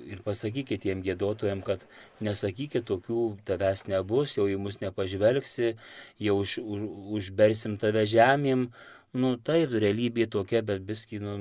ir 0.07 0.21
pasakykit 0.23 0.85
tiem 0.85 1.01
gėdotojam, 1.03 1.59
kad 1.67 1.83
nesakykit 2.23 2.85
tokių, 2.87 3.25
tavęs 3.49 3.83
nebus, 3.91 4.37
jau 4.37 4.45
į 4.47 4.55
mus 4.55 4.79
nepažvelgsi, 4.79 5.73
jau 6.23 6.37
už, 6.39 6.55
už, 6.63 6.85
užbersim 7.19 7.75
tave 7.81 8.05
žemėm, 8.07 8.69
Nu 9.16 9.36
taip, 9.39 9.72
realybė 9.80 10.26
tokia, 10.32 10.59
bet 10.66 10.82
biski, 10.84 11.22
nu, 11.24 11.36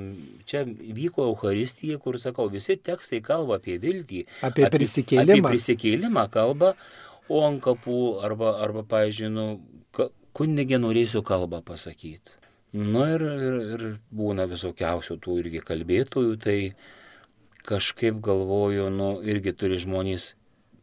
čia 0.47 0.63
vyko 0.67 1.25
Euharistija, 1.33 1.99
kur 2.03 2.21
sakau, 2.23 2.47
visi 2.53 2.77
tekstai 2.79 3.19
kalba 3.25 3.59
apie 3.59 3.81
viltį. 3.83 4.21
Apie, 4.47 4.69
apie 4.69 4.79
prisikėlimą. 4.79 5.41
Apie 5.41 5.57
prisikėlimą 5.57 6.29
kalba, 6.35 6.75
o 7.27 7.41
ant 7.49 7.59
kapų 7.65 7.99
arba, 8.27 8.55
arba 8.63 8.85
pavyzdžiui, 8.93 9.33
nu, 9.35 9.47
kunigė 10.35 10.79
norėsiu 10.83 11.25
kalbą 11.27 11.65
pasakyti. 11.67 12.39
Nu 12.75 13.05
ir, 13.07 13.23
ir, 13.23 13.59
ir 13.75 13.83
būna 14.11 14.49
visokiausių 14.51 15.19
tų 15.23 15.41
irgi 15.45 15.61
kalbėtojų, 15.63 16.39
tai 16.43 16.59
kažkaip 17.67 18.19
galvoju, 18.23 18.89
nu, 18.95 19.11
irgi 19.23 19.55
turi 19.55 19.79
žmonės 19.83 20.33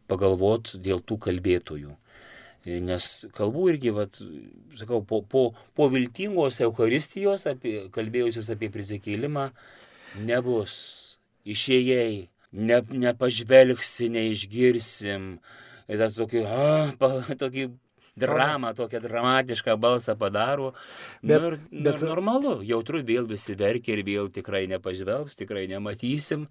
pagalvoti 0.08 0.80
dėl 0.82 1.04
tų 1.04 1.18
kalbėtojų. 1.28 1.96
Nes 2.62 3.06
kalbų 3.34 3.68
irgi, 3.72 3.90
vat, 3.94 4.20
sakau, 4.78 5.00
po, 5.02 5.22
po, 5.26 5.48
po 5.74 5.88
viltingos 5.90 6.60
Euharistijos, 6.62 7.48
apie, 7.50 7.88
kalbėjusios 7.94 8.52
apie 8.54 8.70
prisikėlimą, 8.70 9.48
nebus 10.28 10.76
išėjai, 11.48 12.28
ne, 12.52 12.78
nepažvelgsi, 13.06 14.12
neišgirsim. 14.14 15.32
Ir 15.90 16.04
tas 16.04 16.14
tokį, 16.20 16.44
a, 16.46 16.68
pa, 17.00 17.10
tokį 17.42 17.66
dramą, 18.16 18.74
tokią 18.76 19.00
dramatišką 19.00 19.76
balsą 19.80 20.16
padaro. 20.18 20.72
Bet, 21.22 21.42
nu, 21.42 21.52
ir, 21.52 21.58
nu 21.70 21.84
bet 21.86 22.02
normalu, 22.04 22.60
jautru 22.66 23.02
vėl 23.06 23.26
visi 23.28 23.56
verkia 23.58 23.96
ir 23.96 24.04
vėl 24.06 24.30
tikrai 24.32 24.66
nepažvelgs, 24.70 25.38
tikrai 25.40 25.66
nematysim. 25.70 26.46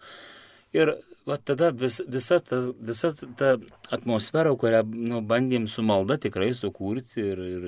Ir 0.75 0.93
va 1.27 1.37
tada 1.37 1.69
vis, 1.71 1.99
visa, 2.07 2.39
ta, 2.39 2.59
visa 2.79 3.11
ta 3.37 3.55
atmosfera, 3.93 4.53
kurią 4.57 4.81
nu, 4.87 5.21
bandėm 5.21 5.67
su 5.69 5.83
malda 5.85 6.17
tikrai 6.21 6.51
sukurti 6.57 7.21
ir, 7.33 7.41
ir, 7.57 7.67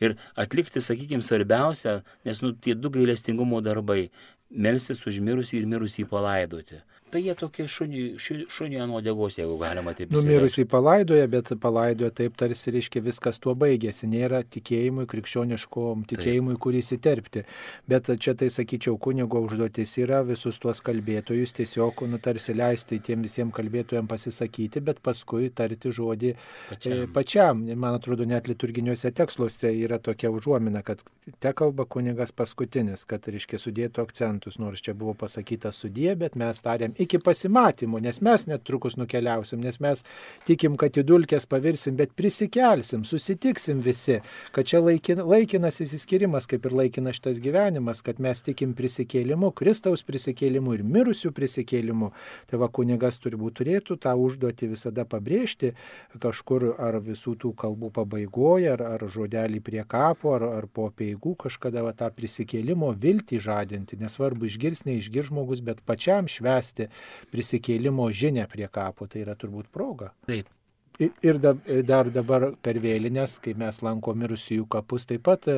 ir 0.00 0.16
atlikti, 0.40 0.82
sakykime, 0.82 1.24
svarbiausia, 1.24 1.98
nes 2.24 2.42
nu, 2.44 2.54
tie 2.54 2.76
du 2.78 2.92
gailestingumo 2.94 3.60
darbai- 3.64 4.08
melsis 4.64 5.02
už 5.06 5.18
mirusį 5.26 5.60
ir 5.60 5.70
mirusį 5.74 6.06
palaidoti 6.08 6.78
tai 7.14 7.22
jie 7.22 7.34
tokie 7.38 7.66
šunį 7.70 8.80
ant 8.82 8.96
odegos, 8.98 9.38
jeigu 9.38 9.54
galima 9.60 9.94
taip 9.94 10.10
pasakyti. 10.10 10.26
Numirusiai 10.26 10.66
palaidoja, 10.70 11.28
bet 11.30 11.52
palaidoja 11.62 12.10
taip 12.18 12.34
tarsi 12.40 12.74
reiškia 12.74 13.02
viskas 13.04 13.38
tuo 13.42 13.54
baigėsi. 13.58 14.08
Nėra 14.10 14.40
tikėjimui, 14.42 15.06
krikščioniškom 15.10 16.02
tikėjimui, 16.10 16.56
kurį 16.60 16.82
įsiterpti. 16.82 17.44
Bet 17.90 18.10
čia 18.18 18.34
tai 18.38 18.50
sakyčiau, 18.50 18.98
kunigo 18.98 19.44
užduotis 19.46 19.94
yra 20.02 20.24
visus 20.26 20.58
tuos 20.62 20.82
kalbėtojus 20.84 21.54
tiesiog 21.60 22.02
nutarsi 22.10 22.56
leisti 22.56 22.98
tiem 23.04 23.22
visiems 23.24 23.54
kalbėtojams 23.54 24.10
pasisakyti, 24.10 24.82
bet 24.84 24.98
paskui 25.04 25.52
tarti 25.54 25.94
žodį 25.94 26.32
e, 26.34 26.36
pačiam. 26.72 27.04
pačiam. 27.14 27.62
Man 27.78 28.00
atrodo, 28.00 28.26
net 28.26 28.50
liturginiuose 28.50 29.14
tekstuose 29.14 29.70
yra 29.84 30.00
tokia 30.02 30.32
užuomina, 30.34 30.82
kad 30.86 31.02
te 31.38 31.54
kalba 31.56 31.86
kunigas 31.86 32.34
paskutinis, 32.34 33.06
kad 33.08 33.30
reiškia 33.30 33.60
sudėtų 33.60 34.02
akcentus, 34.02 34.58
nors 34.58 34.82
čia 34.84 34.96
buvo 34.98 35.14
pasakyta 35.24 35.70
sudė, 35.74 36.10
bet 36.18 36.34
mes 36.40 36.64
tariam 36.64 36.94
iki 37.04 37.20
pasimatymo, 37.22 38.00
nes 38.02 38.20
mes 38.24 38.46
netrukus 38.50 38.98
nukeliausim, 39.00 39.62
nes 39.64 39.80
mes 39.84 40.04
tikim, 40.48 40.78
kad 40.80 40.96
į 40.96 41.04
dulkės 41.06 41.46
pavirsim, 41.50 41.96
bet 41.98 42.14
prisikelsim, 42.18 43.04
susitiksim 43.08 43.82
visi, 43.84 44.20
kad 44.54 44.68
čia 44.68 44.82
laikin, 44.82 45.22
laikinas 45.24 45.80
įsiskirimas, 45.84 46.48
kaip 46.50 46.66
ir 46.66 46.76
laikinas 46.82 47.20
šitas 47.20 47.40
gyvenimas, 47.44 48.02
kad 48.04 48.20
mes 48.22 48.42
tikim 48.46 48.74
prisikėlimu, 48.76 49.52
Kristaus 49.56 50.04
prisikėlimu 50.06 50.74
ir 50.76 50.84
mirusių 50.84 51.32
prisikėlimu. 51.36 52.10
Tai 52.50 52.60
va 52.62 52.68
kunigas 52.72 53.20
turbūt 53.22 53.60
turėtų 53.60 53.98
tą 54.02 54.14
užduotį 54.18 54.70
visada 54.72 55.04
pabrėžti 55.08 55.74
kažkur 56.22 56.72
ar 56.78 56.98
visų 57.04 57.36
tų 57.40 57.52
kalbų 57.58 57.90
pabaigoje, 57.94 58.70
ar, 58.74 58.84
ar 58.96 59.06
žodelį 59.10 59.60
prie 59.64 59.82
kapo, 59.88 60.34
ar, 60.36 60.46
ar 60.60 60.68
po 60.68 60.88
peigų 60.94 61.34
kažkada 61.44 61.84
va, 61.86 61.94
tą 61.96 62.10
prisikėlimo 62.14 62.92
viltį 63.00 63.40
žadinti. 63.44 63.98
Nesvarbu 64.00 64.48
išgirs, 64.48 64.84
neišgirs 64.88 65.30
žmogus, 65.30 65.62
bet 65.64 65.82
pačiam 65.86 66.28
švesti 66.30 66.88
prisikėlimo 67.32 68.10
žinę 68.10 68.48
prie 68.50 68.68
kapo. 68.72 69.08
Tai 69.10 69.24
yra 69.24 69.38
turbūt 69.38 69.70
proga. 69.72 70.12
Taip. 70.28 70.50
Ir 70.98 71.40
dar 71.82 72.06
dabar 72.14 72.52
per 72.62 72.78
vėlinės, 72.78 73.40
kai 73.42 73.56
mes 73.58 73.80
lankom 73.82 74.20
mirusiųjų 74.22 74.68
kapus, 74.70 75.08
taip 75.10 75.24
pat 75.26 75.48
e, 75.50 75.56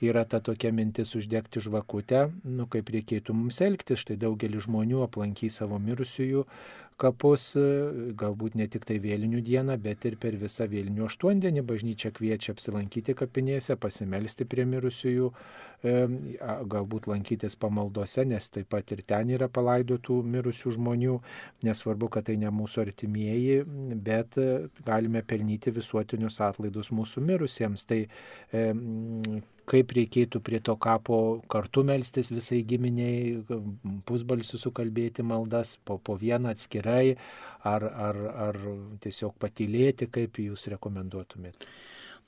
yra 0.00 0.22
ta 0.24 0.40
tokia 0.40 0.70
mintis 0.72 1.12
uždegti 1.18 1.60
žvakutę, 1.60 2.22
nu 2.48 2.64
kaip 2.64 2.88
reikėtų 2.88 3.36
mums 3.36 3.60
elgtis. 3.60 4.00
Štai 4.00 4.16
daugelis 4.22 4.64
žmonių 4.64 5.02
aplankys 5.04 5.60
savo 5.60 5.76
mirusiųjų 5.84 6.46
kapus, 7.00 7.54
e, 7.58 7.64
galbūt 8.18 8.56
ne 8.60 8.66
tik 8.70 8.84
tai 8.88 8.98
vėlinių 9.02 9.40
dieną, 9.46 9.76
bet 9.82 10.04
ir 10.08 10.16
per 10.20 10.36
visą 10.40 10.66
vėlinių 10.70 11.06
aštuondienį 11.08 11.64
bažnyčia 11.66 12.12
kviečia 12.16 12.54
apsilankyti 12.54 13.16
kapinėse, 13.18 13.76
pasimelsti 13.80 14.46
prie 14.48 14.66
mirusiųjų, 14.70 15.30
e, 15.82 15.94
galbūt 16.74 17.08
lankytis 17.10 17.56
pamaldose, 17.60 18.24
nes 18.28 18.50
taip 18.54 18.68
pat 18.74 18.92
ir 18.92 19.02
ten 19.02 19.32
yra 19.36 19.48
palaidotų 19.48 20.20
mirusių 20.34 20.74
žmonių, 20.76 21.20
nesvarbu, 21.66 22.10
kad 22.12 22.28
tai 22.28 22.36
ne 22.40 22.52
mūsų 22.54 22.84
artimieji, 22.86 23.62
bet 24.10 24.38
e, 24.38 24.50
galime 24.86 25.22
pelnyti 25.22 25.72
visuotinius 25.74 26.40
atlaidus 26.44 26.92
mūsų 26.94 27.24
mirusiems. 27.32 27.88
Tai 27.90 28.04
kaip 29.68 29.94
reikėtų 29.96 30.40
prie 30.44 30.60
to 30.64 30.76
kapo 30.80 31.40
kartu 31.52 31.84
melstis 31.86 32.30
visai 32.32 32.62
giminiai, 32.66 33.40
pusbalsių 34.08 34.60
sukalbėti 34.60 35.24
maldas, 35.26 35.76
po, 35.84 35.98
po 35.98 36.16
vieną 36.20 36.54
atskirai, 36.54 37.16
ar, 37.66 37.86
ar, 38.08 38.20
ar 38.48 38.60
tiesiog 39.04 39.36
patylėti, 39.40 40.10
kaip 40.12 40.40
jūs 40.42 40.68
rekomenduotumėte? 40.74 41.68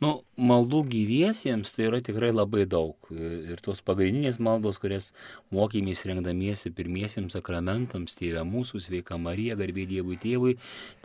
Nu, 0.03 0.17
maldų 0.35 0.81
gyviesiems 0.91 1.77
tai 1.77 1.85
yra 1.87 2.01
tikrai 2.03 2.33
labai 2.33 2.65
daug. 2.67 2.97
Ir 3.13 3.61
tos 3.63 3.85
pagrindinės 3.87 4.41
maldos, 4.43 4.81
kurias 4.83 5.13
mokymės 5.55 6.03
rengdamiesi 6.09 6.73
pirmiesiems 6.75 7.37
sakramentams, 7.37 8.17
tėvė 8.19 8.43
mūsų, 8.49 8.81
sveika 8.83 9.19
Marija, 9.21 9.55
garbė 9.61 9.87
Dievui 9.93 10.19
tėvui, 10.19 10.57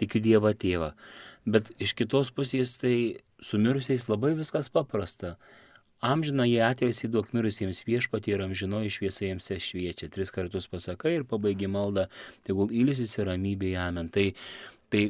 tikiu 0.02 0.24
Dievą 0.26 0.56
tėvą. 0.58 0.94
Bet 1.46 1.70
iš 1.84 1.94
kitos 2.00 2.34
pusės 2.34 2.74
tai 2.82 2.96
sumirusiais 3.44 4.08
labai 4.10 4.34
viskas 4.40 4.72
paprasta. 4.74 5.36
Amžiną 6.06 6.45
į 6.45 6.58
atilsį 6.62 7.10
duok 7.10 7.32
mirusiems 7.34 7.80
viešpatį 7.88 8.36
ir 8.36 8.43
amžinoji 8.45 8.91
šviesa 8.93 9.26
jiems 9.26 9.50
šviečia. 9.50 10.12
Tris 10.14 10.30
kartus 10.34 10.70
pasakai 10.70 11.16
ir 11.18 11.24
pabaigi 11.26 11.70
maldą, 11.72 12.06
tegul 12.45 12.70
ilsis 12.70 13.18
ir 13.18 13.32
ramybė 13.32 13.74
amen. 13.82 14.12
Tai, 14.14 14.28
tai 14.93 15.08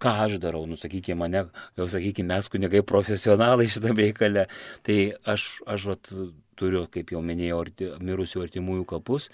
ką 0.00 0.12
aš 0.26 0.36
darau, 0.42 0.62
nu 0.70 0.78
sakykime 0.78 1.18
mane, 1.18 1.42
jau 1.76 1.88
sakykime 1.90 2.30
mes 2.30 2.48
kunigai 2.52 2.84
profesionalai 2.86 3.66
šitame 3.68 4.06
reikale, 4.06 4.46
tai 4.86 5.00
aš, 5.28 5.48
aš 5.66 5.90
vat, 5.90 6.12
turiu, 6.60 6.86
kaip 6.92 7.12
jau 7.12 7.20
minėjau, 7.24 7.58
arti, 7.64 7.90
mirusių 8.04 8.46
artimųjų 8.46 8.86
kapus, 8.94 9.28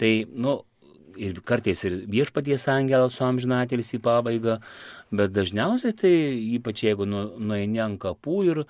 tai, 0.00 0.12
nu, 0.30 0.60
ir 1.16 1.40
kartais 1.46 1.82
ir 1.88 1.98
viešpaties 2.12 2.66
angelas 2.72 3.16
su 3.18 3.24
amžinatelis 3.26 3.92
į 3.96 4.00
pabaigą, 4.04 4.58
bet 5.10 5.34
dažniausiai 5.34 5.96
tai 5.96 6.14
ypač 6.58 6.84
jeigu 6.86 7.08
nu, 7.08 7.26
nueini 7.38 7.82
ant 7.84 8.00
kapų 8.02 8.38
ir, 8.50 8.62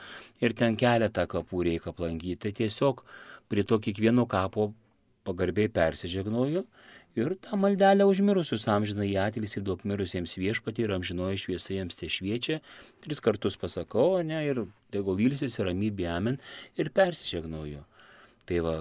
ir 0.43 0.57
ten 0.59 0.79
keletą 0.81 1.27
kapų 1.31 1.67
reikia 1.71 1.93
aplankyti, 1.93 2.39
tai 2.47 2.55
tiesiog 2.63 3.05
prie 3.51 3.67
to 3.67 3.79
kiekvieno 3.83 4.27
kapo 4.31 4.73
pagarbiai 5.27 5.71
persižegnoju 5.73 6.65
ir 7.17 7.33
tą 7.41 7.57
maldelę 7.59 8.05
užmirusius 8.09 8.67
amžiną 8.69 9.07
į 9.09 9.17
atilsį 9.25 9.63
duok 9.65 9.85
mirusiems 9.89 10.37
viešpatį 10.37 10.85
ir 10.85 10.95
amžinoji 10.99 11.41
šviesa 11.47 11.73
jiems 11.79 11.97
te 11.99 12.11
šviečia, 12.13 12.61
tris 13.05 13.23
kartus 13.25 13.57
pasakau, 13.61 14.21
ne, 14.23 14.43
ir 14.45 14.67
tegul 14.93 15.23
ilsis 15.25 15.57
ir 15.59 15.71
ramybė 15.71 16.11
amen 16.13 16.37
ir 16.77 16.93
persižegnoju. 16.95 17.83
Tai 18.47 18.59
va, 18.63 18.75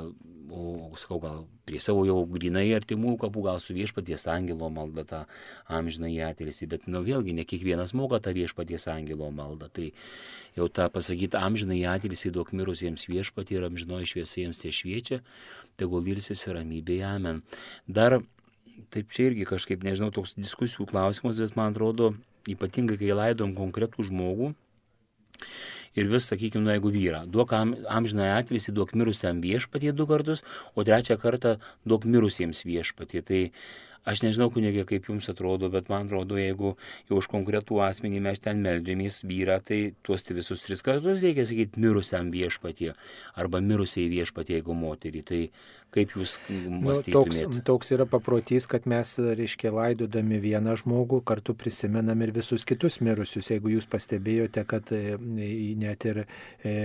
o 0.52 0.92
sakau, 1.00 1.20
gal 1.24 1.44
prie 1.66 1.80
savo 1.82 2.04
jau 2.06 2.18
grinai 2.30 2.68
artimų 2.76 3.16
kapų, 3.22 3.44
gal 3.48 3.60
su 3.62 3.76
viešpaties 3.76 4.28
angelo 4.32 4.70
malda 4.74 5.06
tą 5.08 5.22
amžiną 5.72 6.10
į 6.14 6.20
atilsį, 6.30 6.68
bet 6.72 6.88
nu 6.92 7.02
vėlgi 7.06 7.34
ne 7.38 7.46
kiekvienas 7.48 7.96
moka 7.98 8.20
tą 8.24 8.34
viešpaties 8.36 8.88
angelo 8.92 9.32
maldą. 9.34 9.70
Tai 9.74 9.88
jau 10.58 10.68
tą 10.70 10.88
pasakyti 10.94 11.40
amžiną 11.40 11.78
į 11.78 11.86
atilsį 11.96 12.34
duok 12.36 12.54
mirusiems 12.58 13.08
viešpatį 13.10 13.60
ir 13.60 13.68
amžinoji 13.70 14.12
šviesa 14.14 14.42
jiems 14.44 14.62
tie 14.62 14.74
šviečia, 14.76 15.22
tegul 15.80 16.06
ilsis 16.08 16.46
ir 16.48 16.58
ramybė, 16.60 17.02
amen. 17.10 17.42
Dar, 17.88 18.20
taip 18.94 19.12
čia 19.16 19.32
irgi 19.32 19.48
kažkaip, 19.50 19.84
nežinau, 19.86 20.12
toks 20.16 20.38
diskusijų 20.38 20.88
klausimas, 20.92 21.42
bet 21.42 21.58
man 21.60 21.74
atrodo, 21.74 22.14
ypatingai 22.52 23.00
kai 23.02 23.16
laidom 23.18 23.56
konkretų 23.58 24.10
žmogų, 24.12 24.54
ir 25.96 26.12
vis, 26.12 26.28
sakykime, 26.32 26.66
nu, 26.66 26.74
jeigu 26.76 26.92
vyrą, 26.94 27.24
duok 27.32 27.56
am, 27.58 27.74
amžinąją 27.98 28.38
atilsį, 28.42 28.76
duok 28.76 28.96
mirusiam 29.00 29.42
viešpatie 29.44 29.96
du 29.96 30.08
kartus, 30.10 30.44
o 30.76 30.86
trečią 30.88 31.20
kartą 31.22 31.58
duok 31.88 32.08
mirusiems 32.10 32.66
viešpatie. 32.68 33.24
Tai 33.26 33.42
Aš 34.06 34.22
nežinau, 34.22 34.52
kunigė, 34.54 34.84
kaip 34.86 35.08
jums 35.10 35.26
atrodo, 35.32 35.66
bet 35.74 35.88
man 35.90 36.06
atrodo, 36.06 36.38
jeigu 36.38 36.76
jau 37.10 37.18
už 37.18 37.28
konkretų 37.32 37.80
asmenį 37.88 38.20
mes 38.28 38.42
ten 38.44 38.60
meldžiamės 38.62 39.24
vyrą, 39.26 39.56
tai 39.66 39.80
tuos 40.06 40.22
visus 40.30 40.62
tris 40.62 40.86
kartus 40.86 41.24
reikia 41.26 41.48
sakyti 41.50 41.82
mirusiam 41.82 42.30
viešpatie 42.30 42.92
arba 43.34 43.64
mirusiai 43.66 44.06
viešpatie, 44.12 44.60
jeigu 44.60 44.78
moterį. 44.78 45.24
Tai 45.26 45.42
kaip 45.96 46.16
jūs 46.16 46.38
mąstytumėte? 46.48 47.48
Nu, 47.50 47.60
toks, 47.60 47.64
toks 47.72 47.94
yra 47.96 48.08
paprotys, 48.10 48.70
kad 48.72 48.88
mes, 48.90 49.16
reiškia, 49.20 49.74
laidodami 49.76 50.40
vieną 50.44 50.78
žmogų, 50.84 51.22
kartu 51.28 51.56
prisimenam 51.58 52.24
ir 52.26 52.34
visus 52.36 52.68
kitus 52.68 53.02
mirusius. 53.04 53.52
Jeigu 53.52 53.74
jūs 53.74 53.90
pastebėjote, 53.92 54.66
kad 54.70 54.94
e, 54.96 55.18
net 55.82 56.08
ir, 56.08 56.24
e, 56.64 56.76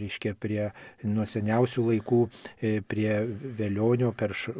reiškia, 0.00 0.34
prie 0.40 0.70
nuo 1.04 1.26
seniausių 1.28 1.88
laikų, 1.90 2.22
e, 2.60 2.74
prie 2.86 3.20
vėlionio 3.58 4.14
per 4.16 4.36
š, 4.36 4.54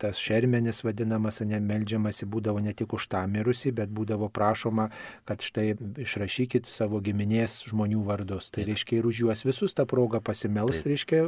tas 0.00 0.20
šermenis 0.20 0.84
vadinamas, 0.86 1.24
melžiamas, 1.24 1.40
ne 1.48 1.60
melžiamasi 1.60 2.26
būdavo 2.26 2.60
ne 2.62 2.72
tik 2.72 2.92
už 2.92 3.08
tą 3.08 3.26
mirusį, 3.26 3.72
bet 3.72 3.88
būdavo 3.90 4.28
prašoma, 4.28 4.90
kad 5.24 5.40
štai 5.42 5.74
išrašykit 5.98 6.66
savo 6.66 7.00
giminės 7.00 7.64
žmonių 7.70 8.04
vardus. 8.04 8.50
Tai 8.50 8.62
Taip. 8.62 8.72
reiškia 8.72 8.98
ir 8.98 9.06
už 9.06 9.20
juos 9.24 9.44
visus 9.44 9.74
tą 9.74 9.86
progą 9.86 10.20
pasimelst, 10.20 10.86
reiškia 10.86 11.22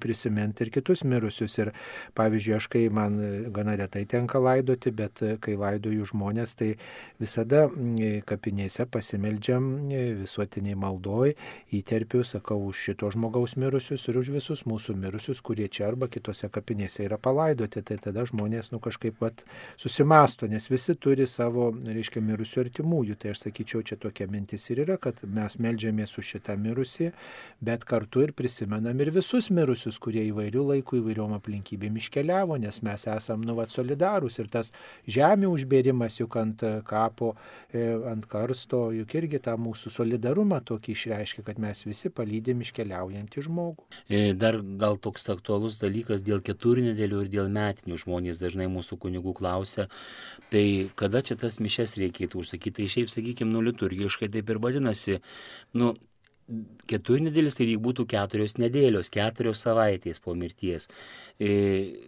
prisiminti 0.00 0.64
ir 0.64 0.70
kitus 0.70 1.04
mirusius. 1.04 1.41
Ir 1.62 1.72
pavyzdžiui, 2.18 2.56
aš 2.58 2.68
kai 2.72 2.84
man 2.92 3.18
gana 3.54 3.76
retai 3.80 4.04
tenka 4.08 4.40
laidoti, 4.42 4.92
bet 4.94 5.22
kai 5.42 5.56
laidoju 5.58 6.08
žmonės, 6.12 6.56
tai 6.58 6.72
visada 7.20 7.66
kapinėse 8.28 8.86
pasimeldžiam 8.92 9.68
visuotiniai 10.22 10.76
maldoj, 10.78 11.34
įterpiu, 11.74 12.22
sakau, 12.26 12.58
už 12.68 12.82
šito 12.88 13.10
žmogaus 13.12 13.56
mirusius 13.60 14.06
ir 14.08 14.18
už 14.20 14.32
visus 14.36 14.64
mūsų 14.68 14.96
mirusius, 14.98 15.42
kurie 15.44 15.68
čia 15.72 15.88
arba 15.90 16.08
kitose 16.12 16.50
kapinėse 16.52 17.06
yra 17.06 17.18
palaidoti. 17.20 17.82
Tai 17.82 17.98
tada 18.02 18.24
žmonės, 18.28 18.70
nu 18.72 18.80
kažkaip, 18.82 19.18
vat, 19.22 19.44
susimasto, 19.80 20.48
nes 20.50 20.68
visi 20.70 20.94
turi 20.94 21.26
savo, 21.30 21.70
reiškia, 21.72 22.22
mirusių 22.24 22.64
artimųjų. 22.66 23.18
Tai 23.22 23.34
aš 23.34 23.46
sakyčiau, 23.46 23.82
čia 23.86 23.98
tokia 24.00 24.28
mintis 24.30 24.68
ir 24.72 24.84
yra, 24.86 24.98
kad 25.02 25.20
mes 25.22 25.58
melžiamės 25.62 26.16
už 26.20 26.34
šitą 26.36 26.56
mirusį, 26.60 27.10
bet 27.64 27.86
kartu 27.88 28.24
ir 28.26 28.34
prisimenam 28.36 29.00
ir 29.02 29.12
visus 29.14 29.50
mirusius, 29.54 29.98
kurie 30.02 30.24
įvairių 30.30 30.66
laikų, 30.72 31.02
įvairiom 31.02 31.31
aplinkybėm 31.36 31.98
iškeliavo, 32.00 32.58
nes 32.62 32.82
mes 32.86 33.06
esam 33.10 33.42
nuvat 33.46 33.72
solidarūs 33.72 34.38
ir 34.42 34.50
tas 34.52 34.72
žemė 35.10 35.48
užbėrimas 35.50 36.18
juk 36.20 36.36
ant 36.40 36.64
kapo, 36.88 37.32
e, 37.72 37.84
ant 38.10 38.26
karsto, 38.30 38.84
juk 38.94 39.16
irgi 39.18 39.42
tą 39.42 39.56
mūsų 39.60 39.92
solidarumą 39.96 40.60
tokį 40.68 40.96
išreiškia, 40.96 41.46
kad 41.46 41.60
mes 41.62 41.84
visi 41.86 42.12
palydėm 42.12 42.62
iškeliaujantį 42.66 43.46
žmogų. 43.48 43.88
E, 44.08 44.22
dar 44.38 44.60
gal 44.80 44.98
toks 45.02 45.28
aktualus 45.32 45.80
dalykas 45.82 46.24
dėl 46.26 46.44
keturnedėlių 46.44 47.24
ir 47.24 47.32
dėl 47.32 47.50
metinių 47.52 47.98
žmonės 48.04 48.42
dažnai 48.42 48.68
mūsų 48.72 48.98
kunigų 49.02 49.34
klausia, 49.38 49.88
tai 50.52 50.90
kada 50.98 51.22
čia 51.24 51.38
tas 51.40 51.58
mišes 51.62 51.96
reikėtų 52.00 52.42
užsakyti. 52.42 52.82
Tai 52.82 52.88
šiaip, 52.88 53.10
sakykime, 53.12 53.52
nu 53.52 53.60
liturgiškai 53.66 54.30
taip 54.32 54.48
ir 54.48 54.60
vadinasi. 54.62 55.18
Nu, 55.76 55.92
keturi 56.90 57.22
nedėlis, 57.26 57.56
tai 57.56 57.66
būtų 57.80 58.06
keturios 58.10 58.56
nedėlios, 58.60 59.10
keturios 59.12 59.62
savaitės 59.64 60.20
po 60.22 60.34
mirties. 60.38 60.88
E, 61.40 61.98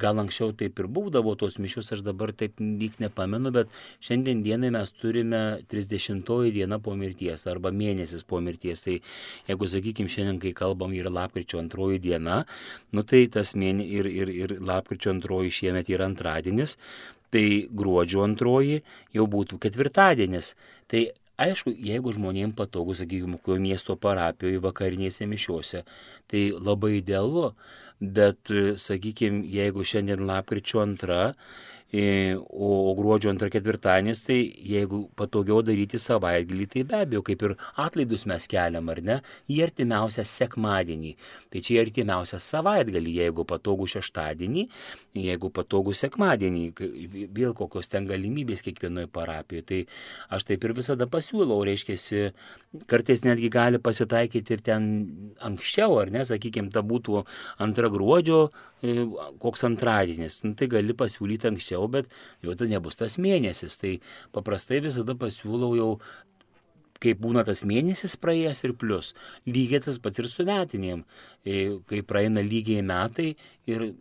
gal 0.00 0.18
anksčiau 0.20 0.52
taip 0.56 0.78
ir 0.80 0.88
būdavo 0.90 1.34
tos 1.38 1.58
mišius, 1.62 1.92
aš 1.96 2.04
dabar 2.06 2.32
taip 2.36 2.60
lyg 2.60 2.98
nepamenu, 3.02 3.52
bet 3.54 3.72
šiandien 4.04 4.42
dienai 4.44 4.72
mes 4.74 4.92
turime 4.98 5.42
30 5.70 6.52
diena 6.54 6.80
po 6.82 6.96
mirties 6.98 7.46
arba 7.50 7.72
mėnesis 7.72 8.26
po 8.26 8.40
mirties. 8.44 8.84
Tai 8.84 8.98
jeigu, 9.48 9.70
sakykime, 9.70 10.10
šiandien, 10.10 10.40
kai 10.42 10.54
kalbam, 10.56 10.94
yra 10.96 11.12
lapkričio 11.12 11.62
antroji 11.62 12.02
diena, 12.02 12.44
nu 12.92 13.02
tai 13.02 13.26
tas 13.32 13.54
mėnesys 13.54 13.92
ir, 13.94 14.08
ir, 14.10 14.32
ir 14.44 14.56
lapkričio 14.64 15.14
antroji 15.14 15.54
šiemet 15.62 15.92
yra 15.92 16.10
antradienis, 16.10 16.78
Tai 17.34 17.66
gruodžio 17.74 18.20
antroji 18.22 18.76
jau 19.10 19.24
būtų 19.26 19.58
ketvirtadienis. 19.64 20.52
Tai 20.86 21.00
Aišku, 21.34 21.72
jeigu 21.74 22.12
žmonėms 22.14 22.54
patogu, 22.54 22.94
sakykime, 22.94 23.40
kokio 23.42 23.58
miesto 23.58 23.96
parapijoje 23.98 24.60
vakarinėse 24.62 25.26
mišiuose, 25.26 25.80
tai 26.30 26.42
labai 26.54 27.00
idealu, 27.00 27.48
bet, 27.98 28.52
sakykime, 28.78 29.42
jeigu 29.50 29.82
šiandien 29.82 30.22
lapkričio 30.28 30.84
antra 30.84 31.32
o, 31.94 32.68
o 32.90 32.94
gruodžio 32.98 33.30
antrą 33.30 33.50
ketvirtadienis, 33.52 34.24
tai 34.26 34.38
jeigu 34.66 35.04
patogiau 35.18 35.60
daryti 35.66 36.00
savaitgalį, 36.02 36.66
tai 36.72 36.84
be 36.88 36.98
abejo, 37.04 37.22
kaip 37.26 37.44
ir 37.46 37.54
atlaidus 37.84 38.24
mes 38.30 38.48
keliam, 38.50 38.90
ar 38.90 39.00
ne, 39.04 39.18
į 39.50 39.60
artimiausią 39.68 40.24
sekmadienį. 40.28 41.14
Tai 41.52 41.62
čia 41.64 41.76
į 41.76 41.82
artimiausią 41.84 42.40
savaitgalį, 42.42 43.14
jeigu 43.20 43.46
patogu 43.48 43.88
šeštadienį, 43.94 44.66
jeigu 45.24 45.52
patogu 45.54 45.94
sekmadienį, 45.94 46.64
vėl 47.36 47.54
kokios 47.58 47.92
ten 47.92 48.08
galimybės 48.10 48.64
kiekvienoje 48.66 49.10
parapijoje. 49.14 49.66
Tai 49.70 49.80
aš 50.38 50.48
taip 50.50 50.66
ir 50.66 50.76
visada 50.76 51.08
pasiūlau, 51.10 51.62
reiškia, 51.68 52.32
kartais 52.90 53.22
netgi 53.24 53.50
gali 53.52 53.78
pasitaikyti 53.82 54.56
ir 54.56 54.62
ten 54.66 54.88
anksčiau, 55.44 55.98
ar 56.02 56.12
ne, 56.14 56.24
sakykime, 56.26 56.72
ta 56.74 56.82
būtų 56.86 57.22
antra 57.64 57.90
gruodžio, 57.92 58.40
e, 58.82 59.06
koks 59.42 59.66
antradienis, 59.68 60.42
nu, 60.46 60.54
tai 60.58 60.68
gali 60.72 60.96
pasiūlyti 60.96 61.50
anksčiau 61.52 61.88
bet 61.90 62.10
jau 62.44 62.56
tai 62.58 62.70
nebus 62.72 62.98
tas 63.00 63.18
mėnesis. 63.22 63.78
Tai 63.80 63.96
paprastai 64.34 64.82
visada 64.84 65.16
pasiūlau 65.18 65.74
jau 65.78 65.90
kai 67.04 67.12
būna 67.20 67.44
tas 67.46 67.64
mėnesis 67.68 68.16
praėjęs 68.20 68.64
ir 68.64 68.74
plus. 68.80 69.12
Lygiai 69.50 69.82
tas 69.84 70.00
pats 70.00 70.22
ir 70.22 70.30
su 70.30 70.46
metinėm. 70.48 71.04
E, 71.44 71.78
kai 71.90 72.02
praeina 72.06 72.44
lygiai 72.44 72.84
metai 72.86 73.34
ir 73.70 73.92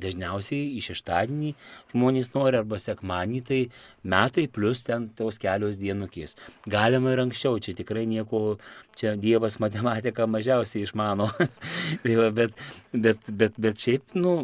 dažniausiai 0.00 0.68
į 0.76 0.82
šeštadienį 0.88 1.52
žmonės 1.92 2.32
nori 2.34 2.60
arba 2.60 2.78
sekmanį, 2.82 3.40
tai 3.46 3.60
metai 4.02 4.46
plus 4.52 4.84
ten 4.86 5.08
tos 5.18 5.40
kelios 5.42 5.80
dienukės. 5.80 6.36
Galima 6.70 7.14
ir 7.14 7.24
anksčiau, 7.24 7.58
čia 7.62 7.74
tikrai 7.78 8.06
nieko, 8.10 8.58
čia 8.98 9.16
Dievas 9.20 9.58
matematiką 9.62 10.28
mažiausiai 10.30 10.86
išmano. 10.86 11.30
tai 12.04 12.16
bet, 12.36 12.64
bet, 12.92 13.28
bet, 13.32 13.58
bet 13.60 13.84
šiaip, 13.86 14.16
nu, 14.18 14.36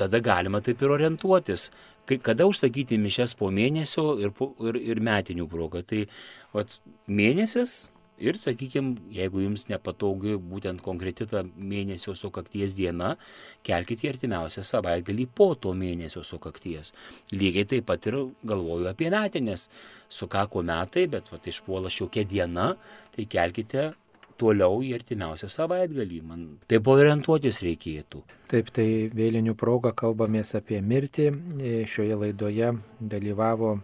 tada 0.00 0.20
galima 0.24 0.62
taip 0.64 0.82
ir 0.82 0.96
orientuotis. 0.96 1.70
Kai, 2.08 2.18
kada 2.18 2.46
užsakyti 2.48 2.98
mišes 2.98 3.36
po 3.38 3.52
mėnesio 3.54 4.16
ir, 4.22 4.34
po, 4.34 4.52
ir, 4.66 4.80
ir 4.80 5.02
metinių 5.04 5.46
progą. 5.50 5.84
Tai 5.86 6.06
vat, 6.56 6.78
mėnesis 7.06 7.84
ir, 8.20 8.38
sakykime, 8.40 8.96
jeigu 9.14 9.44
jums 9.44 9.66
nepatogi 9.70 10.36
būtent 10.38 10.82
konkreti 10.84 11.26
ta 11.30 11.42
mėnesio 11.44 12.14
sukakties 12.18 12.76
diena, 12.78 13.14
kelkite 13.66 14.06
į 14.06 14.12
artimiausią 14.14 14.64
savaitgalį 14.66 15.26
po 15.34 15.52
to 15.54 15.74
mėnesio 15.76 16.22
sukakties. 16.26 16.92
Lygiai 17.32 17.68
taip 17.74 17.88
pat 17.90 18.06
ir 18.10 18.20
galvoju 18.46 18.90
apie 18.90 19.10
metinės. 19.12 19.68
Sukako 20.10 20.64
metai, 20.66 21.06
bet 21.10 21.32
vat, 21.32 21.46
išpuola 21.46 21.90
šiokia 21.92 22.26
diena, 22.28 22.74
tai 23.16 23.26
kelkite 23.30 23.90
toliau 24.40 24.80
į 24.84 24.94
artimiausią 24.96 25.50
savaitgalį. 25.52 26.20
Man 26.26 26.46
taip 26.70 26.88
orientuotis 26.90 27.60
reikėtų. 27.66 28.22
Taip, 28.50 28.70
tai 28.74 28.86
vėlinių 29.14 29.54
proga 29.58 29.92
kalbamės 29.96 30.54
apie 30.58 30.80
mirtį. 30.82 31.28
Šioje 31.90 32.16
laidoje 32.24 32.72
dalyvavo 33.00 33.76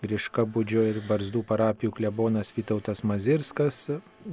Griška 0.00 0.46
Budžio 0.48 0.80
ir 0.88 0.96
Barzdų 1.04 1.42
parapijų 1.44 1.92
klebonas 1.92 2.54
Vytautas 2.56 3.02
Mazirskas 3.04 3.82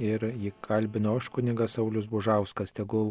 ir 0.00 0.22
jį 0.24 0.54
kalbino 0.64 1.12
aš 1.20 1.28
kunigas 1.34 1.74
Saulis 1.76 2.08
Bužauskas. 2.08 2.72
Tegul 2.72 3.10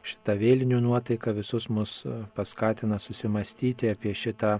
šitą 0.00 0.38
vėlinių 0.40 0.80
nuotaiką 0.86 1.34
visus 1.36 1.68
mus 1.68 1.98
paskatina 2.32 2.96
susimastyti 2.96 3.92
apie 3.92 4.14
šitą 4.16 4.54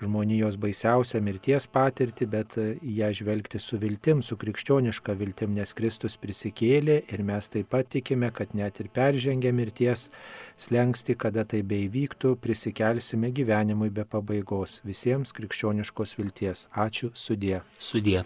žmonijos 0.00 0.56
baisiausią 0.60 1.20
mirties 1.24 1.66
patirtį, 1.70 2.28
bet 2.32 2.56
į 2.60 2.96
ją 3.00 3.10
žvelgti 3.20 3.60
su 3.62 3.78
viltim, 3.80 4.22
su 4.24 4.38
krikščioniška 4.40 5.14
viltim, 5.20 5.54
nes 5.56 5.74
Kristus 5.76 6.16
prisikėlė 6.20 7.00
ir 7.12 7.24
mes 7.26 7.50
taip 7.52 7.70
pat 7.74 7.90
tikime, 7.92 8.32
kad 8.34 8.54
net 8.56 8.80
ir 8.82 8.90
peržengę 8.94 9.52
mirties 9.52 10.08
slengsti, 10.60 11.16
kada 11.20 11.44
tai 11.44 11.62
beivyktų, 11.62 12.36
prisikelsime 12.40 13.32
gyvenimui 13.36 13.92
be 13.94 14.04
pabaigos. 14.08 14.80
Visiems 14.86 15.34
krikščioniškos 15.36 16.18
vilties. 16.20 16.68
Ačiū 16.72 17.12
sudė. 17.14 17.60
Sudė. 17.78 18.24